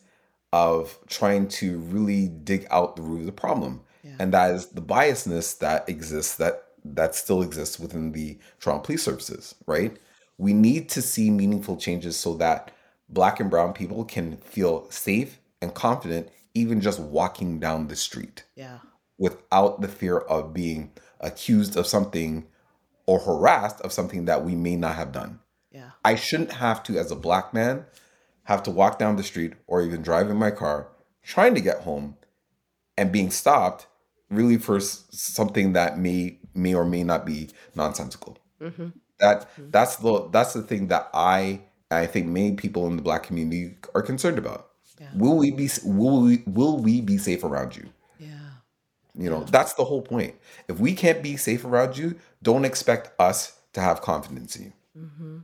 of 0.53 0.99
trying 1.07 1.47
to 1.47 1.79
really 1.79 2.27
dig 2.27 2.67
out 2.69 2.95
the 2.95 3.01
root 3.01 3.21
of 3.21 3.25
the 3.25 3.31
problem. 3.31 3.81
Yeah. 4.03 4.17
And 4.19 4.31
that 4.35 4.51
is 4.51 4.67
the 4.67 4.83
biasness 4.83 5.57
that 5.57 5.89
exists 5.89 6.35
that 6.35 6.65
that 6.85 7.15
still 7.15 7.41
exists 7.41 7.79
within 7.79 8.11
the 8.11 8.37
Toronto 8.59 8.83
Police 8.83 9.01
Services, 9.01 9.55
right? 9.65 9.97
We 10.39 10.53
need 10.53 10.87
to 10.89 11.01
see 11.01 11.29
meaningful 11.29 11.75
changes 11.75 12.15
so 12.17 12.33
that 12.35 12.71
black 13.09 13.39
and 13.41 13.49
brown 13.49 13.73
people 13.73 14.05
can 14.05 14.37
feel 14.37 14.89
safe 14.89 15.39
and 15.61 15.73
confident 15.73 16.29
even 16.53 16.79
just 16.79 16.99
walking 16.99 17.59
down 17.59 17.87
the 17.87 17.95
street 17.95 18.45
Yeah. 18.55 18.79
without 19.17 19.81
the 19.81 19.89
fear 19.89 20.17
of 20.17 20.53
being 20.53 20.91
accused 21.19 21.75
of 21.75 21.85
something 21.85 22.47
or 23.05 23.19
harassed 23.19 23.81
of 23.81 23.91
something 23.91 24.25
that 24.25 24.45
we 24.45 24.55
may 24.55 24.77
not 24.77 24.95
have 24.95 25.11
done. 25.11 25.41
Yeah. 25.71 25.91
I 26.05 26.15
shouldn't 26.15 26.53
have 26.53 26.83
to, 26.83 26.97
as 26.97 27.11
a 27.11 27.15
black 27.17 27.53
man, 27.53 27.85
have 28.43 28.63
to 28.63 28.71
walk 28.71 28.97
down 28.97 29.17
the 29.17 29.23
street 29.23 29.53
or 29.67 29.81
even 29.81 30.01
drive 30.01 30.29
in 30.29 30.37
my 30.37 30.51
car 30.51 30.87
trying 31.21 31.53
to 31.53 31.61
get 31.61 31.81
home 31.81 32.15
and 32.97 33.11
being 33.11 33.29
stopped 33.29 33.87
really 34.29 34.57
for 34.57 34.79
something 34.79 35.73
that 35.73 35.99
may 35.99 36.39
may 36.53 36.73
or 36.73 36.85
may 36.85 37.03
not 37.03 37.25
be 37.25 37.49
nonsensical. 37.75 38.37
hmm 38.61 38.87
That 39.19 39.49
that's 39.71 39.97
the 39.97 40.29
that's 40.31 40.53
the 40.53 40.61
thing 40.63 40.87
that 40.87 41.09
I 41.13 41.61
I 41.91 42.05
think 42.05 42.27
many 42.27 42.53
people 42.53 42.87
in 42.87 42.95
the 42.95 43.01
black 43.01 43.23
community 43.23 43.75
are 43.95 44.01
concerned 44.01 44.37
about. 44.37 44.69
Yeah. 44.99 45.07
Will 45.15 45.37
we 45.37 45.51
be 45.51 45.69
will 45.83 46.21
we 46.21 46.43
will 46.45 46.77
we 46.77 47.01
be 47.01 47.17
safe 47.17 47.43
around 47.43 47.75
you? 47.75 47.89
Yeah. 48.19 48.29
You 49.17 49.29
know, 49.29 49.43
that's 49.43 49.73
the 49.73 49.83
whole 49.83 50.01
point. 50.01 50.35
If 50.67 50.79
we 50.79 50.93
can't 50.93 51.21
be 51.23 51.35
safe 51.35 51.65
around 51.65 51.97
you, 51.97 52.15
don't 52.41 52.63
expect 52.65 53.19
us 53.19 53.59
to 53.73 53.81
have 53.81 54.01
confidence 54.01 54.55
in 54.55 54.65
you. 54.65 54.73
hmm 54.95 55.39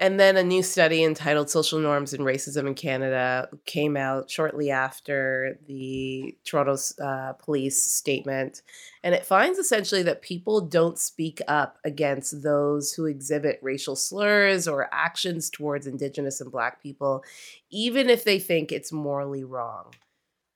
And 0.00 0.18
then 0.18 0.38
a 0.38 0.42
new 0.42 0.62
study 0.62 1.04
entitled 1.04 1.50
Social 1.50 1.78
Norms 1.78 2.14
and 2.14 2.24
Racism 2.24 2.66
in 2.66 2.74
Canada 2.74 3.50
came 3.66 3.98
out 3.98 4.30
shortly 4.30 4.70
after 4.70 5.58
the 5.68 6.34
Toronto 6.42 6.78
uh, 7.04 7.34
police 7.34 7.84
statement. 7.84 8.62
And 9.04 9.14
it 9.14 9.26
finds 9.26 9.58
essentially 9.58 10.02
that 10.04 10.22
people 10.22 10.62
don't 10.62 10.98
speak 10.98 11.42
up 11.46 11.76
against 11.84 12.42
those 12.42 12.94
who 12.94 13.04
exhibit 13.04 13.58
racial 13.60 13.94
slurs 13.94 14.66
or 14.66 14.88
actions 14.90 15.50
towards 15.50 15.86
Indigenous 15.86 16.40
and 16.40 16.50
Black 16.50 16.82
people, 16.82 17.22
even 17.68 18.08
if 18.08 18.24
they 18.24 18.38
think 18.38 18.72
it's 18.72 18.90
morally 18.90 19.44
wrong. 19.44 19.92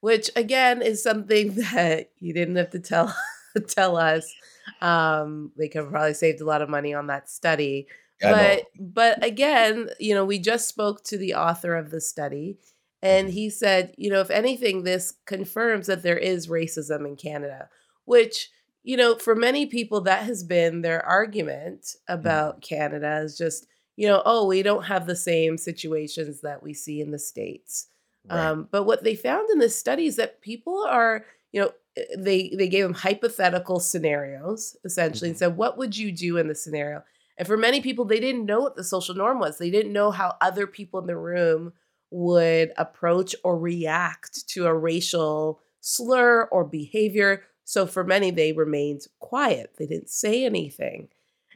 Which, 0.00 0.30
again, 0.36 0.80
is 0.80 1.02
something 1.02 1.54
that 1.74 2.08
you 2.18 2.32
didn't 2.32 2.56
have 2.56 2.70
to 2.70 2.80
tell, 2.80 3.14
tell 3.68 3.98
us. 3.98 4.34
Um, 4.80 5.52
they 5.58 5.68
could 5.68 5.82
have 5.82 5.90
probably 5.90 6.14
saved 6.14 6.40
a 6.40 6.46
lot 6.46 6.62
of 6.62 6.70
money 6.70 6.94
on 6.94 7.08
that 7.08 7.28
study. 7.28 7.88
But 8.20 8.64
but 8.78 9.24
again 9.24 9.88
you 9.98 10.14
know 10.14 10.24
we 10.24 10.38
just 10.38 10.68
spoke 10.68 11.02
to 11.04 11.18
the 11.18 11.34
author 11.34 11.74
of 11.74 11.90
the 11.90 12.00
study 12.00 12.58
and 13.02 13.30
he 13.30 13.50
said 13.50 13.94
you 13.98 14.10
know 14.10 14.20
if 14.20 14.30
anything 14.30 14.82
this 14.82 15.14
confirms 15.26 15.86
that 15.86 16.02
there 16.02 16.18
is 16.18 16.46
racism 16.46 17.06
in 17.06 17.16
canada 17.16 17.68
which 18.04 18.50
you 18.82 18.96
know 18.96 19.16
for 19.16 19.34
many 19.34 19.66
people 19.66 20.00
that 20.00 20.24
has 20.24 20.44
been 20.44 20.82
their 20.82 21.04
argument 21.04 21.86
about 22.08 22.60
canada 22.62 23.20
is 23.22 23.36
just 23.36 23.66
you 23.96 24.06
know 24.06 24.22
oh 24.24 24.46
we 24.46 24.62
don't 24.62 24.84
have 24.84 25.06
the 25.06 25.16
same 25.16 25.58
situations 25.58 26.40
that 26.42 26.62
we 26.62 26.74
see 26.74 27.00
in 27.00 27.10
the 27.10 27.18
states. 27.18 27.88
Right. 28.28 28.38
um, 28.38 28.68
but 28.70 28.84
what 28.84 29.04
they 29.04 29.14
found 29.14 29.50
in 29.50 29.58
this 29.58 29.76
study 29.76 30.06
is 30.06 30.16
that 30.16 30.40
people 30.40 30.86
are, 30.88 31.26
you 31.52 31.60
know, 31.60 31.72
eh, 31.96 32.04
they 32.16 32.54
they 32.56 32.68
gave 32.68 32.82
them 32.82 32.94
hypothetical 32.94 33.80
scenarios 33.80 34.76
essentially 34.84 35.28
and 35.28 35.38
said, 35.38 35.56
what 35.58 35.76
would 35.76 35.96
you 35.96 36.10
do 36.10 36.38
in 36.38 36.48
this 36.48 36.64
scenario? 36.64 37.02
And 37.36 37.46
for 37.46 37.56
many 37.56 37.80
people, 37.80 38.04
they 38.04 38.20
didn't 38.20 38.46
know 38.46 38.60
what 38.60 38.76
the 38.76 38.84
social 38.84 39.14
norm 39.14 39.38
was. 39.38 39.58
They 39.58 39.70
didn't 39.70 39.92
know 39.92 40.10
how 40.10 40.36
other 40.40 40.66
people 40.66 41.00
in 41.00 41.06
the 41.06 41.16
room 41.16 41.72
would 42.10 42.72
approach 42.76 43.34
or 43.42 43.58
react 43.58 44.46
to 44.48 44.66
a 44.66 44.74
racial 44.74 45.60
slur 45.80 46.44
or 46.44 46.64
behavior. 46.64 47.42
So 47.64 47.86
for 47.86 48.04
many, 48.04 48.30
they 48.30 48.52
remained 48.52 49.06
quiet. 49.18 49.74
They 49.78 49.86
didn't 49.86 50.10
say 50.10 50.44
anything. 50.44 51.08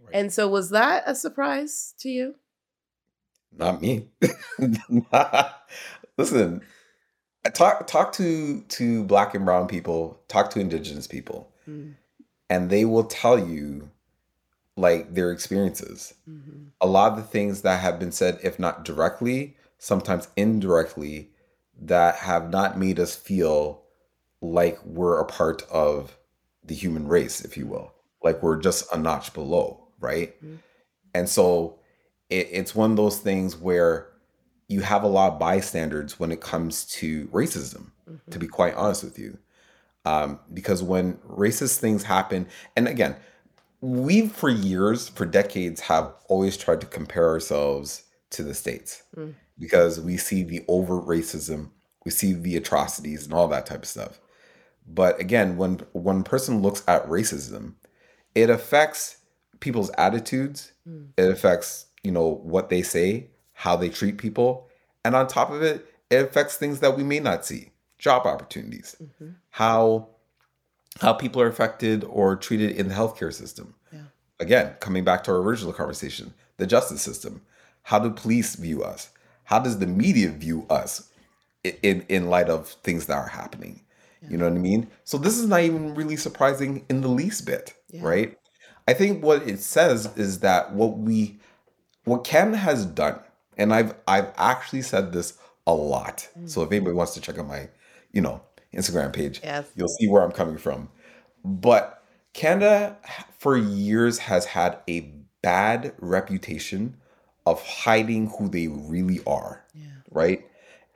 Right. 0.02 0.14
And 0.14 0.32
so, 0.32 0.48
was 0.48 0.70
that 0.70 1.04
a 1.06 1.14
surprise 1.14 1.94
to 2.00 2.08
you? 2.08 2.34
Not 3.56 3.80
me. 3.80 4.08
Listen, 6.18 6.62
talk 7.52 7.86
talk 7.86 8.12
to 8.12 8.62
to 8.62 9.04
black 9.04 9.34
and 9.34 9.44
brown 9.44 9.68
people, 9.68 10.20
talk 10.28 10.50
to 10.50 10.60
indigenous 10.60 11.06
people, 11.06 11.52
mm. 11.68 11.94
and 12.50 12.70
they 12.70 12.84
will 12.84 13.04
tell 13.04 13.38
you 13.38 13.90
like 14.78 15.14
their 15.14 15.32
experiences. 15.32 16.14
Mm-hmm. 16.28 16.68
A 16.80 16.86
lot 16.86 17.12
of 17.12 17.18
the 17.18 17.24
things 17.24 17.62
that 17.62 17.80
have 17.80 17.98
been 17.98 18.12
said, 18.12 18.38
if 18.42 18.58
not 18.58 18.84
directly, 18.84 19.56
sometimes 19.78 20.28
indirectly, 20.36 21.30
that 21.80 22.16
have 22.16 22.50
not 22.50 22.78
made 22.78 23.00
us 23.00 23.16
feel 23.16 23.82
like 24.40 24.78
we're 24.84 25.18
a 25.18 25.24
part 25.24 25.64
of 25.70 26.16
the 26.64 26.74
human 26.74 27.08
race, 27.08 27.44
if 27.44 27.56
you 27.56 27.66
will, 27.66 27.92
like 28.22 28.42
we're 28.42 28.56
just 28.56 28.92
a 28.92 28.98
notch 28.98 29.34
below, 29.34 29.88
right? 29.98 30.36
Mm-hmm. 30.36 30.56
And 31.14 31.28
so 31.28 31.80
it, 32.30 32.48
it's 32.52 32.74
one 32.74 32.92
of 32.92 32.96
those 32.96 33.18
things 33.18 33.56
where 33.56 34.10
you 34.68 34.82
have 34.82 35.02
a 35.02 35.08
lot 35.08 35.32
of 35.32 35.38
bystanders 35.38 36.20
when 36.20 36.30
it 36.30 36.40
comes 36.40 36.84
to 36.84 37.26
racism, 37.28 37.90
mm-hmm. 38.08 38.30
to 38.30 38.38
be 38.38 38.46
quite 38.46 38.74
honest 38.74 39.02
with 39.02 39.18
you. 39.18 39.38
Um, 40.04 40.38
because 40.54 40.82
when 40.82 41.14
racist 41.28 41.78
things 41.78 42.04
happen, 42.04 42.46
and 42.76 42.86
again, 42.86 43.16
we 43.80 44.28
for 44.28 44.48
years, 44.48 45.08
for 45.08 45.26
decades, 45.26 45.80
have 45.82 46.12
always 46.28 46.56
tried 46.56 46.80
to 46.80 46.86
compare 46.86 47.28
ourselves 47.28 48.04
to 48.30 48.42
the 48.42 48.54
states 48.54 49.02
mm. 49.16 49.34
because 49.58 50.00
we 50.00 50.16
see 50.16 50.42
the 50.42 50.64
overt 50.68 51.06
racism, 51.06 51.70
we 52.04 52.10
see 52.10 52.32
the 52.32 52.56
atrocities, 52.56 53.24
and 53.24 53.32
all 53.32 53.48
that 53.48 53.66
type 53.66 53.82
of 53.82 53.88
stuff. 53.88 54.20
But 54.86 55.20
again, 55.20 55.56
when 55.56 55.80
one 55.92 56.24
person 56.24 56.62
looks 56.62 56.82
at 56.88 57.06
racism, 57.06 57.74
it 58.34 58.50
affects 58.50 59.18
people's 59.60 59.90
attitudes. 59.98 60.72
Mm. 60.88 61.08
It 61.16 61.30
affects 61.30 61.86
you 62.02 62.12
know 62.12 62.40
what 62.42 62.70
they 62.70 62.82
say, 62.82 63.28
how 63.52 63.76
they 63.76 63.88
treat 63.88 64.18
people, 64.18 64.68
and 65.04 65.14
on 65.14 65.26
top 65.26 65.50
of 65.50 65.62
it, 65.62 65.86
it 66.10 66.22
affects 66.22 66.56
things 66.56 66.80
that 66.80 66.96
we 66.96 67.02
may 67.02 67.20
not 67.20 67.44
see, 67.44 67.70
job 67.98 68.26
opportunities, 68.26 68.96
mm-hmm. 69.00 69.32
how 69.50 70.08
how 71.00 71.12
people 71.12 71.40
are 71.40 71.46
affected 71.46 72.04
or 72.04 72.36
treated 72.36 72.72
in 72.72 72.88
the 72.88 72.94
healthcare 72.94 73.32
system. 73.32 73.74
Yeah. 73.92 74.00
Again, 74.40 74.74
coming 74.80 75.04
back 75.04 75.24
to 75.24 75.32
our 75.32 75.38
original 75.38 75.72
conversation, 75.72 76.34
the 76.56 76.66
justice 76.66 77.02
system. 77.02 77.42
How 77.82 77.98
do 77.98 78.10
police 78.10 78.56
view 78.56 78.84
us? 78.84 79.10
How 79.44 79.58
does 79.58 79.78
the 79.78 79.86
media 79.86 80.28
view 80.28 80.66
us 80.68 81.10
in 81.64 82.04
in 82.08 82.28
light 82.28 82.50
of 82.50 82.68
things 82.68 83.06
that 83.06 83.16
are 83.16 83.28
happening? 83.28 83.80
Yeah. 84.22 84.30
You 84.30 84.36
know 84.38 84.48
what 84.48 84.56
I 84.56 84.60
mean? 84.60 84.88
So 85.04 85.16
this 85.16 85.38
is 85.38 85.46
not 85.46 85.60
even 85.60 85.94
really 85.94 86.16
surprising 86.16 86.84
in 86.90 87.00
the 87.00 87.08
least 87.08 87.46
bit, 87.46 87.74
yeah. 87.90 88.00
right? 88.02 88.38
I 88.86 88.94
think 88.94 89.22
what 89.22 89.48
it 89.48 89.60
says 89.60 90.10
is 90.16 90.40
that 90.40 90.72
what 90.72 90.98
we 90.98 91.38
what 92.04 92.24
Canada 92.24 92.56
has 92.56 92.84
done, 92.84 93.20
and 93.56 93.72
I've 93.72 93.94
I've 94.06 94.32
actually 94.36 94.82
said 94.82 95.12
this 95.12 95.38
a 95.66 95.72
lot. 95.72 96.28
Mm-hmm. 96.30 96.46
So 96.46 96.62
if 96.62 96.72
anybody 96.72 96.94
wants 96.94 97.14
to 97.14 97.20
check 97.20 97.38
out 97.38 97.46
my, 97.46 97.68
you 98.12 98.20
know, 98.20 98.40
Instagram 98.78 99.12
page. 99.12 99.40
Yes. 99.42 99.66
You'll 99.76 99.88
see 99.88 100.08
where 100.08 100.22
I'm 100.22 100.32
coming 100.32 100.58
from. 100.58 100.88
But 101.44 102.02
Canada, 102.32 102.96
for 103.38 103.56
years, 103.56 104.18
has 104.18 104.44
had 104.44 104.78
a 104.88 105.12
bad 105.42 105.94
reputation 105.98 106.96
of 107.46 107.62
hiding 107.62 108.30
who 108.38 108.48
they 108.48 108.68
really 108.68 109.20
are. 109.26 109.64
Yeah. 109.74 109.86
Right. 110.10 110.46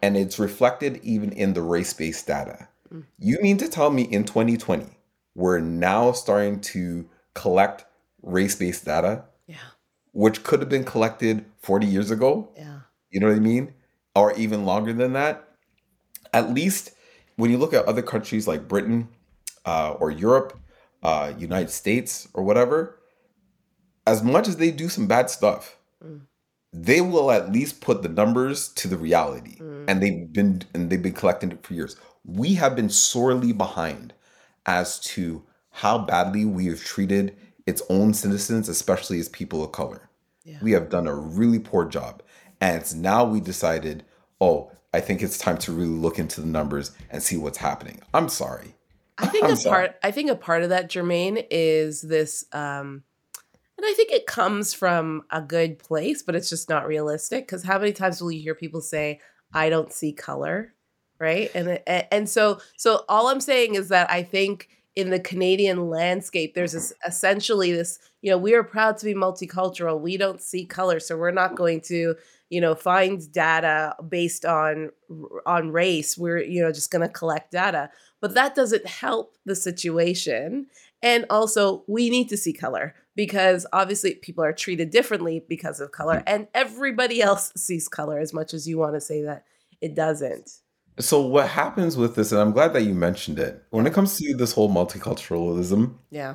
And 0.02 0.16
it's 0.16 0.38
reflected 0.38 1.00
even 1.02 1.32
in 1.32 1.54
the 1.54 1.62
race 1.62 1.92
based 1.92 2.26
data. 2.26 2.68
Mm. 2.92 3.04
You 3.18 3.38
mean 3.40 3.56
to 3.58 3.68
tell 3.68 3.90
me 3.90 4.02
in 4.02 4.24
2020, 4.24 4.86
we're 5.34 5.60
now 5.60 6.12
starting 6.12 6.60
to 6.60 7.08
collect 7.34 7.86
race 8.22 8.56
based 8.56 8.84
data? 8.84 9.24
Yeah. 9.46 9.56
Which 10.12 10.44
could 10.44 10.60
have 10.60 10.68
been 10.68 10.84
collected 10.84 11.44
40 11.62 11.86
years 11.86 12.10
ago? 12.10 12.50
Yeah. 12.56 12.80
You 13.10 13.20
know 13.20 13.28
what 13.28 13.36
I 13.36 13.40
mean? 13.40 13.74
Or 14.14 14.32
even 14.34 14.64
longer 14.64 14.92
than 14.92 15.14
that? 15.14 15.48
At 16.32 16.52
least 16.52 16.92
when 17.36 17.50
you 17.50 17.58
look 17.58 17.72
at 17.72 17.84
other 17.86 18.02
countries 18.02 18.46
like 18.46 18.68
Britain 18.68 19.08
uh, 19.64 19.92
or 19.92 20.10
Europe, 20.10 20.58
uh, 21.02 21.32
United 21.38 21.70
States 21.70 22.28
or 22.34 22.42
whatever, 22.42 22.98
as 24.06 24.22
much 24.22 24.48
as 24.48 24.56
they 24.56 24.70
do 24.70 24.88
some 24.88 25.06
bad 25.06 25.30
stuff, 25.30 25.78
mm. 26.04 26.20
they 26.72 27.00
will 27.00 27.30
at 27.30 27.52
least 27.52 27.80
put 27.80 28.02
the 28.02 28.08
numbers 28.08 28.68
to 28.70 28.88
the 28.88 28.96
reality, 28.96 29.56
mm. 29.58 29.84
and 29.88 30.02
they've 30.02 30.32
been 30.32 30.62
and 30.74 30.90
they've 30.90 31.02
been 31.02 31.12
collecting 31.12 31.52
it 31.52 31.64
for 31.64 31.74
years. 31.74 31.96
We 32.24 32.54
have 32.54 32.76
been 32.76 32.88
sorely 32.88 33.52
behind 33.52 34.14
as 34.66 35.00
to 35.00 35.42
how 35.70 35.98
badly 35.98 36.44
we 36.44 36.66
have 36.66 36.84
treated 36.84 37.36
its 37.66 37.82
own 37.88 38.14
citizens, 38.14 38.68
especially 38.68 39.18
as 39.18 39.28
people 39.28 39.64
of 39.64 39.72
color. 39.72 40.08
Yeah. 40.44 40.58
We 40.62 40.72
have 40.72 40.88
done 40.88 41.06
a 41.06 41.14
really 41.14 41.58
poor 41.58 41.84
job, 41.84 42.22
and 42.60 42.80
it's 42.80 42.94
now 42.94 43.24
we 43.24 43.40
decided, 43.40 44.04
oh, 44.40 44.72
I 44.92 45.00
think 45.00 45.22
it's 45.22 45.38
time 45.38 45.58
to 45.58 45.72
really 45.72 45.88
look 45.88 46.18
into 46.18 46.40
the 46.40 46.46
numbers 46.46 46.92
and 47.10 47.22
see 47.22 47.36
what's 47.36 47.58
happening. 47.58 48.00
I'm 48.12 48.28
sorry. 48.28 48.74
I 49.18 49.26
think 49.26 49.44
I'm 49.46 49.52
a 49.52 49.56
sorry. 49.56 49.88
part 49.88 49.98
I 50.02 50.10
think 50.10 50.30
a 50.30 50.36
part 50.36 50.62
of 50.62 50.70
that, 50.70 50.90
Jermaine, 50.90 51.46
is 51.50 52.02
this 52.02 52.44
um 52.52 53.04
and 53.78 53.86
I 53.86 53.94
think 53.94 54.12
it 54.12 54.26
comes 54.26 54.74
from 54.74 55.24
a 55.30 55.40
good 55.40 55.78
place, 55.78 56.22
but 56.22 56.36
it's 56.36 56.48
just 56.48 56.68
not 56.68 56.86
realistic. 56.86 57.46
Because 57.46 57.64
how 57.64 57.78
many 57.78 57.92
times 57.92 58.20
will 58.20 58.30
you 58.30 58.40
hear 58.40 58.54
people 58.54 58.80
say, 58.80 59.18
"I 59.52 59.70
don't 59.70 59.92
see 59.92 60.12
color," 60.12 60.74
right? 61.18 61.50
And 61.54 61.80
and 61.86 62.28
so 62.28 62.60
so 62.76 63.04
all 63.08 63.28
I'm 63.28 63.40
saying 63.40 63.74
is 63.74 63.88
that 63.88 64.10
I 64.10 64.22
think 64.22 64.68
in 64.94 65.10
the 65.10 65.18
Canadian 65.18 65.88
landscape, 65.88 66.54
there's 66.54 66.72
this 66.72 66.92
essentially 67.06 67.72
this. 67.72 67.98
You 68.20 68.30
know, 68.30 68.38
we 68.38 68.54
are 68.54 68.62
proud 68.62 68.98
to 68.98 69.04
be 69.06 69.14
multicultural. 69.14 70.00
We 70.00 70.16
don't 70.16 70.40
see 70.40 70.64
color, 70.64 71.00
so 71.00 71.16
we're 71.16 71.32
not 71.32 71.56
going 71.56 71.80
to 71.82 72.14
you 72.52 72.60
know 72.60 72.74
find 72.74 73.32
data 73.32 73.96
based 74.06 74.44
on 74.44 74.90
on 75.46 75.70
race 75.70 76.18
we're 76.18 76.42
you 76.42 76.60
know 76.60 76.70
just 76.70 76.90
going 76.90 77.00
to 77.00 77.12
collect 77.12 77.50
data. 77.50 77.90
But 78.20 78.34
that 78.34 78.54
doesn't 78.54 78.86
help 78.86 79.34
the 79.46 79.56
situation. 79.56 80.66
And 81.02 81.24
also 81.30 81.82
we 81.88 82.10
need 82.10 82.28
to 82.28 82.36
see 82.36 82.52
color 82.52 82.94
because 83.16 83.66
obviously 83.72 84.16
people 84.16 84.44
are 84.44 84.52
treated 84.52 84.90
differently 84.90 85.42
because 85.48 85.80
of 85.80 85.92
color 85.92 86.18
mm. 86.18 86.24
and 86.26 86.46
everybody 86.54 87.22
else 87.22 87.52
sees 87.56 87.88
color 87.88 88.18
as 88.18 88.34
much 88.34 88.52
as 88.52 88.68
you 88.68 88.78
want 88.78 88.94
to 88.94 89.00
say 89.00 89.22
that 89.22 89.44
it 89.80 89.94
doesn't. 89.94 90.50
So 91.00 91.22
what 91.22 91.48
happens 91.48 91.96
with 91.96 92.16
this 92.16 92.32
and 92.32 92.40
i'm 92.40 92.52
glad 92.52 92.74
that 92.74 92.82
you 92.82 92.92
mentioned 92.92 93.38
it 93.38 93.64
when 93.70 93.86
it 93.86 93.94
comes 93.94 94.18
to 94.18 94.36
this 94.36 94.52
whole 94.52 94.70
multiculturalism 94.70 95.94
yeah. 96.10 96.34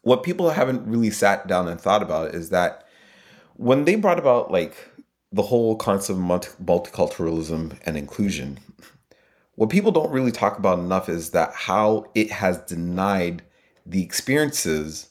what 0.00 0.22
people 0.22 0.48
haven't 0.48 0.86
really 0.86 1.10
sat 1.10 1.46
down 1.46 1.68
and 1.68 1.78
thought 1.78 2.02
about 2.02 2.34
is 2.34 2.48
that 2.48 2.86
when 3.56 3.84
they 3.84 3.94
brought 3.94 4.18
about 4.18 4.50
like 4.50 4.91
the 5.32 5.42
whole 5.42 5.76
concept 5.76 6.18
of 6.18 6.24
multiculturalism 6.24 7.78
and 7.84 7.96
inclusion, 7.96 8.58
what 9.54 9.70
people 9.70 9.92
don't 9.92 10.10
really 10.10 10.32
talk 10.32 10.58
about 10.58 10.78
enough 10.78 11.08
is 11.08 11.30
that 11.30 11.52
how 11.54 12.06
it 12.14 12.30
has 12.30 12.58
denied 12.58 13.42
the 13.86 14.02
experiences 14.02 15.08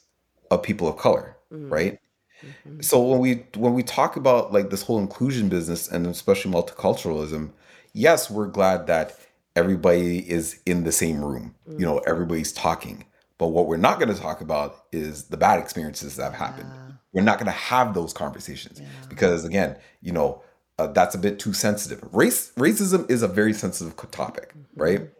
of 0.50 0.62
people 0.62 0.88
of 0.88 0.96
color, 0.96 1.36
mm-hmm. 1.52 1.72
right? 1.72 1.98
Mm-hmm. 2.44 2.80
So 2.80 3.02
when 3.02 3.20
we 3.20 3.44
when 3.56 3.74
we 3.74 3.82
talk 3.82 4.16
about 4.16 4.52
like 4.52 4.70
this 4.70 4.82
whole 4.82 4.98
inclusion 4.98 5.48
business 5.48 5.88
and 5.88 6.06
especially 6.06 6.52
multiculturalism, 6.52 7.50
yes, 7.92 8.30
we're 8.30 8.48
glad 8.48 8.86
that 8.88 9.16
everybody 9.54 10.28
is 10.30 10.58
in 10.66 10.84
the 10.84 10.92
same 10.92 11.24
room. 11.24 11.54
Mm-hmm. 11.68 11.80
You 11.80 11.86
know, 11.86 11.98
everybody's 11.98 12.52
talking. 12.52 13.04
But 13.38 13.48
what 13.48 13.66
we're 13.66 13.76
not 13.76 13.98
going 13.98 14.14
to 14.14 14.20
talk 14.20 14.40
about 14.40 14.84
is 14.92 15.24
the 15.24 15.36
bad 15.36 15.58
experiences 15.58 16.16
that 16.16 16.32
have 16.32 16.34
happened. 16.34 16.70
We're 17.12 17.22
not 17.22 17.38
going 17.38 17.46
to 17.46 17.52
have 17.52 17.94
those 17.94 18.12
conversations 18.12 18.80
yeah. 18.80 18.86
because 19.08 19.44
again 19.44 19.76
you 20.00 20.12
know 20.12 20.42
uh, 20.78 20.86
that's 20.88 21.14
a 21.14 21.18
bit 21.18 21.38
too 21.38 21.52
sensitive. 21.52 22.02
Race 22.12 22.52
racism 22.56 23.10
is 23.10 23.22
a 23.22 23.28
very 23.28 23.52
sensitive 23.52 23.96
topic 24.10 24.54
mm-hmm. 24.54 24.80
right? 24.80 25.10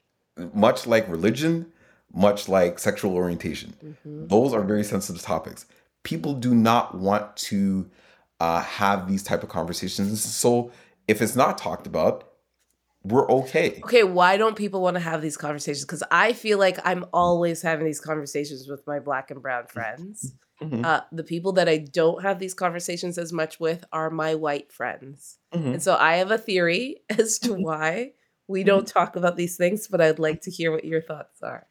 Much 0.54 0.86
like 0.86 1.08
religion 1.08 1.72
much 2.14 2.46
like 2.46 2.78
sexual 2.78 3.14
orientation 3.14 3.74
mm-hmm. 3.82 4.26
those 4.26 4.52
are 4.52 4.62
very 4.62 4.84
sensitive 4.84 5.22
topics. 5.22 5.66
People 6.02 6.34
do 6.34 6.54
not 6.54 6.96
want 6.96 7.36
to 7.36 7.88
uh, 8.40 8.60
have 8.62 9.08
these 9.08 9.22
type 9.22 9.42
of 9.44 9.48
conversations. 9.48 10.22
So 10.22 10.72
if 11.06 11.22
it's 11.22 11.36
not 11.36 11.58
talked 11.58 11.86
about 11.86 12.28
we're 13.04 13.28
okay. 13.28 13.80
Okay 13.84 14.04
why 14.04 14.36
don't 14.36 14.56
people 14.56 14.80
want 14.80 14.94
to 14.94 15.00
have 15.00 15.22
these 15.22 15.36
conversations? 15.36 15.84
Because 15.84 16.02
i 16.10 16.32
feel 16.32 16.58
like 16.58 16.78
i'm 16.84 17.04
always 17.12 17.62
having 17.62 17.84
these 17.84 18.00
conversations 18.00 18.68
with 18.68 18.86
my 18.86 18.98
black 18.98 19.30
and 19.30 19.42
brown 19.42 19.66
friends 19.66 20.34
Mm-hmm. 20.62 20.84
Uh, 20.84 21.00
the 21.10 21.24
people 21.24 21.52
that 21.52 21.68
I 21.68 21.78
don't 21.78 22.22
have 22.22 22.38
these 22.38 22.54
conversations 22.54 23.18
as 23.18 23.32
much 23.32 23.58
with 23.58 23.84
are 23.92 24.10
my 24.10 24.34
white 24.34 24.72
friends. 24.72 25.38
Mm-hmm. 25.52 25.72
And 25.74 25.82
so 25.82 25.96
I 25.96 26.16
have 26.16 26.30
a 26.30 26.38
theory 26.38 27.02
as 27.10 27.38
to 27.40 27.50
mm-hmm. 27.50 27.62
why 27.62 28.12
we 28.48 28.64
don't 28.64 28.86
talk 28.86 29.16
about 29.16 29.36
these 29.36 29.56
things, 29.56 29.88
but 29.88 30.00
I'd 30.00 30.18
like 30.18 30.42
to 30.42 30.50
hear 30.50 30.70
what 30.72 30.84
your 30.84 31.02
thoughts 31.02 31.42
are. 31.42 31.66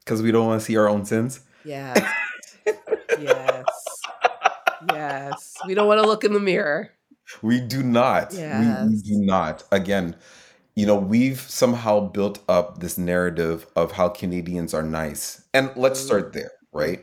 Because 0.00 0.22
we 0.22 0.30
don't 0.32 0.46
want 0.46 0.60
to 0.60 0.64
see 0.64 0.76
our 0.76 0.88
own 0.88 1.04
sins? 1.04 1.40
Yes. 1.64 1.98
yes. 3.20 3.64
Yes. 4.92 5.54
We 5.66 5.74
don't 5.74 5.88
want 5.88 6.00
to 6.00 6.06
look 6.06 6.24
in 6.24 6.32
the 6.32 6.40
mirror. 6.40 6.92
We 7.42 7.60
do 7.60 7.82
not. 7.82 8.32
We, 8.32 8.38
we 8.38 9.02
do 9.02 9.18
not. 9.24 9.64
Again, 9.72 10.14
you 10.76 10.86
know, 10.86 10.96
we've 10.96 11.40
somehow 11.40 12.00
built 12.00 12.38
up 12.48 12.78
this 12.80 12.98
narrative 12.98 13.66
of 13.74 13.92
how 13.92 14.10
Canadians 14.10 14.74
are 14.74 14.82
nice. 14.82 15.42
And 15.54 15.70
let's 15.74 15.98
Mm-hmm. 15.98 16.06
start 16.06 16.32
there, 16.34 16.52
right? 16.76 17.00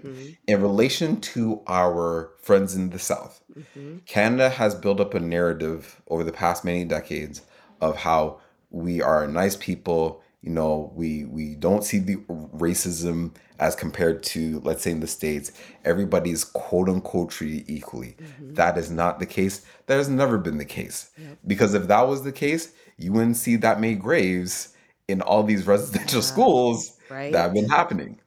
In 0.47 0.61
relation 0.61 1.19
to 1.34 1.61
our 1.67 2.32
friends 2.41 2.76
in 2.76 2.89
the 2.91 2.99
South, 2.99 3.39
Mm-hmm. 3.53 3.97
Canada 4.07 4.49
has 4.49 4.74
built 4.74 4.99
up 4.99 5.13
a 5.13 5.19
narrative 5.19 6.01
over 6.07 6.24
the 6.24 6.32
past 6.32 6.65
many 6.65 6.84
decades 6.86 7.43
of 7.82 7.95
how 7.97 8.39
we 8.71 8.99
are 8.99 9.28
nice 9.28 9.55
people. 9.55 10.24
You 10.41 10.49
know, 10.49 10.91
we 10.95 11.26
we 11.26 11.53
don't 11.53 11.84
see 11.84 11.99
the 11.99 12.15
racism 12.57 13.36
as 13.59 13.76
compared 13.76 14.24
to, 14.24 14.59
let's 14.61 14.82
say, 14.84 14.89
in 14.91 15.01
the 15.01 15.07
states. 15.07 15.51
Everybody's 15.86 16.43
quote 16.43 16.89
unquote 16.89 17.30
treated 17.30 17.69
equally. 17.69 18.17
That 18.41 18.76
is 18.78 18.89
not 18.89 19.19
the 19.19 19.28
case. 19.28 19.63
That 19.86 19.97
has 19.97 20.09
never 20.09 20.38
been 20.39 20.57
the 20.57 20.65
case. 20.65 21.11
Because 21.45 21.76
if 21.76 21.88
that 21.88 22.07
was 22.07 22.24
the 22.24 22.32
case, 22.32 22.74
you 22.97 23.11
wouldn't 23.13 23.38
see 23.38 23.55
that 23.57 23.80
many 23.80 23.95
graves 23.95 24.74
in 25.07 25.21
all 25.21 25.43
these 25.43 25.67
residential 25.67 26.21
schools 26.24 26.97
Right. 27.09 27.32
that 27.34 27.41
have 27.43 27.53
been 27.53 27.69
happening. 27.69 28.19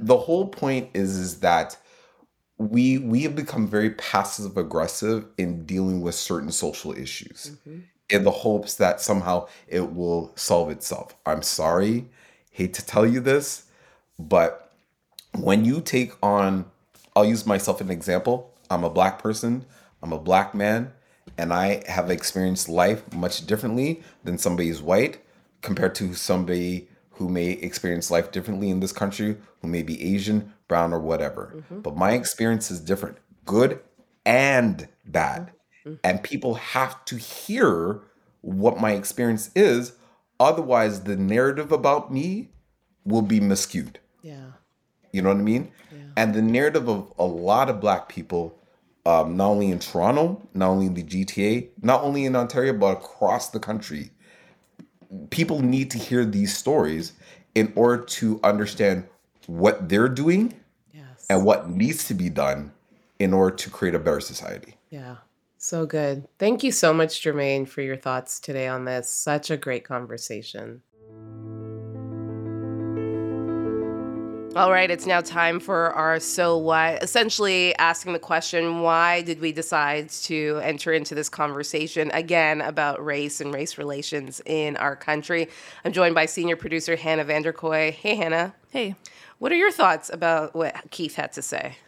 The 0.00 0.16
whole 0.16 0.48
point 0.48 0.90
is 0.94 1.16
is 1.16 1.40
that 1.40 1.76
we 2.58 2.98
we 2.98 3.22
have 3.22 3.34
become 3.34 3.66
very 3.66 3.90
passive 3.90 4.56
aggressive 4.56 5.26
in 5.38 5.66
dealing 5.66 6.00
with 6.00 6.14
certain 6.14 6.50
social 6.50 6.92
issues 6.92 7.52
mm-hmm. 7.52 7.80
in 8.10 8.24
the 8.24 8.30
hopes 8.30 8.76
that 8.76 9.00
somehow 9.00 9.46
it 9.66 9.94
will 9.94 10.32
solve 10.36 10.70
itself. 10.70 11.14
I'm 11.26 11.42
sorry, 11.42 12.06
hate 12.50 12.74
to 12.74 12.86
tell 12.86 13.06
you 13.06 13.20
this, 13.20 13.66
but 14.18 14.72
when 15.32 15.64
you 15.64 15.80
take 15.80 16.12
on 16.22 16.66
I'll 17.16 17.24
use 17.24 17.46
myself 17.46 17.80
an 17.80 17.90
example. 17.90 18.52
I'm 18.70 18.82
a 18.82 18.90
black 18.90 19.20
person, 19.20 19.64
I'm 20.02 20.12
a 20.12 20.18
black 20.18 20.54
man, 20.54 20.92
and 21.38 21.52
I 21.52 21.82
have 21.88 22.10
experienced 22.10 22.68
life 22.68 23.12
much 23.12 23.46
differently 23.46 24.02
than 24.24 24.38
somebody 24.38 24.68
who's 24.68 24.82
white 24.82 25.18
compared 25.62 25.94
to 25.96 26.14
somebody 26.14 26.88
who 27.16 27.28
may 27.28 27.50
experience 27.50 28.10
life 28.10 28.32
differently 28.32 28.70
in 28.70 28.80
this 28.80 28.92
country, 28.92 29.36
who 29.62 29.68
may 29.68 29.82
be 29.82 30.14
Asian, 30.14 30.52
brown, 30.68 30.92
or 30.92 31.00
whatever. 31.00 31.64
But 31.70 31.96
my 31.96 32.12
experience 32.12 32.70
is 32.70 32.80
different, 32.80 33.18
good 33.44 33.80
and 34.26 34.88
bad. 35.06 35.52
And 36.02 36.22
people 36.22 36.54
have 36.54 37.04
to 37.06 37.16
hear 37.16 38.00
what 38.40 38.80
my 38.80 38.92
experience 38.92 39.50
is. 39.54 39.92
Otherwise, 40.40 41.02
the 41.02 41.16
narrative 41.16 41.70
about 41.72 42.12
me 42.12 42.50
will 43.04 43.22
be 43.22 43.38
miscued. 43.38 43.96
Yeah. 44.22 44.52
You 45.12 45.22
know 45.22 45.28
what 45.28 45.38
I 45.38 45.42
mean? 45.42 45.70
And 46.16 46.34
the 46.34 46.42
narrative 46.42 46.88
of 46.88 47.12
a 47.18 47.24
lot 47.24 47.68
of 47.68 47.80
black 47.80 48.08
people, 48.08 48.58
um, 49.04 49.36
not 49.36 49.48
only 49.50 49.70
in 49.70 49.78
Toronto, 49.78 50.40
not 50.54 50.70
only 50.70 50.86
in 50.86 50.94
the 50.94 51.02
GTA, 51.02 51.68
not 51.82 52.02
only 52.02 52.24
in 52.24 52.34
Ontario, 52.34 52.72
but 52.72 52.92
across 52.96 53.50
the 53.50 53.60
country, 53.60 54.10
people 55.30 55.60
need 55.60 55.90
to 55.92 55.98
hear 55.98 56.24
these 56.24 56.56
stories 56.56 57.12
in 57.54 57.72
order 57.76 58.02
to 58.04 58.40
understand 58.42 59.06
what 59.46 59.88
they're 59.88 60.08
doing 60.08 60.54
Yes. 60.92 61.26
and 61.28 61.44
what 61.44 61.68
needs 61.70 62.06
to 62.08 62.14
be 62.14 62.28
done 62.28 62.72
in 63.18 63.32
order 63.32 63.54
to 63.56 63.70
create 63.70 63.94
a 63.94 63.98
better 63.98 64.20
society. 64.20 64.76
Yeah. 64.90 65.16
So 65.58 65.86
good. 65.86 66.26
Thank 66.38 66.62
you 66.62 66.72
so 66.72 66.92
much, 66.92 67.22
Jermaine, 67.22 67.66
for 67.66 67.80
your 67.80 67.96
thoughts 67.96 68.38
today 68.40 68.68
on 68.68 68.84
this. 68.84 69.08
Such 69.08 69.50
a 69.50 69.56
great 69.56 69.84
conversation. 69.84 70.82
All 74.56 74.70
right, 74.70 74.88
it's 74.88 75.04
now 75.04 75.20
time 75.20 75.58
for 75.58 75.90
our 75.94 76.20
so 76.20 76.56
what, 76.56 77.02
essentially 77.02 77.74
asking 77.74 78.12
the 78.12 78.20
question 78.20 78.82
why 78.82 79.22
did 79.22 79.40
we 79.40 79.50
decide 79.50 80.10
to 80.10 80.60
enter 80.62 80.92
into 80.92 81.16
this 81.16 81.28
conversation 81.28 82.12
again 82.12 82.60
about 82.60 83.04
race 83.04 83.40
and 83.40 83.52
race 83.52 83.78
relations 83.78 84.40
in 84.46 84.76
our 84.76 84.94
country? 84.94 85.48
I'm 85.84 85.90
joined 85.90 86.14
by 86.14 86.26
senior 86.26 86.54
producer 86.54 86.94
Hannah 86.94 87.24
Vanderkoy. 87.24 87.94
Hey, 87.94 88.14
Hannah. 88.14 88.54
Hey. 88.70 88.94
What 89.40 89.50
are 89.50 89.56
your 89.56 89.72
thoughts 89.72 90.08
about 90.08 90.54
what 90.54 90.88
Keith 90.92 91.16
had 91.16 91.32
to 91.32 91.42
say? 91.42 91.78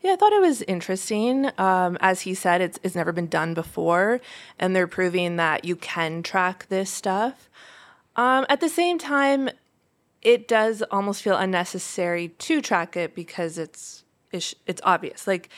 Yeah, 0.00 0.14
I 0.14 0.16
thought 0.16 0.32
it 0.32 0.40
was 0.40 0.62
interesting. 0.62 1.50
Um, 1.58 1.98
as 2.00 2.22
he 2.22 2.32
said, 2.32 2.62
it's, 2.62 2.80
it's 2.82 2.94
never 2.94 3.12
been 3.12 3.28
done 3.28 3.52
before, 3.52 4.22
and 4.58 4.74
they're 4.74 4.86
proving 4.86 5.36
that 5.36 5.66
you 5.66 5.76
can 5.76 6.22
track 6.22 6.64
this 6.70 6.88
stuff. 6.88 7.50
Um, 8.16 8.46
at 8.48 8.62
the 8.62 8.70
same 8.70 8.98
time, 8.98 9.50
it 10.24 10.48
does 10.48 10.82
almost 10.90 11.22
feel 11.22 11.36
unnecessary 11.36 12.28
to 12.28 12.60
track 12.60 12.96
it 12.96 13.14
because 13.14 13.58
it's 13.58 14.04
it's, 14.32 14.54
it's 14.66 14.80
obvious. 14.84 15.28
Like, 15.28 15.48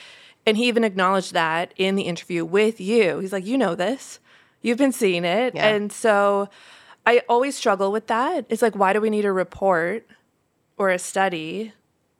and 0.45 0.57
he 0.59 0.69
even 0.69 0.85
acknowledged 0.85 1.33
that 1.33 1.73
in 1.79 1.95
the 1.95 2.03
interview 2.03 2.45
with 2.45 2.79
you. 2.81 3.21
He's 3.21 3.33
like, 3.33 3.47
you 3.47 3.57
know 3.57 3.75
this, 3.75 4.21
you've 4.61 4.77
been 4.77 4.93
seeing 4.93 5.25
it, 5.25 5.55
Yeah. 5.55 5.67
and 5.69 5.91
so 5.91 6.49
I 7.07 7.23
always 7.29 7.57
struggle 7.57 7.91
with 7.91 8.09
that. 8.09 8.45
It's 8.51 8.61
like, 8.63 8.75
why 8.77 8.93
do 8.93 9.01
we 9.01 9.09
need 9.09 9.25
a 9.25 9.33
report 9.33 10.07
or 10.77 10.91
a 10.91 10.99
study, 10.99 11.73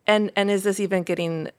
and 0.07 0.33
and 0.37 0.51
is 0.51 0.63
this 0.63 0.81
even 0.81 1.03
getting 1.03 1.51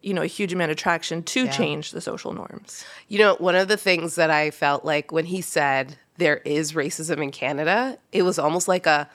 you 0.00 0.14
know 0.14 0.22
a 0.22 0.26
huge 0.26 0.52
amount 0.52 0.70
of 0.70 0.76
traction 0.78 1.22
to 1.24 1.48
change 1.48 1.90
the 1.90 2.00
social 2.00 2.32
norms? 2.32 2.84
You 3.08 3.18
know, 3.18 3.34
one 3.36 3.56
of 3.56 3.68
the 3.68 3.76
things 3.76 4.14
that 4.14 4.30
I 4.30 4.50
felt 4.50 4.84
like 4.84 5.12
when 5.12 5.26
he 5.26 5.42
said 5.42 5.96
there 6.16 6.38
is 6.38 6.72
racism 6.72 7.22
in 7.22 7.30
Canada, 7.30 7.98
it 8.10 8.22
was 8.22 8.38
almost 8.38 8.68
like 8.68 8.86
a, 8.86 9.10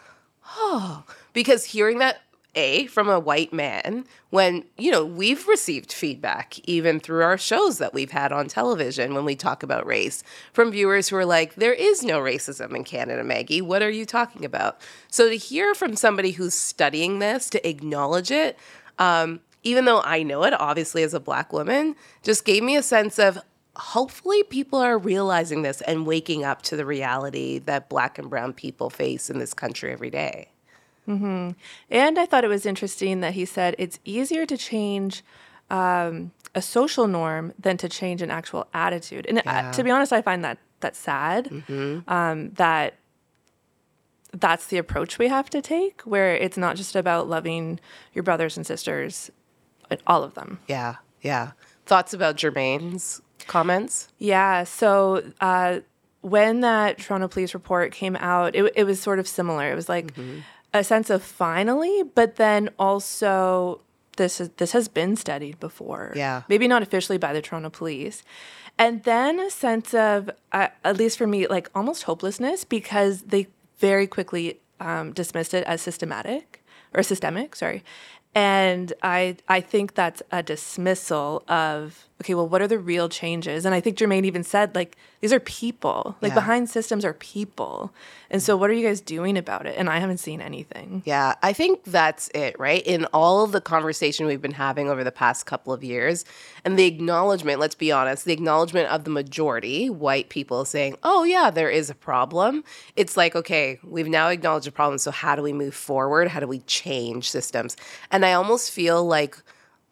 oh, 0.58 1.04
because 1.34 1.66
hearing 1.66 2.00
that, 2.00 2.22
A, 2.56 2.88
from 2.88 3.10
a 3.10 3.20
white 3.20 3.54
man, 3.54 4.06
when, 4.30 4.66
you 4.78 4.92
know, 4.92 5.06
we've 5.06 5.48
received 5.48 5.94
feedback 5.94 6.60
even 6.68 7.00
through 7.00 7.24
our 7.24 7.38
shows 7.38 7.78
that 7.78 7.94
we've 7.94 8.12
had 8.12 8.32
on 8.32 8.48
television 8.48 9.14
when 9.14 9.26
we 9.26 9.36
talk 9.36 9.64
about 9.64 9.86
race 9.86 10.24
from 10.52 10.72
viewers 10.72 11.10
who 11.10 11.16
are 11.16 11.26
like, 11.26 11.56
there 11.56 11.74
is 11.74 12.04
no 12.04 12.20
racism 12.20 12.76
in 12.76 12.84
Canada, 12.84 13.24
Maggie. 13.24 13.62
What 13.62 13.82
are 13.82 13.90
you 13.90 14.06
talking 14.06 14.44
about? 14.44 14.82
So 15.10 15.30
to 15.30 15.38
hear 15.38 15.74
from 15.74 15.96
somebody 15.96 16.32
who's 16.32 16.54
studying 16.54 17.20
this, 17.20 17.50
to 17.52 17.68
acknowledge 17.68 18.32
it, 18.32 18.58
um, 19.00 19.40
even 19.64 19.86
though 19.86 20.02
I 20.02 20.24
know 20.24 20.44
it, 20.44 20.54
obviously, 20.60 21.04
as 21.04 21.14
a 21.14 21.20
black 21.20 21.54
woman, 21.54 21.96
just 22.24 22.46
gave 22.46 22.64
me 22.64 22.76
a 22.76 22.84
sense 22.84 23.20
of 23.20 23.40
hopefully 23.76 24.44
people 24.44 24.80
are 24.80 24.98
realizing 24.98 25.62
this 25.62 25.82
and 25.82 26.06
waking 26.06 26.44
up 26.44 26.62
to 26.64 26.76
the 26.76 26.86
reality 26.86 27.60
that 27.60 27.90
black 27.90 28.20
and 28.20 28.30
brown 28.30 28.54
people 28.54 28.90
face 28.90 29.30
in 29.30 29.40
this 29.40 29.54
country 29.54 29.92
every 29.92 30.10
day. 30.10 30.51
And 31.90 32.20
I 32.20 32.26
thought 32.26 32.44
it 32.44 32.50
was 32.50 32.66
interesting 32.66 33.22
that 33.22 33.34
he 33.34 33.46
said 33.46 33.76
it's 33.78 34.00
easier 34.06 34.46
to 34.46 34.58
change 34.58 35.24
um, 35.70 36.32
a 36.54 36.62
social 36.62 37.08
norm 37.08 37.54
than 37.58 37.78
to 37.78 37.90
change 37.90 38.22
an 38.22 38.32
actual 38.32 38.68
attitude. 38.74 39.26
And 39.28 39.42
uh, 39.46 39.72
to 39.72 39.84
be 39.84 39.92
honest, 39.92 40.14
I 40.14 40.22
find 40.22 40.44
that 40.44 40.58
that's 40.80 41.00
sad. 41.00 41.50
Um, 42.08 42.52
that 42.52 42.96
that's 44.34 44.68
the 44.68 44.78
approach 44.78 45.20
we 45.20 45.28
have 45.28 45.50
to 45.50 45.62
take, 45.62 46.02
where 46.02 46.36
it's 46.36 46.58
not 46.58 46.76
just 46.76 46.96
about 46.96 47.28
loving 47.28 47.80
your 48.14 48.24
brothers 48.24 48.58
and 48.58 48.66
sisters, 48.66 49.30
but 49.90 50.02
all 50.08 50.24
of 50.24 50.34
them. 50.36 50.60
Yeah, 50.68 50.96
yeah. 51.22 51.52
Thoughts 51.86 52.14
about 52.14 52.38
Jermaine's 52.38 53.22
comments? 53.48 54.08
Yeah. 54.18 54.64
So 54.64 55.24
uh, 55.42 55.80
when 56.22 56.62
that 56.62 57.00
Toronto 57.00 57.28
police 57.28 57.54
report 57.54 57.92
came 57.92 58.16
out, 58.18 58.56
it, 58.56 58.72
it 58.76 58.84
was 58.86 59.02
sort 59.02 59.20
of 59.20 59.28
similar. 59.28 59.72
It 59.72 59.76
was 59.76 59.90
like 59.90 60.14
a 60.74 60.84
sense 60.84 61.10
of 61.10 61.24
finally, 61.24 62.04
but 62.04 62.36
then 62.36 62.70
also 62.80 63.82
this 64.18 64.40
is, 64.40 64.50
this 64.58 64.72
has 64.72 64.88
been 64.88 65.16
studied 65.16 65.60
before. 65.60 66.14
Yeah. 66.16 66.44
Maybe 66.48 66.68
not 66.68 66.82
officially 66.82 67.18
by 67.18 67.34
the 67.34 67.42
Toronto 67.42 67.70
police. 67.70 68.24
And 68.78 69.04
then 69.04 69.40
a 69.40 69.50
sense 69.50 69.94
of, 69.94 70.30
uh, 70.52 70.68
at 70.84 70.98
least 70.98 71.18
for 71.18 71.28
me, 71.28 71.48
like 71.48 71.70
almost 71.76 72.04
hopelessness 72.04 72.64
because 72.64 73.24
they 73.24 73.48
very 73.80 74.08
quickly 74.08 74.60
um, 74.80 75.12
dismissed 75.14 75.54
it 75.54 75.64
as 75.66 75.82
systematic 75.82 76.64
or 76.94 77.04
systemic, 77.04 77.56
sorry. 77.56 77.84
And 78.34 78.94
I 79.04 79.38
I 79.50 79.60
think 79.60 79.94
that's 79.94 80.24
a 80.32 80.42
dismissal 80.42 81.44
of 81.50 82.08
okay, 82.22 82.34
well, 82.34 82.48
what 82.48 82.62
are 82.62 82.68
the 82.68 82.80
real 82.80 83.10
changes? 83.10 83.66
And 83.66 83.76
I 83.76 83.82
think 83.82 83.98
Jermaine 83.98 84.26
even 84.26 84.44
said 84.44 84.74
like 84.76 84.96
these 85.20 85.34
are 85.34 85.40
people, 85.40 86.16
like 86.22 86.32
Yeah. 86.32 86.36
behind 86.36 86.70
systems 86.70 87.04
are 87.06 87.14
people, 87.14 87.92
and 88.32 88.42
so 88.42 88.56
what 88.56 88.70
are 88.70 88.74
you 88.74 88.88
guys 88.88 89.02
doing 89.02 89.38
about 89.38 89.66
it? 89.66 89.76
And 89.78 89.90
I 89.90 90.00
haven't 90.00 90.20
seen 90.20 90.40
anything. 90.42 91.04
Yeah, 91.06 91.36
I 91.44 91.54
think 91.54 91.84
that's 91.84 92.30
it, 92.34 92.58
right? 92.60 92.82
In 92.88 93.06
all 93.14 93.44
of 93.44 93.52
the 93.52 93.62
conversation 93.62 94.26
we've 94.26 94.42
been 94.42 94.54
having 94.54 94.90
over 94.90 95.04
the 95.04 95.12
past 95.12 95.46
couple 95.46 95.74
of 95.74 95.84
years, 95.84 96.26
and 96.64 96.78
the 96.80 96.86
acknowledgement, 96.86 97.60
let's 97.60 97.76
be 97.76 97.92
honest, 97.92 98.26
the 98.26 98.34
acknowledgement 98.34 98.90
of 98.90 99.04
the 99.04 99.10
majority, 99.12 99.90
white 99.90 100.30
people 100.30 100.64
saying, 100.66 100.96
oh, 101.04 101.24
yeah, 101.24 101.50
there 101.52 101.70
is 101.70 101.90
a 101.90 101.96
problem. 101.96 102.64
It's 102.96 103.18
like, 103.18 103.36
okay, 103.36 103.80
we've 103.84 104.08
now 104.08 104.30
acknowledged 104.30 104.68
a 104.68 104.72
problem. 104.72 104.98
So, 104.98 105.12
how 105.12 105.36
do 105.36 105.42
we 105.42 105.54
move 105.54 105.76
forward? 105.76 106.28
How 106.30 106.40
do 106.40 106.48
we 106.48 106.60
change 106.62 107.30
systems? 107.30 107.76
And 108.12 108.26
I 108.26 108.34
almost 108.34 108.72
feel 108.72 109.04
like 109.06 109.38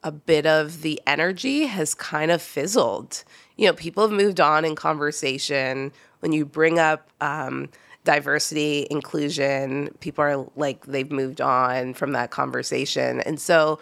a 0.03 0.11
bit 0.11 0.45
of 0.45 0.81
the 0.81 1.01
energy 1.05 1.65
has 1.65 1.93
kind 1.93 2.31
of 2.31 2.41
fizzled. 2.41 3.23
You 3.57 3.67
know, 3.67 3.73
people 3.73 4.03
have 4.03 4.15
moved 4.15 4.39
on 4.39 4.63
in 4.65 4.75
conversation. 4.75 5.91
When 6.21 6.31
you 6.31 6.45
bring 6.45 6.79
up 6.79 7.09
um, 7.21 7.69
diversity, 8.05 8.87
inclusion, 8.89 9.89
people 9.99 10.23
are 10.23 10.45
like, 10.55 10.85
they've 10.85 11.11
moved 11.11 11.41
on 11.41 11.93
from 11.93 12.13
that 12.13 12.31
conversation. 12.31 13.19
And 13.21 13.39
so 13.39 13.79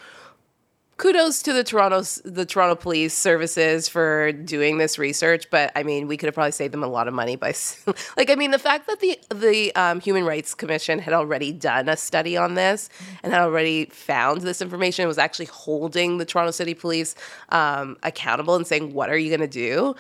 kudos 0.98 1.42
to 1.44 1.54
the 1.54 1.64
Toronto 1.64 2.02
the 2.26 2.46
Toronto 2.46 2.76
Police 2.76 3.14
Services 3.14 3.88
for 3.88 4.32
doing 4.32 4.78
this 4.78 4.98
research, 4.98 5.50
but 5.50 5.72
I 5.76 5.84
mean, 5.84 6.08
we 6.08 6.18
could 6.18 6.28
have 6.28 6.34
probably 6.34 6.52
saved 6.52 6.74
them 6.74 6.84
a 6.84 6.88
lot 6.88 7.08
of 7.08 7.14
money 7.14 7.36
by 7.36 7.54
like 8.18 8.30
I 8.30 8.36
mean, 8.36 8.52
the 8.52 8.60
fact 8.60 8.88
that 8.88 9.00
the 9.00 9.20
the 9.34 9.74
um, 9.76 10.00
Human 10.00 10.26
Rights 10.26 10.54
Commission 10.54 11.00
had 11.00 11.14
already 11.14 11.52
done 11.52 11.88
a 11.88 11.96
study 11.96 12.36
on 12.36 12.56
this 12.56 12.90
and 13.24 13.32
had 13.32 13.42
already 13.42 13.86
found 13.86 14.42
this 14.42 14.62
information 14.62 15.08
was 15.08 15.18
actually 15.18 15.46
holding 15.46 16.18
the 16.18 16.26
Toronto 16.26 16.52
City 16.52 16.74
Police 16.74 17.16
um, 17.50 17.98
accountable 18.04 18.56
and 18.56 18.66
saying, 18.66 18.94
"What 18.94 19.10
are 19.10 19.18
you 19.18 19.30
going 19.30 19.48
to 19.48 19.48
do?" 19.48 19.96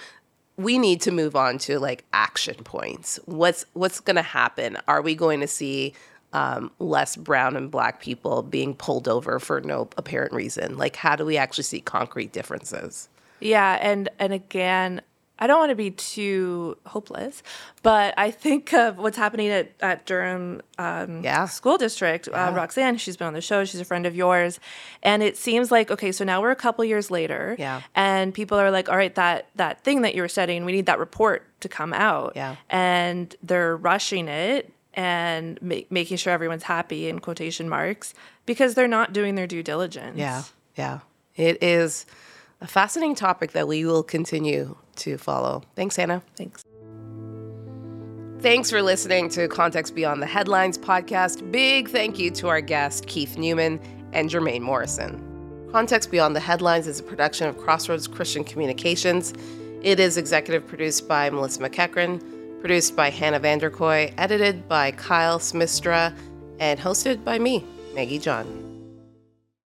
we 0.58 0.80
need 0.80 1.00
to 1.02 1.12
move 1.12 1.36
on 1.36 1.60
to 1.60 1.80
like 1.80 2.04
action 2.14 2.56
points. 2.64 3.20
What's 3.26 3.64
what's 3.74 4.00
going 4.00 4.16
to 4.16 4.24
happen? 4.24 4.78
Are 4.88 5.04
we 5.04 5.14
going 5.14 5.40
to 5.42 5.48
see 5.48 5.94
um, 6.34 6.72
less 6.80 7.16
brown 7.16 7.56
and 7.56 7.72
black 7.72 8.02
people 8.02 8.44
being 8.44 8.76
pulled 8.76 9.08
over 9.08 9.40
for 9.40 9.62
no 9.62 9.90
apparent 9.98 10.34
reason? 10.34 10.78
Like, 10.78 10.96
how 10.96 11.16
do 11.16 11.26
we 11.26 11.38
actually 11.38 11.64
see 11.64 11.82
concrete 11.82 12.32
differences? 12.32 13.10
Yeah, 13.40 13.78
and 13.82 14.10
and 14.20 14.34
again, 14.34 15.02
I 15.40 15.46
don't 15.46 15.60
want 15.60 15.70
to 15.70 15.76
be 15.76 15.92
too 15.92 16.78
hopeless, 16.86 17.44
but 17.84 18.14
I 18.18 18.32
think 18.32 18.74
of 18.74 18.98
what's 18.98 19.18
happening 19.18 19.50
at, 19.50 19.72
at 19.82 20.06
Durham 20.06 20.62
um, 20.80 21.24
yeah. 21.24 21.46
School 21.46 21.78
District. 21.78 22.28
Uh, 22.28 22.32
yeah. 22.32 22.48
Uh, 22.48 22.54
Roxanne, 22.54 22.98
she's 22.98 23.18
been 23.18 23.28
on 23.28 23.34
the 23.34 23.42
show. 23.42 23.64
She's 23.64 23.80
a 23.80 23.86
friend 23.86 24.08
of 24.08 24.16
yours, 24.16 24.60
and 25.04 25.22
it 25.22 25.38
seems 25.38 25.72
like 25.72 25.92
okay. 25.92 26.12
So 26.12 26.26
now 26.26 26.42
we're 26.42 26.52
a 26.52 26.56
couple 26.56 26.84
years 26.86 27.12
later, 27.12 27.56
yeah, 27.60 27.82
and 27.94 28.34
people 28.34 28.58
are 28.58 28.72
like, 28.72 28.90
all 28.90 28.98
right, 28.98 29.14
that 29.16 29.50
that 29.56 29.84
thing 29.84 30.02
that 30.02 30.16
you 30.16 30.22
were 30.24 30.28
studying, 30.28 30.66
we 30.66 30.72
need 30.72 30.88
that 30.88 31.00
report 31.00 31.44
to 31.62 31.70
come 31.70 31.94
out, 31.94 32.34
yeah, 32.36 32.56
and 32.70 33.36
they're 33.44 33.78
rushing 33.78 34.28
it 34.28 34.74
and 34.98 35.62
ma- 35.62 35.76
making 35.90 36.18
sure 36.18 36.34
everyone's 36.34 36.64
happy 36.64 37.08
in 37.08 37.20
quotation 37.20 37.70
marks 37.70 38.14
because 38.46 38.74
they're 38.74 38.88
not 38.88 39.14
doing 39.14 39.36
their 39.36 39.48
due 39.48 39.64
diligence. 39.64 40.18
Yeah, 40.18 40.44
yeah, 40.76 41.00
it 41.36 41.64
is 41.64 42.06
a 42.60 42.68
fascinating 42.68 43.16
topic 43.16 43.52
that 43.52 43.68
we 43.68 43.86
will 43.86 44.04
continue 44.04 44.76
to 44.98 45.18
follow. 45.18 45.64
Thanks, 45.76 45.96
Hannah. 45.96 46.24
Thanks. 46.36 46.64
Thanks 48.40 48.70
for 48.70 48.82
listening 48.82 49.30
to 49.30 49.48
Context 49.48 49.96
Beyond 49.96 50.22
the 50.22 50.28
Headlines 50.28 50.78
podcast. 50.78 51.52
Big 51.52 51.90
thank 51.90 52.20
you 52.20 52.30
to 52.32 52.48
our 52.50 52.62
guest, 52.62 53.08
Keith 53.08 53.36
Neuman 53.38 53.80
and 54.14 54.30
Jermaine 54.30 54.62
Morrison. 54.62 55.24
Context 55.72 56.12
Beyond 56.12 56.36
the 56.36 56.40
Headlines 56.40 56.88
is 56.88 57.00
a 57.00 57.04
production 57.04 57.48
of 57.48 57.58
Crossroads 57.58 58.08
Christian 58.08 58.44
Communications. 58.44 59.34
It 59.84 60.00
is 60.00 60.18
executive 60.18 60.66
produced 60.68 61.08
by 61.08 61.30
Melissa 61.30 61.62
McEachran, 61.62 62.22
produced 62.68 62.98
by 62.98 63.10
Hannah 63.10 63.40
Vanderkoy, 63.40 64.14
edited 64.18 64.68
by 64.68 64.92
Kyle 64.92 65.40
Smistra, 65.40 66.14
and 66.60 66.78
hosted 66.78 67.24
by 67.24 67.40
me, 67.40 67.64
Maggie 67.96 68.20
John. 68.20 68.67